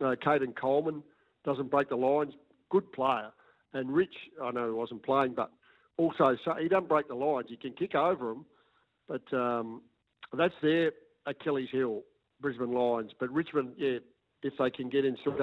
Uh, 0.00 0.14
Keidan 0.24 0.54
Coleman 0.56 1.02
doesn't 1.44 1.70
break 1.70 1.88
the 1.88 1.96
lines, 1.96 2.34
good 2.70 2.90
player, 2.92 3.30
and 3.72 3.92
Rich 3.92 4.14
I 4.42 4.50
know 4.50 4.66
he 4.66 4.72
wasn't 4.72 5.02
playing, 5.02 5.34
but 5.34 5.50
also 5.96 6.36
so 6.44 6.54
he 6.54 6.68
doesn't 6.68 6.88
break 6.88 7.08
the 7.08 7.14
lines. 7.14 7.46
He 7.48 7.56
can 7.56 7.72
kick 7.72 7.94
over 7.94 8.28
them, 8.28 8.44
but 9.08 9.36
um, 9.36 9.82
that's 10.32 10.54
their 10.62 10.92
Achilles 11.26 11.68
heel, 11.70 12.02
Brisbane 12.40 12.72
Lions. 12.72 13.12
But 13.18 13.30
Richmond, 13.30 13.72
yeah, 13.76 13.98
if 14.42 14.54
they 14.58 14.70
can 14.70 14.88
get 14.88 15.04
in, 15.04 15.16
still, 15.20 15.36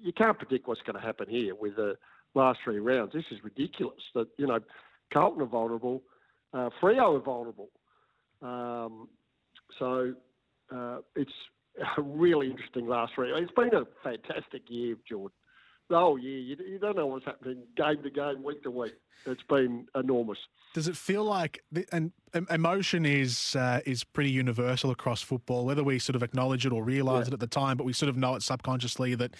you 0.00 0.12
can't 0.12 0.38
predict 0.38 0.66
what's 0.66 0.80
going 0.82 0.96
to 0.96 1.06
happen 1.06 1.28
here 1.28 1.54
with 1.54 1.76
the 1.76 1.96
last 2.34 2.60
three 2.64 2.78
rounds. 2.78 3.12
This 3.12 3.24
is 3.30 3.42
ridiculous. 3.44 4.00
That 4.14 4.28
you 4.36 4.46
know, 4.46 4.60
Carlton 5.12 5.42
are 5.42 5.46
vulnerable, 5.46 6.02
uh, 6.52 6.70
Freo 6.80 7.16
are 7.16 7.20
vulnerable. 7.20 7.70
Um, 8.42 9.08
so 9.78 10.14
uh, 10.74 10.98
it's 11.16 11.32
a 11.96 12.02
really 12.02 12.50
interesting 12.50 12.86
last 12.86 13.14
three. 13.14 13.32
It's 13.32 13.52
been 13.52 13.74
a 13.74 13.86
fantastic 14.02 14.62
year, 14.68 14.96
Jordan. 15.08 15.34
The 15.88 15.98
whole 15.98 16.18
year, 16.18 16.38
you, 16.38 16.56
you 16.66 16.78
don't 16.78 16.96
know 16.96 17.06
what's 17.06 17.24
happening 17.24 17.62
game 17.76 18.02
to 18.02 18.10
game, 18.10 18.42
week 18.42 18.62
to 18.64 18.70
week. 18.70 18.92
It's 19.24 19.42
been 19.48 19.86
enormous. 19.94 20.38
Does 20.74 20.86
it 20.86 20.96
feel 20.96 21.24
like 21.24 21.62
the, 21.72 21.86
and 21.92 22.12
emotion 22.50 23.06
is 23.06 23.56
uh, 23.56 23.80
is 23.86 24.04
pretty 24.04 24.30
universal 24.30 24.90
across 24.90 25.22
football, 25.22 25.64
whether 25.64 25.82
we 25.82 25.98
sort 25.98 26.14
of 26.14 26.22
acknowledge 26.22 26.66
it 26.66 26.72
or 26.72 26.84
realise 26.84 27.24
yeah. 27.24 27.28
it 27.28 27.32
at 27.34 27.40
the 27.40 27.46
time, 27.46 27.78
but 27.78 27.84
we 27.84 27.94
sort 27.94 28.10
of 28.10 28.16
know 28.18 28.34
it 28.34 28.42
subconsciously 28.42 29.14
that 29.14 29.34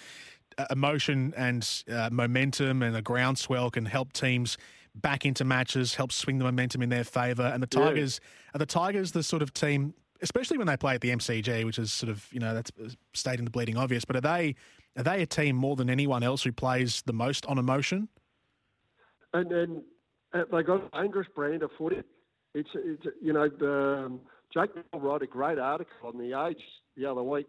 uh, 0.56 0.64
emotion 0.70 1.34
and 1.36 1.84
uh, 1.92 2.08
momentum 2.10 2.82
and 2.82 2.96
a 2.96 3.02
groundswell 3.02 3.70
can 3.70 3.84
help 3.84 4.12
teams 4.14 4.56
back 5.00 5.24
into 5.24 5.44
matches, 5.44 5.94
help 5.94 6.12
swing 6.12 6.38
the 6.38 6.44
momentum 6.44 6.82
in 6.82 6.88
their 6.88 7.04
favour. 7.04 7.42
And 7.42 7.62
the 7.62 7.66
Tigers 7.66 8.20
yeah. 8.22 8.56
are 8.56 8.58
the 8.58 8.66
Tigers 8.66 9.12
the 9.12 9.22
sort 9.22 9.42
of 9.42 9.52
team, 9.52 9.94
especially 10.22 10.58
when 10.58 10.66
they 10.66 10.76
play 10.76 10.94
at 10.94 11.00
the 11.00 11.10
MCG, 11.10 11.64
which 11.64 11.78
is 11.78 11.92
sort 11.92 12.10
of 12.10 12.26
you 12.32 12.40
know 12.40 12.54
that's 12.54 12.70
uh, 12.82 12.88
stating 13.14 13.44
the 13.44 13.50
bleeding 13.50 13.76
obvious. 13.76 14.04
But 14.04 14.16
are 14.16 14.20
they 14.20 14.54
are 14.96 15.02
they 15.02 15.22
a 15.22 15.26
team 15.26 15.56
more 15.56 15.76
than 15.76 15.90
anyone 15.90 16.22
else 16.22 16.42
who 16.42 16.52
plays 16.52 17.02
the 17.06 17.12
most 17.12 17.46
on 17.46 17.58
emotion? 17.58 18.08
And 19.34 19.50
then 19.50 19.82
uh, 20.32 20.44
they 20.50 20.62
got 20.62 20.88
a 20.92 21.02
dangerous 21.02 21.28
brand 21.34 21.62
of 21.62 21.70
footy. 21.76 22.02
It's, 22.54 22.70
it's 22.74 23.06
you 23.22 23.32
know 23.32 23.48
um, 23.62 24.20
Jake 24.52 24.70
wrote 24.94 25.22
a 25.22 25.26
great 25.26 25.58
article 25.58 25.94
on 26.04 26.18
the 26.18 26.46
Age 26.46 26.62
the 26.96 27.06
other 27.06 27.22
week 27.22 27.46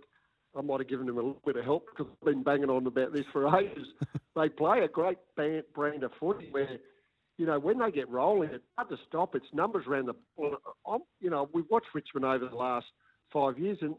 I 0.57 0.61
might 0.61 0.79
have 0.79 0.89
given 0.89 1.07
him 1.07 1.17
a 1.17 1.21
little 1.21 1.41
bit 1.45 1.57
of 1.57 1.63
help 1.63 1.85
because 1.89 2.11
I've 2.11 2.25
been 2.25 2.43
banging 2.43 2.69
on 2.69 2.87
about 2.87 3.13
this 3.13 3.25
for 3.31 3.47
ages. 3.59 3.87
they 4.35 4.49
play 4.49 4.79
a 4.81 4.87
great 4.87 5.17
band, 5.37 5.63
brand 5.75 6.03
of 6.03 6.11
footy 6.19 6.49
where, 6.51 6.77
you 7.39 7.45
know, 7.45 7.57
when 7.57 7.79
they 7.79 7.89
get 7.89 8.09
rolling, 8.09 8.49
it's 8.51 8.65
hard 8.77 8.89
to 8.89 8.97
stop. 9.07 9.33
It's 9.33 9.45
numbers 9.53 9.85
around 9.87 10.07
the. 10.07 10.15
I'm, 10.85 10.99
you 11.21 11.29
know, 11.29 11.49
we've 11.53 11.69
watched 11.69 11.87
Richmond 11.95 12.25
over 12.25 12.49
the 12.49 12.55
last 12.55 12.87
five 13.31 13.57
years, 13.57 13.77
and 13.79 13.95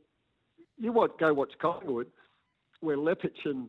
you 0.77 0.93
want 0.93 1.19
go 1.19 1.33
watch 1.33 1.53
Collingwood, 1.61 2.09
where 2.81 2.99
Leppitsch 2.99 3.47
and 3.47 3.67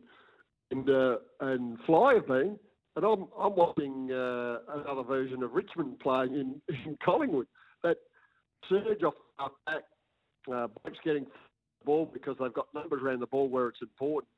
and 0.70 0.90
uh, 0.90 1.16
and 1.40 1.78
Fly 1.86 2.14
have 2.14 2.26
been, 2.26 2.58
and 2.96 3.04
I'm 3.04 3.28
I'm 3.40 3.56
watching 3.56 4.12
uh, 4.12 4.58
another 4.68 5.04
version 5.04 5.42
of 5.42 5.54
Richmond 5.54 5.98
playing 6.00 6.34
in, 6.34 6.60
in 6.84 6.98
Collingwood. 7.02 7.46
That 7.82 7.96
surge 8.68 9.02
off 9.02 9.14
our 9.38 9.50
back, 9.64 9.84
uh, 10.54 10.66
blokes 10.82 10.98
getting 11.02 11.24
ball 11.86 12.10
because 12.12 12.36
they've 12.38 12.52
got 12.52 12.66
numbers 12.74 13.00
around 13.02 13.20
the 13.20 13.26
ball 13.26 13.48
where 13.48 13.68
it's 13.68 13.80
important. 13.80 14.28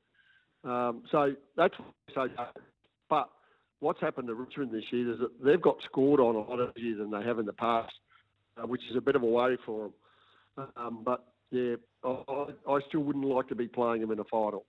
Um, 0.63 1.03
so 1.11 1.33
that's 1.57 1.75
so. 2.13 2.29
But 3.09 3.29
what's 3.85 4.01
happened 4.01 4.27
to 4.27 4.33
Richmond 4.33 4.71
this 4.71 4.83
year 4.89 5.13
is 5.13 5.19
that 5.19 5.29
they've 5.43 5.61
got 5.61 5.77
scored 5.85 6.19
on 6.19 6.35
a 6.35 6.39
lot 6.39 6.59
of 6.59 6.71
years 6.75 6.97
than 6.97 7.11
they 7.11 7.21
have 7.21 7.37
in 7.37 7.45
the 7.45 7.53
past, 7.53 7.93
uh, 8.57 8.65
which 8.65 8.81
is 8.89 8.97
a 8.97 9.01
bit 9.01 9.15
of 9.15 9.21
a 9.21 9.27
worry 9.27 9.59
for 9.63 9.91
them. 10.57 10.67
Um, 10.75 11.03
but 11.05 11.23
yeah, 11.51 11.75
I, 12.03 12.47
I, 12.67 12.79
still 12.87 13.01
wouldn't 13.01 13.25
like 13.25 13.47
to 13.49 13.55
be 13.55 13.67
playing 13.67 14.01
them 14.01 14.09
in 14.09 14.19
a 14.19 14.23
final. 14.23 14.65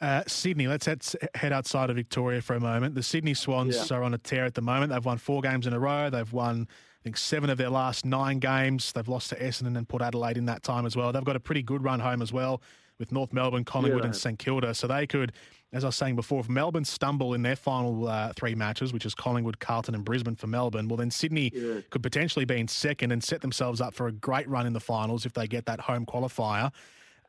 Uh, 0.00 0.22
Sydney, 0.26 0.68
let's 0.68 0.86
head, 0.86 1.04
head, 1.34 1.52
outside 1.52 1.90
of 1.90 1.96
Victoria 1.96 2.40
for 2.40 2.54
a 2.54 2.60
moment. 2.60 2.94
The 2.94 3.02
Sydney 3.02 3.34
Swans 3.34 3.90
yeah. 3.90 3.96
are 3.96 4.02
on 4.02 4.14
a 4.14 4.18
tear 4.18 4.46
at 4.46 4.54
the 4.54 4.62
moment. 4.62 4.90
They've 4.90 5.04
won 5.04 5.18
four 5.18 5.42
games 5.42 5.66
in 5.66 5.74
a 5.74 5.78
row. 5.78 6.08
They've 6.08 6.32
won 6.32 6.66
I 6.70 7.02
think 7.04 7.16
seven 7.16 7.50
of 7.50 7.58
their 7.58 7.70
last 7.70 8.06
nine 8.06 8.38
games. 8.38 8.92
They've 8.92 9.08
lost 9.08 9.28
to 9.30 9.36
Essendon 9.36 9.76
and 9.76 9.86
Port 9.86 10.02
Adelaide 10.02 10.38
in 10.38 10.46
that 10.46 10.62
time 10.62 10.86
as 10.86 10.96
well. 10.96 11.12
They've 11.12 11.24
got 11.24 11.36
a 11.36 11.40
pretty 11.40 11.62
good 11.62 11.82
run 11.84 12.00
home 12.00 12.22
as 12.22 12.32
well 12.32 12.62
with 12.98 13.12
North 13.12 13.32
Melbourne, 13.32 13.64
Collingwood, 13.64 14.02
yeah, 14.02 14.06
and 14.06 14.16
St 14.16 14.38
Kilda. 14.38 14.74
So 14.74 14.86
they 14.86 15.06
could, 15.06 15.32
as 15.72 15.84
I 15.84 15.88
was 15.88 15.96
saying 15.96 16.16
before, 16.16 16.40
if 16.40 16.48
Melbourne 16.48 16.84
stumble 16.84 17.34
in 17.34 17.42
their 17.42 17.56
final 17.56 18.08
uh, 18.08 18.32
three 18.34 18.54
matches, 18.54 18.92
which 18.92 19.04
is 19.04 19.14
Collingwood, 19.14 19.60
Carlton, 19.60 19.94
and 19.94 20.04
Brisbane 20.04 20.34
for 20.34 20.46
Melbourne, 20.46 20.88
well, 20.88 20.96
then 20.96 21.10
Sydney 21.10 21.50
yeah. 21.54 21.80
could 21.90 22.02
potentially 22.02 22.46
be 22.46 22.58
in 22.58 22.68
second 22.68 23.12
and 23.12 23.22
set 23.22 23.42
themselves 23.42 23.80
up 23.80 23.92
for 23.92 24.06
a 24.06 24.12
great 24.12 24.48
run 24.48 24.66
in 24.66 24.72
the 24.72 24.80
finals 24.80 25.26
if 25.26 25.34
they 25.34 25.46
get 25.46 25.66
that 25.66 25.80
home 25.80 26.06
qualifier. 26.06 26.72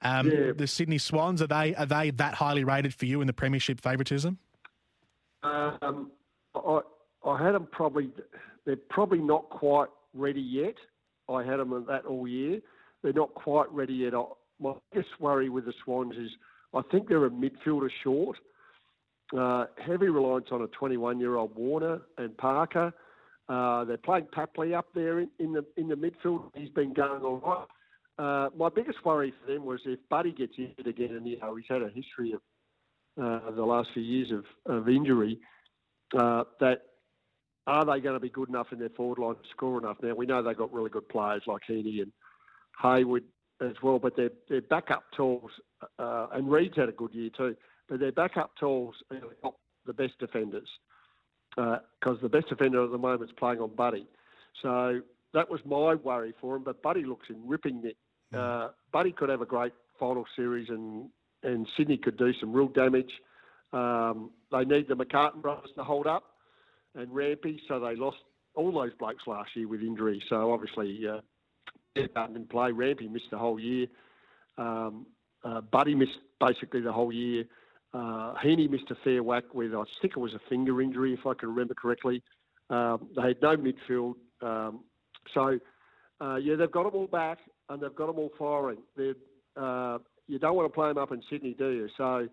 Um, 0.02 0.32
yeah. 0.32 0.52
The 0.56 0.68
Sydney 0.68 0.98
Swans 0.98 1.42
are 1.42 1.48
they 1.48 1.76
are 1.76 1.86
they 1.86 2.12
that 2.12 2.36
highly 2.36 2.64
rated 2.64 2.94
for 2.94 3.06
you 3.06 3.20
in 3.20 3.28
the 3.28 3.34
premiership 3.34 3.82
favouritism? 3.82 4.38
Um, 5.44 6.12
I 6.56 6.80
I 7.26 7.44
had 7.44 7.54
them 7.56 7.68
probably 7.72 8.10
they're 8.66 8.78
probably 8.90 9.20
not 9.20 9.50
quite 9.50 9.90
ready 10.14 10.42
yet. 10.42 10.76
I 11.28 11.44
had 11.44 11.58
them 11.60 11.74
at 11.74 11.88
that 11.88 12.06
all 12.06 12.28
year. 12.28 12.62
They're 13.04 13.14
not 13.14 13.34
quite 13.34 13.70
ready 13.72 13.94
yet. 13.94 14.14
My 14.62 14.74
biggest 14.92 15.20
worry 15.20 15.50
with 15.50 15.66
the 15.66 15.74
Swans 15.84 16.16
is 16.16 16.32
I 16.74 16.82
think 16.92 17.08
they're 17.08 17.26
a 17.26 17.30
midfielder 17.30 17.90
short. 18.04 18.38
Uh, 19.38 19.66
heavy 19.86 20.10
reliance 20.10 20.48
on 20.52 20.62
a 20.62 20.68
21-year-old 20.68 21.56
Warner 21.56 22.02
and 22.18 22.36
Parker. 22.38 22.92
Uh, 23.48 23.84
they're 23.86 23.98
playing 23.98 24.28
Papley 24.36 24.76
up 24.76 24.88
there 24.94 25.20
in, 25.20 25.30
in, 25.40 25.54
the 25.54 25.66
in 25.78 25.88
the 25.88 25.96
midfield. 25.96 26.52
He's 26.56 26.70
been 26.70 26.94
going 26.94 27.24
all 27.24 27.38
right. 27.38 27.66
Uh, 28.20 28.50
my 28.56 28.70
biggest 28.70 29.04
worry 29.06 29.34
for 29.40 29.52
them 29.52 29.66
was 29.66 29.80
if 29.86 30.00
Buddy 30.10 30.32
gets 30.32 30.54
injured 30.58 30.88
again, 30.88 31.16
and 31.16 31.28
you 31.28 31.40
know 31.40 31.56
he's 31.56 31.66
had 31.68 31.82
a 31.82 31.90
history 31.90 32.34
of 32.34 32.42
uh, 33.22 33.52
the 33.52 33.64
last 33.64 33.90
few 33.94 34.04
years 34.04 34.32
of, 34.32 34.46
of 34.72 34.90
injury, 34.90 35.40
uh, 36.18 36.44
that 36.60 36.82
are 37.66 37.86
they 37.86 38.02
going 38.02 38.16
to 38.16 38.20
be 38.20 38.30
good 38.30 38.50
enough 38.50 38.68
in 38.72 38.80
their 38.80 38.90
forward 38.90 39.20
line 39.20 39.36
to 39.36 39.50
score 39.52 39.80
enough? 39.80 39.98
Now 40.02 40.14
we 40.16 40.26
know 40.26 40.44
they've 40.44 40.58
got 40.58 40.74
really 40.74 40.90
good 40.90 41.08
players 41.10 41.44
like 41.48 41.62
Heaney 41.70 42.02
and 42.02 42.12
Hayward 42.82 43.24
as 43.62 43.76
well, 43.82 44.00
but 44.00 44.16
their 44.16 44.32
their 44.48 44.62
backup 44.62 45.04
tools 45.16 45.52
uh, 45.98 46.28
and 46.34 46.52
Reid's 46.52 46.76
had 46.76 46.90
a 46.90 46.94
good 46.94 47.14
year 47.14 47.30
too, 47.36 47.56
but 47.88 48.00
their 48.00 48.12
backup 48.12 48.52
tools 48.60 48.96
are 49.12 49.20
not 49.44 49.56
the 49.86 49.94
best 49.94 50.18
defenders 50.20 50.68
because 51.56 51.82
uh, 52.06 52.22
the 52.22 52.30
best 52.30 52.50
defender 52.50 52.84
at 52.84 52.92
the 52.92 52.98
moment 52.98 53.30
is 53.30 53.36
playing 53.38 53.60
on 53.60 53.76
Buddy. 53.76 54.08
So 54.62 55.02
that 55.34 55.50
was 55.50 55.60
my 55.66 55.96
worry 55.96 56.34
for 56.40 56.56
him. 56.56 56.64
But 56.64 56.82
Buddy 56.82 57.04
looks 57.04 57.28
in 57.30 57.48
ripping 57.48 57.82
nick. 57.82 57.98
Uh, 58.34 58.70
Buddy 58.92 59.12
could 59.12 59.30
have 59.30 59.42
a 59.42 59.46
great 59.46 59.74
final 60.00 60.26
series, 60.36 60.70
and 60.70 61.10
and 61.44 61.68
Sydney 61.78 61.98
could 61.98 62.18
do 62.18 62.34
some 62.40 62.54
real 62.54 62.68
damage. 62.68 63.12
Um, 63.72 64.32
they 64.52 64.66
need 64.66 64.88
the 64.88 64.96
McCartin 64.96 65.42
brothers 65.42 65.70
to 65.76 65.84
hold 65.84 66.08
up 66.08 66.24
and 66.96 67.14
Rampy, 67.14 67.62
so 67.68 67.80
they 67.80 67.96
lost 67.96 68.18
all 68.56 68.72
those 68.72 68.94
blokes 68.98 69.24
last 69.28 69.52
year 69.56 69.68
with 69.68 69.82
injury. 69.82 70.22
So 70.30 70.52
obviously, 70.52 71.08
uh, 71.08 71.22
didn't 71.96 72.50
play. 72.50 72.72
Rampy 72.72 73.08
missed 73.08 73.32
the 73.32 73.38
whole 73.38 73.60
year. 73.60 73.88
Um, 74.58 75.06
uh, 75.44 75.62
Buddy 75.62 75.96
missed 75.96 76.20
basically 76.40 76.82
the 76.82 76.92
whole 76.92 77.12
year. 77.12 77.46
Uh, 77.94 78.34
Heaney 78.44 78.70
missed 78.70 78.92
a 78.92 78.96
fair 79.04 79.24
whack 79.24 79.54
with, 79.54 79.74
I 79.74 79.84
think 80.02 80.14
it 80.16 80.20
was 80.20 80.34
a 80.34 80.50
finger 80.50 80.82
injury, 80.82 81.14
if 81.14 81.26
I 81.26 81.34
can 81.34 81.50
remember 81.50 81.74
correctly. 81.74 82.22
Um, 82.70 83.08
they 83.16 83.30
had 83.30 83.42
no 83.42 83.58
midfield. 83.58 84.16
Um, 84.42 84.82
so, 85.34 85.60
uh, 86.22 86.36
yeah, 86.36 86.56
they've 86.56 86.72
got 86.72 86.84
them 86.84 86.96
all 86.96 87.08
back 87.08 87.40
and 87.70 87.82
they've 87.82 87.96
got 87.96 88.08
them 88.08 88.20
all 88.20 88.32
firing. 88.38 88.80
Uh, 89.58 89.98
you 90.28 90.38
don't 90.40 90.56
want 90.56 90.68
to 90.68 90.74
play 90.74 90.88
them 90.90 90.98
up 91.00 91.12
in 91.12 91.22
Sydney, 91.30 91.56
do 91.58 91.70
you? 91.70 91.90
So 91.98 92.28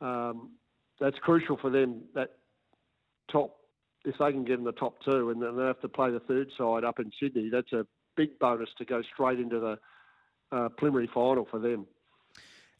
um, 0.00 0.52
that's 1.00 1.18
crucial 1.18 1.58
for 1.58 1.70
them, 1.70 2.02
that 2.14 2.30
top 3.30 3.56
if 4.04 4.16
they 4.18 4.30
can 4.32 4.44
get 4.44 4.58
in 4.58 4.64
the 4.64 4.72
top 4.72 4.96
two 5.02 5.30
and 5.30 5.42
then 5.42 5.56
they 5.56 5.64
have 5.64 5.80
to 5.80 5.88
play 5.88 6.10
the 6.10 6.20
third 6.20 6.48
side 6.58 6.84
up 6.84 7.00
in 7.00 7.10
Sydney, 7.20 7.48
that's 7.50 7.72
a 7.72 7.86
big 8.16 8.38
bonus 8.38 8.68
to 8.78 8.84
go 8.84 9.02
straight 9.12 9.40
into 9.40 9.58
the 9.60 9.78
uh, 10.56 10.68
preliminary 10.76 11.10
final 11.12 11.46
for 11.50 11.58
them. 11.58 11.86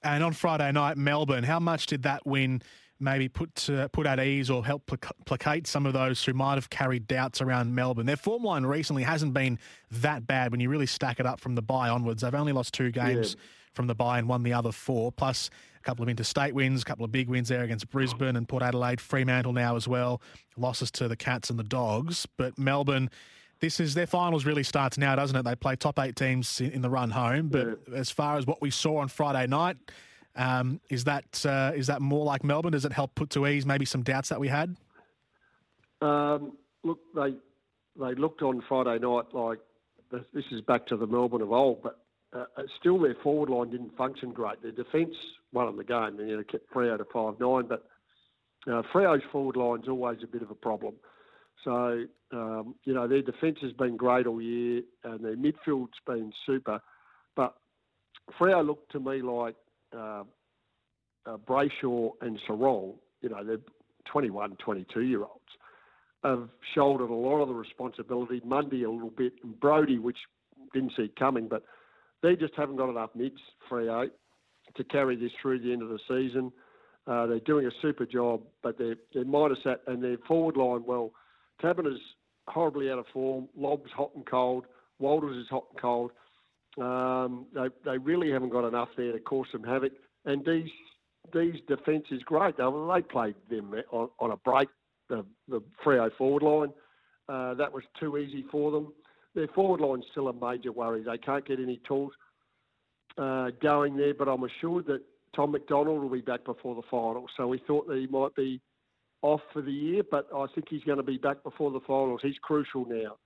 And 0.05 0.23
on 0.23 0.33
Friday 0.33 0.71
night, 0.73 0.97
Melbourne, 0.97 1.45
how 1.45 1.59
much 1.59 1.87
did 1.87 2.03
that 2.03 2.27
win 2.27 2.63
maybe 3.01 3.29
put 3.29 3.69
uh, 3.69 3.89
put 3.89 4.07
at 4.07 4.21
ease 4.21 4.51
or 4.51 4.65
help 4.65 4.89
placate 5.27 5.67
some 5.67 5.85
of 5.85 5.93
those 5.93 6.25
who 6.25 6.33
might 6.33 6.55
have 6.55 6.71
carried 6.71 7.07
doubts 7.07 7.41
around 7.41 7.75
Melbourne? 7.75 8.07
Their 8.07 8.17
form 8.17 8.45
line 8.45 8.65
recently 8.65 9.03
hasn't 9.03 9.35
been 9.35 9.59
that 9.91 10.27
bad 10.27 10.53
when 10.53 10.61
you 10.61 10.69
really 10.69 10.87
stack 10.87 11.19
it 11.19 11.27
up 11.27 11.41
from 11.41 11.55
the 11.55 11.63
bye 11.63 11.89
onwards. 11.89 12.23
They've 12.23 12.35
only 12.35 12.53
lost 12.53 12.75
two 12.75 12.91
games. 12.91 13.35
Yeah 13.35 13.41
from 13.75 13.89
the 13.89 13.95
bye 13.95 14.19
and 14.19 14.29
won 14.29 14.43
the 14.43 14.53
other 14.53 14.73
four. 14.73 15.13
Plus, 15.13 15.51
a 15.77 15.83
couple 15.83 16.03
of 16.03 16.09
interstate 16.09 16.55
wins, 16.55 16.83
a 16.83 16.85
couple 16.85 17.05
of 17.05 17.13
big 17.13 17.29
wins 17.29 17.49
there 17.49 17.63
against 17.63 17.91
Brisbane 17.91 18.37
and 18.37 18.49
Port 18.49 18.63
Adelaide, 18.63 19.01
Fremantle 19.01 19.53
now 19.53 19.77
as 19.77 19.87
well. 19.87 20.23
Losses 20.57 20.91
to 20.93 21.09
the 21.09 21.17
Cats 21.17 21.51
and 21.51 21.59
the 21.59 21.65
Dogs, 21.65 22.27
but 22.39 22.59
Melbourne. 22.59 23.11
This 23.61 23.81
is 23.81 23.95
their 23.95 24.07
finals 24.07 24.45
really 24.45 24.63
starts 24.63 24.99
now, 24.99 25.17
doesn't 25.17 25.37
it? 25.37 25.45
They 25.45 25.55
play 25.55 25.77
top 25.77 25.99
eight 25.99 26.17
teams 26.17 26.61
in, 26.61 26.73
in 26.73 26.83
the 26.83 26.91
run 26.91 27.11
home. 27.11 27.49
But 27.49 27.79
yeah. 27.89 27.97
as 27.97 28.11
far 28.11 28.37
as 28.37 28.47
what 28.47 28.61
we 28.61 28.71
saw 28.71 28.99
on 28.99 29.09
Friday 29.09 29.47
night, 29.47 29.77
um, 30.37 30.81
is 30.91 31.05
that 31.05 31.45
uh, 31.47 31.73
is 31.75 31.87
that 31.87 32.03
more 32.03 32.25
like 32.25 32.45
Melbourne? 32.45 32.73
Does 32.73 32.85
it 32.85 32.93
help 32.93 33.15
put 33.15 33.31
to 33.31 33.47
ease 33.47 33.65
maybe 33.65 33.85
some 33.85 34.03
doubts 34.03 34.29
that 34.31 34.41
we 34.41 34.49
had? 34.49 34.77
Um, 36.01 36.57
look, 36.83 36.99
they 37.15 37.35
they 37.99 38.15
looked 38.15 38.43
on 38.43 38.63
Friday 38.69 38.99
night 38.99 39.33
like 39.33 39.59
this 40.11 40.45
is 40.51 40.61
back 40.61 40.87
to 40.87 40.97
the 40.97 41.07
Melbourne 41.07 41.43
of 41.43 41.53
old, 41.53 41.83
but 41.83 41.99
uh, 42.33 42.45
still 42.79 42.99
their 42.99 43.17
forward 43.23 43.49
line 43.49 43.71
didn't 43.71 43.97
function 43.97 44.33
great. 44.33 44.63
Their 44.63 44.73
defence 44.73 45.15
won 45.53 45.69
on 45.69 45.77
the 45.77 45.85
game, 45.85 46.19
and 46.19 46.29
you 46.29 46.37
know, 46.37 46.45
kept 46.45 46.73
Freo 46.73 46.99
to 46.99 47.05
five 47.13 47.39
nine, 47.41 47.67
but 47.69 47.87
uh, 48.67 48.83
Freo's 48.93 49.23
forward 49.31 49.57
line's 49.57 49.89
always 49.89 50.19
a 50.23 50.27
bit 50.27 50.43
of 50.43 50.51
a 50.51 50.55
problem. 50.55 50.95
So 51.65 52.05
um, 52.33 52.75
you 52.85 52.95
know 52.95 53.09
their 53.09 53.23
defence 53.23 53.59
has 53.63 53.73
been 53.73 53.97
great 53.97 54.27
all 54.27 54.41
year, 54.41 54.83
and 55.05 55.25
their 55.25 55.37
midfield's 55.37 55.99
been 56.07 56.33
super, 56.47 56.81
but 57.37 57.55
Freo 58.39 58.65
looked 58.65 58.93
to 58.93 59.01
me 59.01 59.23
like 59.23 59.57
uh, 59.97 60.25
uh, 61.27 61.37
Brayshaw 61.49 62.11
and 62.21 62.39
Serong. 62.49 62.95
You 63.23 63.31
know 63.31 63.43
they're 63.45 63.59
21, 64.07 64.57
22 64.57 65.01
year 65.01 65.23
olds 65.23 65.41
have 66.25 66.49
shouldered 66.75 67.11
a 67.11 67.15
lot 67.15 67.43
of 67.43 67.49
the 67.49 67.55
responsibility. 67.55 68.41
Mundy 68.45 68.85
a 68.85 68.91
little 68.91 69.11
bit, 69.11 69.35
and 69.43 69.59
Brodie, 69.61 69.99
which 69.99 70.17
didn't 70.73 70.93
see 70.97 71.11
coming, 71.19 71.49
but 71.49 71.63
they 72.23 72.35
just 72.35 72.55
haven't 72.57 72.77
got 72.77 72.89
enough 72.89 73.11
mids, 73.15 73.39
Freo, 73.71 74.09
to 74.75 74.85
carry 74.85 75.17
this 75.17 75.31
through 75.41 75.61
the 75.61 75.73
end 75.73 75.83
of 75.83 75.91
the 75.91 75.99
season. 76.09 76.51
Uh, 77.07 77.27
they're 77.27 77.41
doing 77.41 77.67
a 77.67 77.71
super 77.83 78.07
job, 78.07 78.41
but 78.63 78.79
they're, 78.79 78.97
they're 79.13 79.27
minus 79.27 79.59
that, 79.65 79.83
and 79.87 80.03
their 80.03 80.17
forward 80.27 80.57
line, 80.57 80.83
well, 80.87 81.11
Taberner's 81.63 82.01
horribly 82.49 82.91
out 82.91 82.99
of 82.99 83.07
form. 83.13 83.49
Lobb's 83.57 83.91
hot 83.93 84.11
and 84.15 84.27
cold. 84.27 84.67
Walters 84.99 85.37
is 85.37 85.47
hot 85.51 85.65
and 85.71 85.81
cold. 85.81 86.13
Um, 86.81 87.47
they, 87.55 87.69
they 87.85 87.99
really 87.99 88.31
haven't 88.31 88.51
got 88.51 88.67
enough 88.67 88.89
there 88.97 89.13
to 89.13 89.21
cause 89.21 89.47
some 89.53 89.63
havoc. 89.63 89.93
And 90.25 90.45
these 90.45 90.71
these 91.33 91.55
defence 91.67 92.05
is 92.11 92.23
great. 92.23 92.57
They, 92.59 92.65
they 92.65 93.03
played 93.03 93.37
them 93.49 93.75
on, 93.91 94.11
on 94.19 94.31
a 94.33 94.37
break 94.39 94.69
the, 95.09 95.25
the 95.49 95.63
Freo 95.85 96.11
forward 96.17 96.43
line. 96.43 96.73
Uh, 97.29 97.55
that 97.55 97.73
was 97.73 97.83
too 97.99 98.19
easy 98.19 98.45
for 98.51 98.71
them. 98.71 98.93
Their 99.35 99.49
forward 99.49 99.81
line's 99.81 100.05
still 100.11 100.29
a 100.29 100.33
major 100.33 100.73
worry. 100.73 101.03
They 101.03 101.19
can't 101.19 101.47
get 101.47 101.59
any 101.59 101.81
tools 101.87 102.13
uh, 103.19 103.51
going 103.63 103.97
there, 103.97 104.15
but 104.15 104.29
I'm 104.29 104.45
assured 104.45 104.87
that 104.87 105.01
Tom 105.35 105.53
McDonald 105.53 106.03
will 106.03 106.11
be 106.11 106.21
back 106.21 106.45
before 106.45 106.75
the 106.75 106.83
final. 106.91 107.27
So 107.37 107.47
we 107.47 107.61
thought 107.67 107.89
that 107.89 107.97
he 107.97 108.07
might 108.07 108.35
be 108.35 108.61
off 109.25 109.41
for 109.55 109.63
the 109.63 109.73
year, 109.73 110.03
but 110.09 110.29
I 110.37 110.45
think 110.55 110.69
he's 110.69 110.85
going 110.85 110.99
to 110.99 111.03
be 111.03 111.17
back 111.17 111.43
before 111.43 111.71
the 111.71 111.81
finals. 111.81 112.21
He's 112.23 112.37
crucial 112.43 112.87
now. 112.87 113.17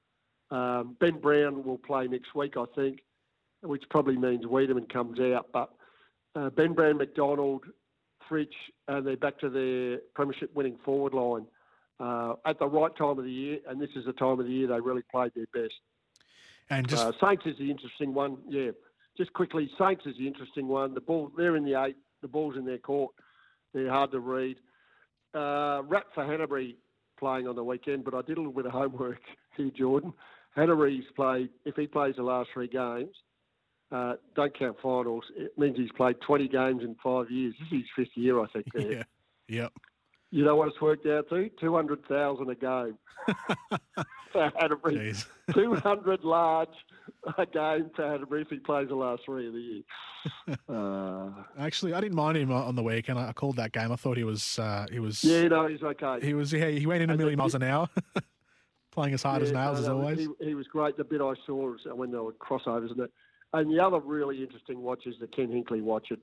Um, 0.57 0.97
ben 1.01 1.19
Brown 1.19 1.65
will 1.65 1.77
play 1.77 2.07
next 2.07 2.37
week, 2.37 2.57
I 2.57 2.67
think, 2.77 3.01
which 3.63 3.83
probably 3.91 4.17
means 4.17 4.45
Weideman 4.45 4.91
comes 4.91 5.19
out. 5.19 5.49
But 5.53 5.71
uh, 6.37 6.51
Ben 6.51 6.73
Brown, 6.73 6.99
McDonald, 6.99 7.65
Fritsch, 8.31 8.55
and 8.87 9.05
they're 9.05 9.17
back 9.17 9.41
to 9.41 9.51
their 9.51 9.99
premiership 10.15 10.55
winning 10.55 10.79
forward 10.85 11.15
line 11.15 11.47
uh, 11.99 12.35
at 12.47 12.61
the 12.61 12.69
right 12.69 12.95
time 12.97 13.19
of 13.19 13.25
the 13.25 13.33
year, 13.33 13.59
and 13.69 13.83
this 13.83 13.91
is 13.97 14.07
the 14.07 14.13
time 14.13 14.39
of 14.39 14.47
the 14.47 14.53
year 14.53 14.69
they 14.69 14.81
really 14.81 15.05
played 15.11 15.33
their 15.35 15.47
best. 15.53 15.75
And 16.71 16.87
just 16.87 17.05
uh, 17.05 17.13
Saints 17.21 17.43
is 17.45 17.59
the 17.59 17.73
interesting 17.73 18.15
one. 18.15 18.37
Yeah, 18.49 18.71
just 19.17 19.33
quickly, 19.33 19.69
Saints 19.77 20.07
is 20.07 20.17
the 20.17 20.29
interesting 20.29 20.69
one. 20.69 20.95
The 20.95 21.01
ball, 21.01 21.33
they're 21.37 21.57
in 21.57 21.65
the 21.65 21.83
eight. 21.83 21.97
The 22.23 22.29
ball's 22.29 22.57
in 22.57 22.65
their 22.65 22.79
court. 22.79 23.11
They're 23.75 23.91
hard 23.91 24.13
to 24.13 24.21
read. 24.21 24.59
Uh, 25.39 25.83
Rat 25.83 26.05
for 26.15 26.25
Hannebery 26.25 26.75
playing 27.19 27.47
on 27.47 27.55
the 27.55 27.63
weekend, 27.63 28.05
but 28.05 28.13
I 28.13 28.23
did 28.23 28.39
a 28.39 28.41
little 28.41 28.53
bit 28.53 28.67
of 28.67 28.73
homework 28.73 29.21
here, 29.57 29.71
Jordan. 29.77 30.13
Hannebery's 30.57 31.05
played. 31.15 31.51
If 31.65 31.77
he 31.77 31.87
plays 31.87 32.15
the 32.17 32.25
last 32.25 32.51
three 32.53 32.67
games, 32.67 33.15
uh, 33.93 34.15
don't 34.35 34.57
count 34.59 34.77
finals. 34.83 35.25
It 35.37 35.57
means 35.57 35.77
he's 35.77 35.93
played 35.97 36.17
20 36.27 36.49
games 36.49 36.83
in 36.83 36.97
five 37.03 37.31
years. 37.31 37.55
This 37.61 37.67
is 37.69 37.85
his 37.97 38.07
fifth 38.07 38.17
year, 38.17 38.41
I 38.41 38.47
think. 38.49 38.67
There. 38.75 38.93
Yeah. 38.93 39.03
Yep. 39.49 39.73
You 40.31 40.45
know 40.45 40.57
what 40.57 40.69
it's 40.69 40.81
worked 40.81 41.07
out 41.07 41.29
to? 41.31 41.49
Two 41.61 41.75
hundred 41.75 42.05
thousand 42.07 42.51
a 42.51 42.55
game 42.55 42.99
for 44.33 44.51
Hannebery. 44.51 45.25
Two 45.55 45.75
hundred 45.75 46.23
large 46.23 46.69
a 47.39 47.47
game 47.47 47.91
for 47.97 48.03
Hannebery 48.05 48.43
if 48.43 48.49
he 48.49 48.59
plays 48.59 48.89
the 48.89 48.95
last 48.95 49.23
three 49.25 49.47
of 49.47 49.55
the 49.55 49.61
year. 49.61 49.83
Uh, 50.69 51.31
Actually, 51.59 51.95
I 51.95 52.01
didn't 52.01 52.17
mind 52.17 52.37
him 52.37 52.51
on 52.51 52.75
the 52.75 52.83
weekend. 52.83 53.19
I 53.19 53.33
called 53.33 53.57
that 53.57 53.73
game. 53.73 53.93
I 53.93 53.97
thought 53.97 54.17
he 54.17 54.25
was 54.25 54.59
uh, 54.59 54.87
he 54.91 54.99
was. 54.99 55.23
Yeah, 55.25 55.49
no, 55.49 55.67
he's 55.67 55.83
okay. 55.83 56.19
He 56.21 56.35
was. 56.35 56.53
Yeah, 56.53 56.69
he 56.69 56.87
went 56.87 57.03
in 57.03 57.11
a 57.11 57.17
million 57.17 57.39
miles 57.39 57.55
an 57.55 57.63
hour. 57.63 57.89
Playing 58.93 59.15
as 59.15 59.23
hard 59.23 59.43
yeah, 59.43 59.49
as 59.49 59.53
nails 59.53 59.79
no, 59.79 59.83
as 59.83 59.89
always. 59.89 60.19
He, 60.19 60.47
he, 60.47 60.55
was 60.55 60.67
great. 60.67 60.97
The 60.97 61.05
bit 61.05 61.21
I 61.21 61.35
saw 61.47 61.71
was 61.71 61.81
when 61.87 62.11
there 62.11 62.23
were 62.23 62.33
crossovers 62.33 62.91
and 62.91 63.01
it. 63.01 63.13
And 63.53 63.71
the 63.71 63.83
other 63.83 64.01
really 64.01 64.43
interesting 64.43 64.83
watch 64.83 65.07
is 65.07 65.15
the 65.21 65.27
Ken 65.29 65.49
Hinkley 65.49 65.83
watch 65.83 66.09
at 66.11 66.19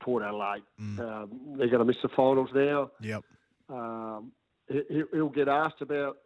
Port 0.00 0.22
Adelaide. 0.22 0.62
Mm. 0.80 1.00
Um, 1.00 1.30
they're 1.56 1.68
going 1.68 1.80
to 1.80 1.84
miss 1.84 1.96
the 2.02 2.08
finals 2.10 2.50
now. 2.54 2.90
Yep. 3.00 3.24
Um, 3.68 4.32
he, 4.68 5.02
will 5.12 5.28
get 5.28 5.48
asked 5.48 5.80
about 5.80 6.18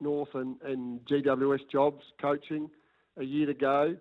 North 0.00 0.28
and, 0.34 0.56
and 0.62 1.00
GWS 1.06 1.70
jobs 1.70 2.02
coaching 2.20 2.68
a 3.18 3.24
year 3.24 3.46
to 3.46 3.54
go. 3.54 3.96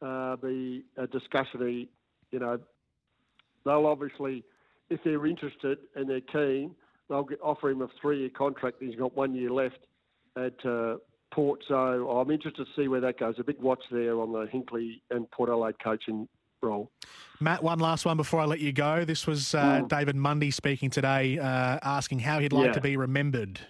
Uh, 0.00 0.36
be 0.36 0.84
a 0.96 1.06
discussion. 1.06 1.88
You 2.30 2.38
know, 2.38 2.58
they'll 3.64 3.86
obviously, 3.86 4.44
if 4.90 5.00
they're 5.04 5.26
interested 5.26 5.78
and 5.96 6.08
they're 6.08 6.20
keen, 6.20 6.74
they'll 7.08 7.24
get, 7.24 7.40
offer 7.42 7.70
him 7.70 7.82
a 7.82 7.88
three-year 8.00 8.30
contract. 8.36 8.76
He's 8.80 8.94
got 8.94 9.16
one 9.16 9.34
year 9.34 9.50
left 9.50 9.80
at 10.36 10.64
uh, 10.64 10.96
Port, 11.32 11.64
so 11.66 11.74
I'm 12.10 12.30
interested 12.30 12.64
to 12.64 12.80
see 12.80 12.88
where 12.88 13.00
that 13.00 13.18
goes. 13.18 13.34
A 13.38 13.44
big 13.44 13.60
watch 13.60 13.82
there 13.90 14.20
on 14.20 14.32
the 14.32 14.46
Hinkley 14.46 15.00
and 15.10 15.28
Port 15.30 15.50
Adelaide 15.50 15.82
coaching 15.82 16.28
role. 16.62 16.90
Matt, 17.40 17.62
one 17.62 17.78
last 17.78 18.04
one 18.04 18.16
before 18.16 18.40
I 18.40 18.44
let 18.46 18.60
you 18.60 18.72
go. 18.72 19.04
This 19.04 19.26
was 19.26 19.54
uh, 19.54 19.82
mm. 19.82 19.88
David 19.88 20.16
Mundy 20.16 20.50
speaking 20.50 20.90
today, 20.90 21.38
uh, 21.38 21.78
asking 21.82 22.20
how 22.20 22.40
he'd 22.40 22.52
like 22.52 22.66
yeah. 22.66 22.72
to 22.72 22.80
be 22.80 22.96
remembered. 22.96 23.60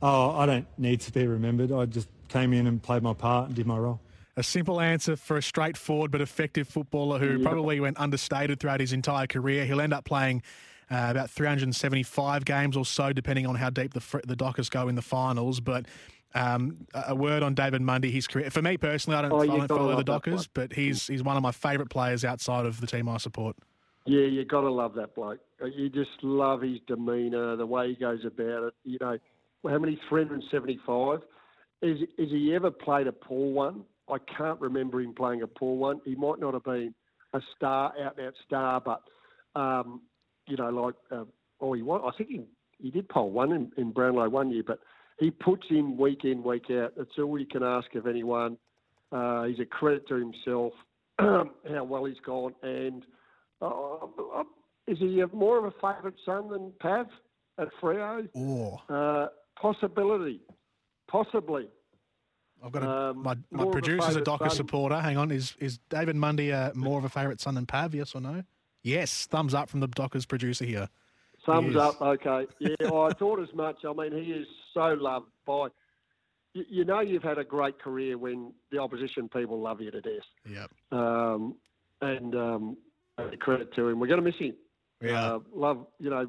Oh, 0.00 0.30
I 0.30 0.46
don't 0.46 0.66
need 0.78 1.00
to 1.02 1.12
be 1.12 1.26
remembered. 1.26 1.70
I 1.70 1.86
just 1.86 2.08
came 2.28 2.52
in 2.52 2.66
and 2.66 2.82
played 2.82 3.02
my 3.02 3.14
part 3.14 3.48
and 3.48 3.54
did 3.54 3.66
my 3.66 3.78
role. 3.78 4.00
A 4.36 4.42
simple 4.42 4.80
answer 4.80 5.14
for 5.14 5.36
a 5.36 5.42
straightforward 5.42 6.10
but 6.10 6.22
effective 6.22 6.66
footballer 6.66 7.18
who 7.18 7.36
yeah. 7.36 7.46
probably 7.46 7.78
went 7.80 8.00
understated 8.00 8.58
throughout 8.58 8.80
his 8.80 8.94
entire 8.94 9.26
career. 9.26 9.66
He'll 9.66 9.82
end 9.82 9.92
up 9.92 10.06
playing 10.06 10.42
uh, 10.90 11.08
about 11.10 11.30
375 11.30 12.44
games 12.46 12.76
or 12.76 12.86
so, 12.86 13.12
depending 13.12 13.46
on 13.46 13.56
how 13.56 13.68
deep 13.68 13.92
the, 13.92 14.20
the 14.26 14.34
Dockers 14.34 14.70
go 14.70 14.88
in 14.88 14.94
the 14.94 15.02
finals. 15.02 15.60
But 15.60 15.86
um, 16.34 16.86
a 16.94 17.14
word 17.14 17.42
on 17.42 17.54
David 17.54 17.82
Mundy, 17.82 18.10
his 18.10 18.26
career. 18.26 18.50
For 18.50 18.62
me 18.62 18.76
personally, 18.76 19.18
I 19.18 19.22
don't, 19.22 19.32
oh, 19.32 19.40
I 19.40 19.46
don't 19.46 19.68
follow 19.68 19.96
the 19.96 20.04
Dockers, 20.04 20.46
but 20.46 20.72
he's 20.72 21.06
he's 21.06 21.22
one 21.22 21.36
of 21.36 21.42
my 21.42 21.52
favourite 21.52 21.90
players 21.90 22.24
outside 22.24 22.66
of 22.66 22.80
the 22.80 22.86
team 22.86 23.08
I 23.08 23.18
support. 23.18 23.56
Yeah, 24.04 24.26
you 24.26 24.44
got 24.44 24.62
to 24.62 24.70
love 24.70 24.94
that 24.94 25.14
bloke. 25.14 25.40
Uh, 25.62 25.66
you 25.66 25.88
just 25.88 26.10
love 26.22 26.62
his 26.62 26.78
demeanour, 26.88 27.56
the 27.56 27.66
way 27.66 27.90
he 27.90 27.94
goes 27.94 28.24
about 28.24 28.64
it. 28.64 28.74
You 28.84 28.98
know, 29.00 29.18
how 29.64 29.78
many 29.78 29.98
375? 30.08 31.20
Is, 31.82 31.98
is 32.18 32.30
he 32.30 32.54
ever 32.54 32.70
played 32.70 33.06
a 33.06 33.12
poor 33.12 33.52
one? 33.52 33.84
I 34.10 34.18
can't 34.36 34.60
remember 34.60 35.00
him 35.00 35.14
playing 35.14 35.42
a 35.42 35.46
poor 35.46 35.76
one. 35.76 36.00
He 36.04 36.14
might 36.16 36.40
not 36.40 36.54
have 36.54 36.64
been 36.64 36.94
a 37.32 37.40
star, 37.56 37.92
out 38.02 38.18
and 38.18 38.26
out 38.26 38.34
star, 38.44 38.80
but, 38.80 39.02
um, 39.58 40.02
you 40.48 40.56
know, 40.56 40.70
like, 40.70 40.94
uh, 41.12 41.24
oh, 41.60 41.72
he 41.72 41.82
won. 41.82 42.00
I 42.04 42.10
think 42.16 42.30
he, 42.30 42.40
he 42.78 42.90
did 42.90 43.08
pole 43.08 43.30
one 43.30 43.52
in, 43.52 43.70
in 43.76 43.92
Brownlow 43.92 44.28
one 44.28 44.50
year, 44.50 44.64
but 44.66 44.80
he 45.22 45.30
puts 45.30 45.66
in 45.70 45.96
week 45.96 46.24
in, 46.24 46.42
week 46.42 46.64
out. 46.70 46.94
That's 46.96 47.10
all 47.18 47.38
you 47.38 47.46
can 47.46 47.62
ask 47.62 47.94
of 47.94 48.06
anyone. 48.06 48.58
Uh, 49.12 49.44
he's 49.44 49.60
a 49.60 49.64
credit 49.64 50.08
to 50.08 50.16
himself, 50.16 50.72
how 51.18 51.84
well 51.84 52.04
he's 52.06 52.16
gone. 52.26 52.54
And 52.62 53.04
uh, 53.60 53.66
uh, 53.66 54.42
is 54.88 54.98
he 54.98 55.22
more 55.32 55.58
of 55.58 55.64
a 55.64 55.70
favourite 55.72 56.16
son 56.26 56.50
than 56.50 56.72
Pav 56.80 57.06
at 57.58 57.68
Freo? 57.80 58.28
Oh. 58.34 58.80
Uh, 58.92 59.28
possibility. 59.60 60.40
Possibly. 61.08 61.68
I've 62.64 62.72
got 62.72 62.82
a, 62.82 62.90
um, 62.90 63.22
my, 63.22 63.36
my 63.50 63.66
producer's 63.66 64.16
a, 64.16 64.20
a 64.20 64.22
Docker 64.22 64.48
son. 64.48 64.56
supporter. 64.56 65.00
Hang 65.00 65.16
on, 65.16 65.30
is 65.30 65.56
is 65.58 65.78
David 65.88 66.16
Mundy 66.16 66.52
uh, 66.52 66.72
more 66.74 66.98
of 66.98 67.04
a 67.04 67.08
favourite 67.08 67.40
son 67.40 67.54
than 67.54 67.66
Pav? 67.66 67.94
Yes 67.94 68.14
or 68.14 68.20
no? 68.20 68.44
Yes, 68.82 69.26
thumbs 69.26 69.54
up 69.54 69.68
from 69.68 69.80
the 69.80 69.88
Dockers 69.88 70.26
producer 70.26 70.64
here. 70.64 70.88
Thumbs 71.44 71.76
up. 71.76 72.00
Okay. 72.00 72.46
Yeah, 72.60 72.92
I 72.92 73.12
thought 73.14 73.40
as 73.40 73.52
much. 73.52 73.84
I 73.84 73.92
mean, 73.92 74.12
he 74.12 74.32
is 74.32 74.46
so 74.74 74.96
loved 74.98 75.26
by. 75.46 75.68
You, 76.54 76.64
you, 76.68 76.84
know, 76.84 77.00
you've 77.00 77.22
had 77.22 77.38
a 77.38 77.44
great 77.44 77.78
career 77.78 78.18
when 78.18 78.52
the 78.70 78.78
opposition 78.78 79.28
people 79.28 79.60
love 79.60 79.80
you 79.80 79.90
to 79.90 80.00
death. 80.00 80.20
Yep. 80.46 80.70
Um, 80.90 81.54
and 82.02 82.34
um, 82.34 82.76
credit 83.38 83.74
to 83.74 83.88
him. 83.88 84.00
We're 84.00 84.08
going 84.08 84.20
to 84.20 84.24
miss 84.24 84.38
him. 84.38 84.54
Yeah. 85.00 85.34
Uh, 85.34 85.38
love. 85.54 85.86
You 85.98 86.10
know, 86.10 86.26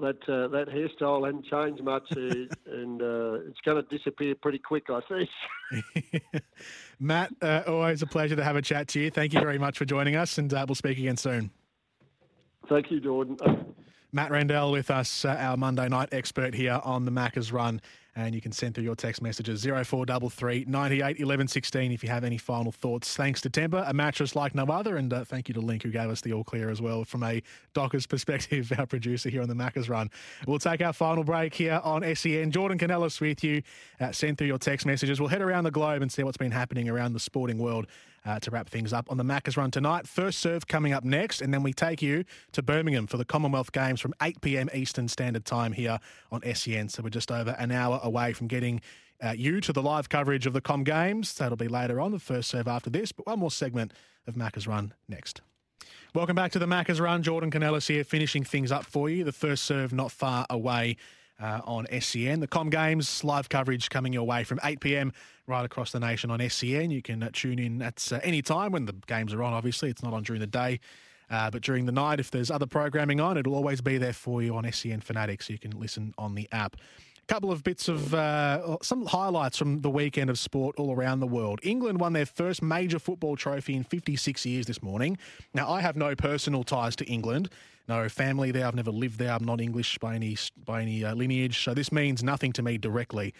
that 0.00 0.28
uh, 0.28 0.48
that 0.48 0.68
hairstyle 0.68 1.24
hasn't 1.24 1.46
changed 1.46 1.82
much, 1.82 2.04
uh, 2.16 2.20
and 2.72 3.00
uh, 3.00 3.34
it's 3.48 3.60
going 3.64 3.82
to 3.82 3.96
disappear 3.96 4.34
pretty 4.34 4.58
quick, 4.58 4.84
I 4.90 5.00
think. 5.08 6.32
Matt, 7.00 7.32
uh, 7.40 7.62
always 7.66 8.02
a 8.02 8.06
pleasure 8.06 8.36
to 8.36 8.44
have 8.44 8.56
a 8.56 8.62
chat 8.62 8.88
to 8.88 9.00
you. 9.00 9.10
Thank 9.10 9.34
you 9.34 9.40
very 9.40 9.58
much 9.58 9.78
for 9.78 9.84
joining 9.84 10.16
us, 10.16 10.38
and 10.38 10.52
uh, 10.52 10.64
we'll 10.68 10.74
speak 10.74 10.98
again 10.98 11.16
soon. 11.16 11.50
Thank 12.68 12.90
you, 12.90 13.00
Jordan. 13.00 13.36
Matt 14.14 14.30
Rendell 14.30 14.70
with 14.70 14.92
us, 14.92 15.24
uh, 15.24 15.36
our 15.40 15.56
Monday 15.56 15.88
night 15.88 16.10
expert 16.12 16.54
here 16.54 16.80
on 16.84 17.04
the 17.04 17.10
Macca's 17.10 17.50
Run. 17.50 17.80
And 18.16 18.34
you 18.34 18.40
can 18.40 18.52
send 18.52 18.74
through 18.74 18.84
your 18.84 18.94
text 18.94 19.22
messages 19.22 19.64
0433 19.64 20.66
98 20.68 21.18
11 21.18 21.48
16 21.48 21.92
if 21.92 22.02
you 22.02 22.08
have 22.08 22.22
any 22.22 22.38
final 22.38 22.70
thoughts. 22.70 23.16
Thanks 23.16 23.40
to 23.40 23.50
Tempur, 23.50 23.88
a 23.88 23.92
mattress 23.92 24.36
like 24.36 24.54
no 24.54 24.64
other. 24.64 24.96
And 24.96 25.12
uh, 25.12 25.24
thank 25.24 25.48
you 25.48 25.54
to 25.54 25.60
Link, 25.60 25.82
who 25.82 25.90
gave 25.90 26.08
us 26.08 26.20
the 26.20 26.32
all 26.32 26.44
clear 26.44 26.70
as 26.70 26.80
well 26.80 27.04
from 27.04 27.22
a 27.24 27.42
Dockers 27.72 28.06
perspective, 28.08 28.72
our 28.78 28.86
producer 28.86 29.28
here 29.28 29.42
on 29.42 29.48
the 29.48 29.54
Macca's 29.54 29.88
Run. 29.88 30.10
We'll 30.46 30.58
take 30.58 30.80
our 30.80 30.92
final 30.92 31.24
break 31.24 31.54
here 31.54 31.80
on 31.82 32.02
SEN. 32.14 32.50
Jordan 32.50 32.78
Canellis 32.78 33.20
with 33.20 33.42
you. 33.42 33.62
Uh, 34.00 34.12
send 34.12 34.38
through 34.38 34.48
your 34.48 34.58
text 34.58 34.86
messages. 34.86 35.20
We'll 35.20 35.30
head 35.30 35.42
around 35.42 35.64
the 35.64 35.70
globe 35.70 36.02
and 36.02 36.12
see 36.12 36.22
what's 36.22 36.36
been 36.36 36.52
happening 36.52 36.88
around 36.88 37.14
the 37.14 37.20
sporting 37.20 37.58
world 37.58 37.86
uh, 38.26 38.38
to 38.40 38.50
wrap 38.50 38.68
things 38.68 38.92
up 38.92 39.10
on 39.10 39.16
the 39.16 39.24
Macca's 39.24 39.56
Run 39.56 39.70
tonight. 39.70 40.06
First 40.06 40.38
serve 40.38 40.66
coming 40.66 40.92
up 40.92 41.04
next, 41.04 41.42
and 41.42 41.52
then 41.52 41.62
we 41.62 41.72
take 41.72 42.00
you 42.00 42.24
to 42.52 42.62
Birmingham 42.62 43.06
for 43.06 43.16
the 43.16 43.24
Commonwealth 43.24 43.72
Games 43.72 44.00
from 44.00 44.14
8 44.22 44.40
p.m. 44.40 44.70
Eastern 44.74 45.08
Standard 45.08 45.44
Time 45.44 45.72
here 45.72 45.98
on 46.32 46.42
SEN. 46.54 46.88
So 46.88 47.02
we're 47.02 47.10
just 47.10 47.30
over 47.30 47.50
an 47.58 47.70
hour 47.70 48.00
away 48.04 48.32
from 48.32 48.46
getting 48.46 48.80
uh, 49.22 49.34
you 49.36 49.60
to 49.60 49.72
the 49.72 49.82
live 49.82 50.08
coverage 50.08 50.46
of 50.46 50.52
the 50.52 50.60
Com 50.60 50.84
Games. 50.84 51.34
That'll 51.34 51.56
be 51.56 51.68
later 51.68 52.00
on, 52.00 52.12
the 52.12 52.18
first 52.18 52.48
serve 52.50 52.68
after 52.68 52.90
this, 52.90 53.10
but 53.10 53.26
one 53.26 53.38
more 53.38 53.50
segment 53.50 53.92
of 54.26 54.34
Macca's 54.34 54.66
Run 54.66 54.92
next. 55.08 55.40
Welcome 56.14 56.36
back 56.36 56.52
to 56.52 56.58
the 56.58 56.66
Macca's 56.66 57.00
Run. 57.00 57.22
Jordan 57.22 57.50
Canellis 57.50 57.88
here, 57.88 58.04
finishing 58.04 58.44
things 58.44 58.70
up 58.70 58.84
for 58.84 59.10
you. 59.10 59.24
The 59.24 59.32
first 59.32 59.64
serve 59.64 59.92
not 59.92 60.12
far 60.12 60.46
away 60.48 60.96
uh, 61.40 61.60
on 61.64 61.86
SEN. 62.00 62.40
The 62.40 62.46
Com 62.46 62.70
Games 62.70 63.24
live 63.24 63.48
coverage 63.48 63.90
coming 63.90 64.12
your 64.12 64.24
way 64.24 64.44
from 64.44 64.60
8 64.62 64.80
p.m. 64.80 65.12
right 65.46 65.64
across 65.64 65.90
the 65.92 66.00
nation 66.00 66.30
on 66.30 66.48
SEN. 66.48 66.90
You 66.90 67.02
can 67.02 67.22
uh, 67.22 67.30
tune 67.32 67.58
in 67.58 67.82
at 67.82 68.12
uh, 68.12 68.20
any 68.22 68.42
time 68.42 68.72
when 68.72 68.86
the 68.86 68.94
games 69.06 69.34
are 69.34 69.42
on, 69.42 69.52
obviously. 69.52 69.90
It's 69.90 70.02
not 70.02 70.12
on 70.12 70.22
during 70.22 70.40
the 70.40 70.46
day. 70.46 70.80
Uh, 71.30 71.50
but 71.50 71.62
during 71.62 71.86
the 71.86 71.92
night, 71.92 72.20
if 72.20 72.30
there's 72.30 72.50
other 72.50 72.66
programming 72.66 73.18
on, 73.18 73.36
it'll 73.36 73.54
always 73.54 73.80
be 73.80 73.98
there 73.98 74.12
for 74.12 74.42
you 74.42 74.54
on 74.54 74.70
SEN 74.70 75.00
Fanatics. 75.00 75.48
So 75.48 75.52
you 75.54 75.58
can 75.58 75.72
listen 75.72 76.14
on 76.18 76.34
the 76.34 76.48
app. 76.52 76.76
Couple 77.26 77.50
of 77.50 77.64
bits 77.64 77.88
of 77.88 78.12
uh, 78.12 78.76
some 78.82 79.06
highlights 79.06 79.56
from 79.56 79.80
the 79.80 79.88
weekend 79.88 80.28
of 80.28 80.38
sport 80.38 80.76
all 80.76 80.94
around 80.94 81.20
the 81.20 81.26
world. 81.26 81.58
England 81.62 81.98
won 81.98 82.12
their 82.12 82.26
first 82.26 82.62
major 82.62 82.98
football 82.98 83.34
trophy 83.34 83.74
in 83.74 83.82
56 83.82 84.44
years 84.44 84.66
this 84.66 84.82
morning. 84.82 85.16
Now, 85.54 85.70
I 85.70 85.80
have 85.80 85.96
no 85.96 86.14
personal 86.14 86.64
ties 86.64 86.94
to 86.96 87.04
England, 87.06 87.48
no 87.88 88.08
family 88.10 88.50
there. 88.50 88.66
I've 88.66 88.74
never 88.74 88.90
lived 88.90 89.18
there. 89.18 89.32
I'm 89.32 89.44
not 89.44 89.60
English 89.60 89.96
by 89.98 90.16
any 90.16 90.36
by 90.64 90.82
any 90.82 91.02
uh, 91.02 91.14
lineage, 91.14 91.64
so 91.64 91.72
this 91.72 91.90
means 91.90 92.22
nothing 92.22 92.52
to 92.52 92.62
me 92.62 92.76
directly. 92.76 93.32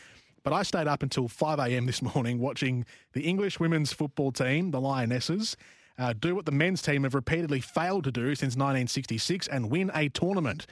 But 0.44 0.52
I 0.52 0.62
stayed 0.62 0.86
up 0.86 1.02
until 1.02 1.28
5 1.28 1.58
a.m. 1.58 1.86
this 1.86 2.00
morning 2.14 2.38
watching 2.38 2.86
the 3.12 3.22
English 3.22 3.60
women's 3.60 3.92
football 3.92 4.32
team, 4.32 4.70
the 4.70 4.80
Lionesses, 4.80 5.56
uh, 5.98 6.12
do 6.12 6.34
what 6.34 6.46
the 6.46 6.52
men's 6.52 6.82
team 6.82 7.04
have 7.04 7.14
repeatedly 7.14 7.60
failed 7.60 8.04
to 8.04 8.12
do 8.12 8.34
since 8.34 8.54
1966 8.54 9.46
and 9.48 9.70
win 9.70 9.90
a 9.94 10.08
tournament. 10.08 10.66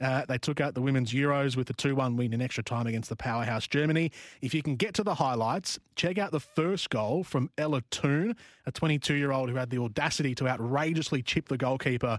Uh, 0.00 0.24
they 0.26 0.38
took 0.38 0.60
out 0.60 0.74
the 0.74 0.82
women's 0.82 1.12
Euros 1.12 1.56
with 1.56 1.70
a 1.70 1.72
2 1.72 1.94
1 1.94 2.16
win 2.16 2.32
in 2.32 2.42
extra 2.42 2.64
time 2.64 2.86
against 2.86 3.08
the 3.08 3.16
powerhouse 3.16 3.66
Germany. 3.66 4.10
If 4.42 4.52
you 4.52 4.62
can 4.62 4.76
get 4.76 4.94
to 4.94 5.04
the 5.04 5.14
highlights, 5.14 5.78
check 5.94 6.18
out 6.18 6.32
the 6.32 6.40
first 6.40 6.90
goal 6.90 7.22
from 7.22 7.50
Ella 7.56 7.82
Toone, 7.90 8.34
a 8.66 8.72
22 8.72 9.14
year 9.14 9.30
old 9.30 9.50
who 9.50 9.56
had 9.56 9.70
the 9.70 9.78
audacity 9.78 10.34
to 10.36 10.48
outrageously 10.48 11.22
chip 11.22 11.48
the 11.48 11.56
goalkeeper 11.56 12.18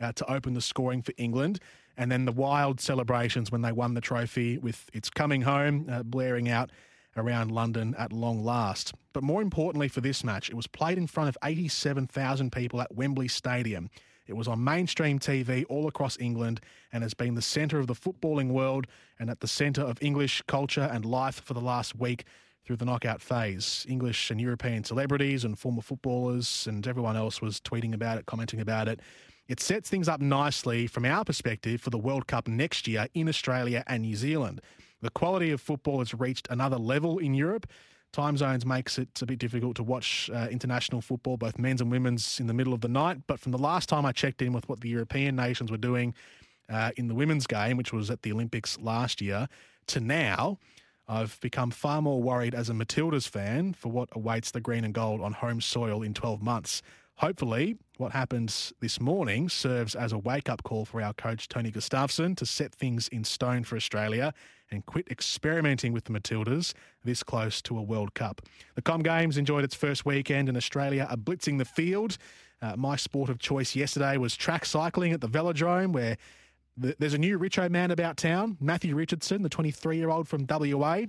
uh, 0.00 0.12
to 0.12 0.32
open 0.32 0.54
the 0.54 0.60
scoring 0.60 1.02
for 1.02 1.12
England. 1.16 1.60
And 1.96 2.10
then 2.10 2.24
the 2.24 2.32
wild 2.32 2.80
celebrations 2.80 3.50
when 3.50 3.62
they 3.62 3.72
won 3.72 3.94
the 3.94 4.00
trophy 4.00 4.58
with 4.58 4.90
its 4.92 5.08
coming 5.08 5.42
home, 5.42 5.86
uh, 5.90 6.02
blaring 6.02 6.48
out 6.48 6.70
around 7.16 7.52
London 7.52 7.94
at 7.96 8.12
long 8.12 8.44
last. 8.44 8.92
But 9.12 9.22
more 9.22 9.40
importantly 9.40 9.88
for 9.88 10.00
this 10.00 10.24
match, 10.24 10.50
it 10.50 10.56
was 10.56 10.66
played 10.66 10.98
in 10.98 11.06
front 11.06 11.28
of 11.28 11.38
87,000 11.44 12.50
people 12.50 12.80
at 12.80 12.94
Wembley 12.94 13.28
Stadium. 13.28 13.90
It 14.26 14.34
was 14.34 14.48
on 14.48 14.64
mainstream 14.64 15.18
TV 15.18 15.64
all 15.68 15.86
across 15.86 16.18
England 16.18 16.60
and 16.92 17.02
has 17.02 17.14
been 17.14 17.34
the 17.34 17.42
centre 17.42 17.78
of 17.78 17.86
the 17.86 17.94
footballing 17.94 18.48
world 18.48 18.86
and 19.18 19.28
at 19.28 19.40
the 19.40 19.48
centre 19.48 19.82
of 19.82 20.02
English 20.02 20.42
culture 20.46 20.88
and 20.92 21.04
life 21.04 21.40
for 21.40 21.54
the 21.54 21.60
last 21.60 21.96
week 21.96 22.24
through 22.64 22.76
the 22.76 22.84
knockout 22.84 23.20
phase. 23.20 23.84
English 23.88 24.30
and 24.30 24.40
European 24.40 24.84
celebrities 24.84 25.44
and 25.44 25.58
former 25.58 25.82
footballers 25.82 26.66
and 26.66 26.86
everyone 26.86 27.16
else 27.16 27.42
was 27.42 27.60
tweeting 27.60 27.94
about 27.94 28.18
it, 28.18 28.26
commenting 28.26 28.60
about 28.60 28.88
it. 28.88 29.00
It 29.46 29.60
sets 29.60 29.90
things 29.90 30.08
up 30.08 30.22
nicely 30.22 30.86
from 30.86 31.04
our 31.04 31.22
perspective 31.22 31.80
for 31.80 31.90
the 31.90 31.98
World 31.98 32.26
Cup 32.26 32.48
next 32.48 32.88
year 32.88 33.08
in 33.12 33.28
Australia 33.28 33.84
and 33.86 34.02
New 34.02 34.16
Zealand. 34.16 34.62
The 35.02 35.10
quality 35.10 35.50
of 35.50 35.60
football 35.60 35.98
has 35.98 36.14
reached 36.14 36.48
another 36.48 36.78
level 36.78 37.18
in 37.18 37.34
Europe 37.34 37.66
time 38.14 38.36
zones 38.36 38.64
makes 38.64 38.98
it 38.98 39.20
a 39.20 39.26
bit 39.26 39.38
difficult 39.38 39.76
to 39.76 39.82
watch 39.82 40.30
uh, 40.32 40.46
international 40.50 41.02
football, 41.02 41.36
both 41.36 41.58
men's 41.58 41.80
and 41.80 41.90
women's, 41.90 42.38
in 42.40 42.46
the 42.46 42.54
middle 42.54 42.72
of 42.72 42.80
the 42.80 42.88
night. 42.88 43.18
But 43.26 43.40
from 43.40 43.52
the 43.52 43.58
last 43.58 43.88
time 43.88 44.06
I 44.06 44.12
checked 44.12 44.40
in 44.40 44.52
with 44.52 44.68
what 44.68 44.80
the 44.80 44.88
European 44.88 45.36
nations 45.36 45.70
were 45.70 45.76
doing 45.76 46.14
uh, 46.70 46.92
in 46.96 47.08
the 47.08 47.14
women's 47.14 47.46
game, 47.46 47.76
which 47.76 47.92
was 47.92 48.10
at 48.10 48.22
the 48.22 48.32
Olympics 48.32 48.78
last 48.80 49.20
year, 49.20 49.48
to 49.88 50.00
now, 50.00 50.58
I've 51.08 51.38
become 51.40 51.70
far 51.70 52.00
more 52.00 52.22
worried 52.22 52.54
as 52.54 52.70
a 52.70 52.72
Matildas 52.72 53.28
fan 53.28 53.74
for 53.74 53.90
what 53.90 54.08
awaits 54.12 54.52
the 54.52 54.60
green 54.60 54.84
and 54.84 54.94
gold 54.94 55.20
on 55.20 55.32
home 55.32 55.60
soil 55.60 56.02
in 56.02 56.14
12 56.14 56.40
months. 56.40 56.82
Hopefully, 57.16 57.76
what 57.98 58.12
happens 58.12 58.72
this 58.80 59.00
morning 59.00 59.48
serves 59.48 59.94
as 59.94 60.12
a 60.12 60.18
wake 60.18 60.48
up 60.48 60.62
call 60.62 60.84
for 60.84 61.02
our 61.02 61.12
coach, 61.12 61.48
Tony 61.48 61.70
Gustafsson, 61.70 62.36
to 62.36 62.46
set 62.46 62.72
things 62.72 63.08
in 63.08 63.24
stone 63.24 63.64
for 63.64 63.76
Australia 63.76 64.32
and 64.74 64.84
quit 64.84 65.08
experimenting 65.10 65.92
with 65.92 66.04
the 66.04 66.12
Matildas 66.12 66.74
this 67.04 67.22
close 67.22 67.62
to 67.62 67.78
a 67.78 67.82
World 67.82 68.14
Cup. 68.14 68.42
The 68.74 68.82
Com 68.82 69.02
Games 69.02 69.38
enjoyed 69.38 69.64
its 69.64 69.74
first 69.74 70.04
weekend, 70.04 70.48
and 70.48 70.56
Australia 70.56 71.06
are 71.08 71.16
blitzing 71.16 71.58
the 71.58 71.64
field. 71.64 72.18
Uh, 72.60 72.76
my 72.76 72.96
sport 72.96 73.30
of 73.30 73.38
choice 73.38 73.74
yesterday 73.74 74.16
was 74.16 74.36
track 74.36 74.64
cycling 74.64 75.12
at 75.12 75.20
the 75.20 75.28
Velodrome, 75.28 75.92
where 75.92 76.16
there's 76.76 77.14
a 77.14 77.18
new 77.18 77.38
Richo 77.38 77.70
man 77.70 77.90
about 77.90 78.16
town, 78.16 78.56
Matthew 78.60 78.94
Richardson, 78.94 79.42
the 79.42 79.48
23 79.48 79.96
year 79.96 80.10
old 80.10 80.28
from 80.28 80.46
WA. 80.48 81.02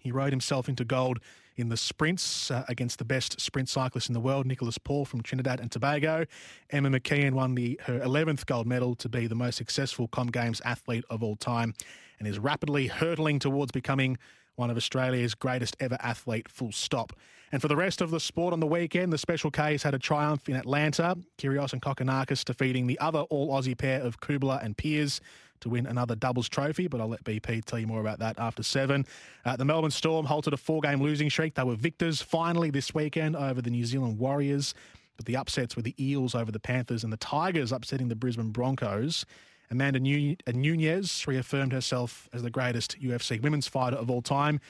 He 0.00 0.12
rode 0.12 0.32
himself 0.32 0.68
into 0.68 0.84
gold 0.84 1.18
in 1.56 1.68
the 1.68 1.76
sprints 1.76 2.50
uh, 2.50 2.64
against 2.68 2.98
the 2.98 3.04
best 3.04 3.40
sprint 3.40 3.68
cyclist 3.68 4.08
in 4.08 4.12
the 4.12 4.20
world, 4.20 4.46
Nicholas 4.46 4.76
Paul 4.76 5.04
from 5.04 5.22
Trinidad 5.22 5.60
and 5.60 5.70
Tobago. 5.70 6.26
Emma 6.70 6.90
McKeon 6.90 7.32
won 7.32 7.54
the, 7.54 7.80
her 7.84 8.00
11th 8.00 8.44
gold 8.46 8.66
medal 8.66 8.94
to 8.96 9.08
be 9.08 9.26
the 9.26 9.34
most 9.34 9.56
successful 9.56 10.08
Com 10.08 10.28
Games 10.28 10.60
athlete 10.64 11.04
of 11.10 11.22
all 11.22 11.36
time 11.36 11.74
and 12.18 12.28
is 12.28 12.38
rapidly 12.38 12.86
hurtling 12.86 13.38
towards 13.38 13.72
becoming 13.72 14.18
one 14.56 14.70
of 14.70 14.76
Australia's 14.76 15.34
greatest 15.34 15.76
ever 15.80 15.96
athlete, 16.00 16.48
full 16.48 16.72
stop. 16.72 17.12
And 17.52 17.60
for 17.60 17.68
the 17.68 17.76
rest 17.76 18.00
of 18.00 18.10
the 18.10 18.20
sport 18.20 18.52
on 18.52 18.60
the 18.60 18.66
weekend, 18.66 19.12
the 19.12 19.18
Special 19.18 19.50
Ks 19.50 19.82
had 19.82 19.94
a 19.94 19.98
triumph 19.98 20.48
in 20.48 20.56
Atlanta. 20.56 21.16
Kyrgios 21.38 21.72
and 21.72 21.80
Kokkinakis 21.80 22.44
defeating 22.44 22.86
the 22.86 22.98
other 22.98 23.20
all 23.30 23.52
Aussie 23.52 23.78
pair 23.78 24.00
of 24.00 24.20
Kubler 24.20 24.64
and 24.64 24.76
Peers 24.76 25.20
to 25.60 25.68
win 25.68 25.86
another 25.86 26.14
doubles 26.14 26.48
trophy, 26.48 26.88
but 26.88 27.00
I'll 27.00 27.08
let 27.08 27.24
BP 27.24 27.64
tell 27.64 27.78
you 27.78 27.86
more 27.86 28.00
about 28.00 28.18
that 28.18 28.38
after 28.38 28.62
seven. 28.62 29.06
Uh, 29.44 29.56
the 29.56 29.64
Melbourne 29.64 29.90
Storm 29.90 30.26
halted 30.26 30.52
a 30.52 30.56
four 30.56 30.80
game 30.80 31.00
losing 31.00 31.30
streak. 31.30 31.54
They 31.54 31.62
were 31.62 31.76
victors 31.76 32.20
finally 32.20 32.70
this 32.70 32.94
weekend 32.94 33.36
over 33.36 33.62
the 33.62 33.70
New 33.70 33.84
Zealand 33.84 34.18
Warriors, 34.18 34.74
but 35.16 35.26
the 35.26 35.36
upsets 35.36 35.76
were 35.76 35.82
the 35.82 35.94
Eels 35.98 36.34
over 36.34 36.50
the 36.50 36.60
Panthers 36.60 37.04
and 37.04 37.12
the 37.12 37.18
Tigers 37.18 37.72
upsetting 37.72 38.08
the 38.08 38.16
Brisbane 38.16 38.50
Broncos. 38.50 39.24
Amanda 39.70 40.00
Nunes 40.00 41.26
reaffirmed 41.26 41.72
herself 41.72 42.28
as 42.32 42.42
the 42.42 42.50
greatest 42.50 43.00
UFC 43.00 43.40
women's 43.42 43.66
fighter 43.66 43.96
of 43.96 44.10
all 44.10 44.22
time 44.22 44.60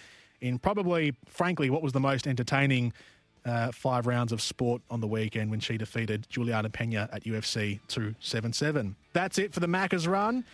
in 0.41 0.59
probably, 0.59 1.15
frankly, 1.27 1.71
what 1.71 1.83
was 1.83 1.93
the 1.93 2.01
most 2.01 2.27
entertaining 2.27 2.93
uh, 3.45 3.71
five 3.73 4.07
rounds 4.07 4.33
of 4.33 4.41
sport 4.41 4.83
on 4.91 5.01
the 5.01 5.07
weekend 5.07 5.51
when 5.51 5.61
she 5.61 5.77
defeated 5.77 6.27
Juliana 6.31 6.71
Pena 6.71 7.09
at 7.13 7.25
UFC 7.25 7.81
277. 7.89 8.97
That's 9.13 9.39
it 9.39 9.53
for 9.53 9.61
the 9.61 9.67
Macca's 9.67 10.09
run. 10.09 10.45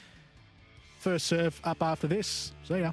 First 0.99 1.27
serve 1.27 1.61
up 1.65 1.83
after 1.83 2.07
this. 2.07 2.53
See 2.65 2.81
ya. 2.81 2.93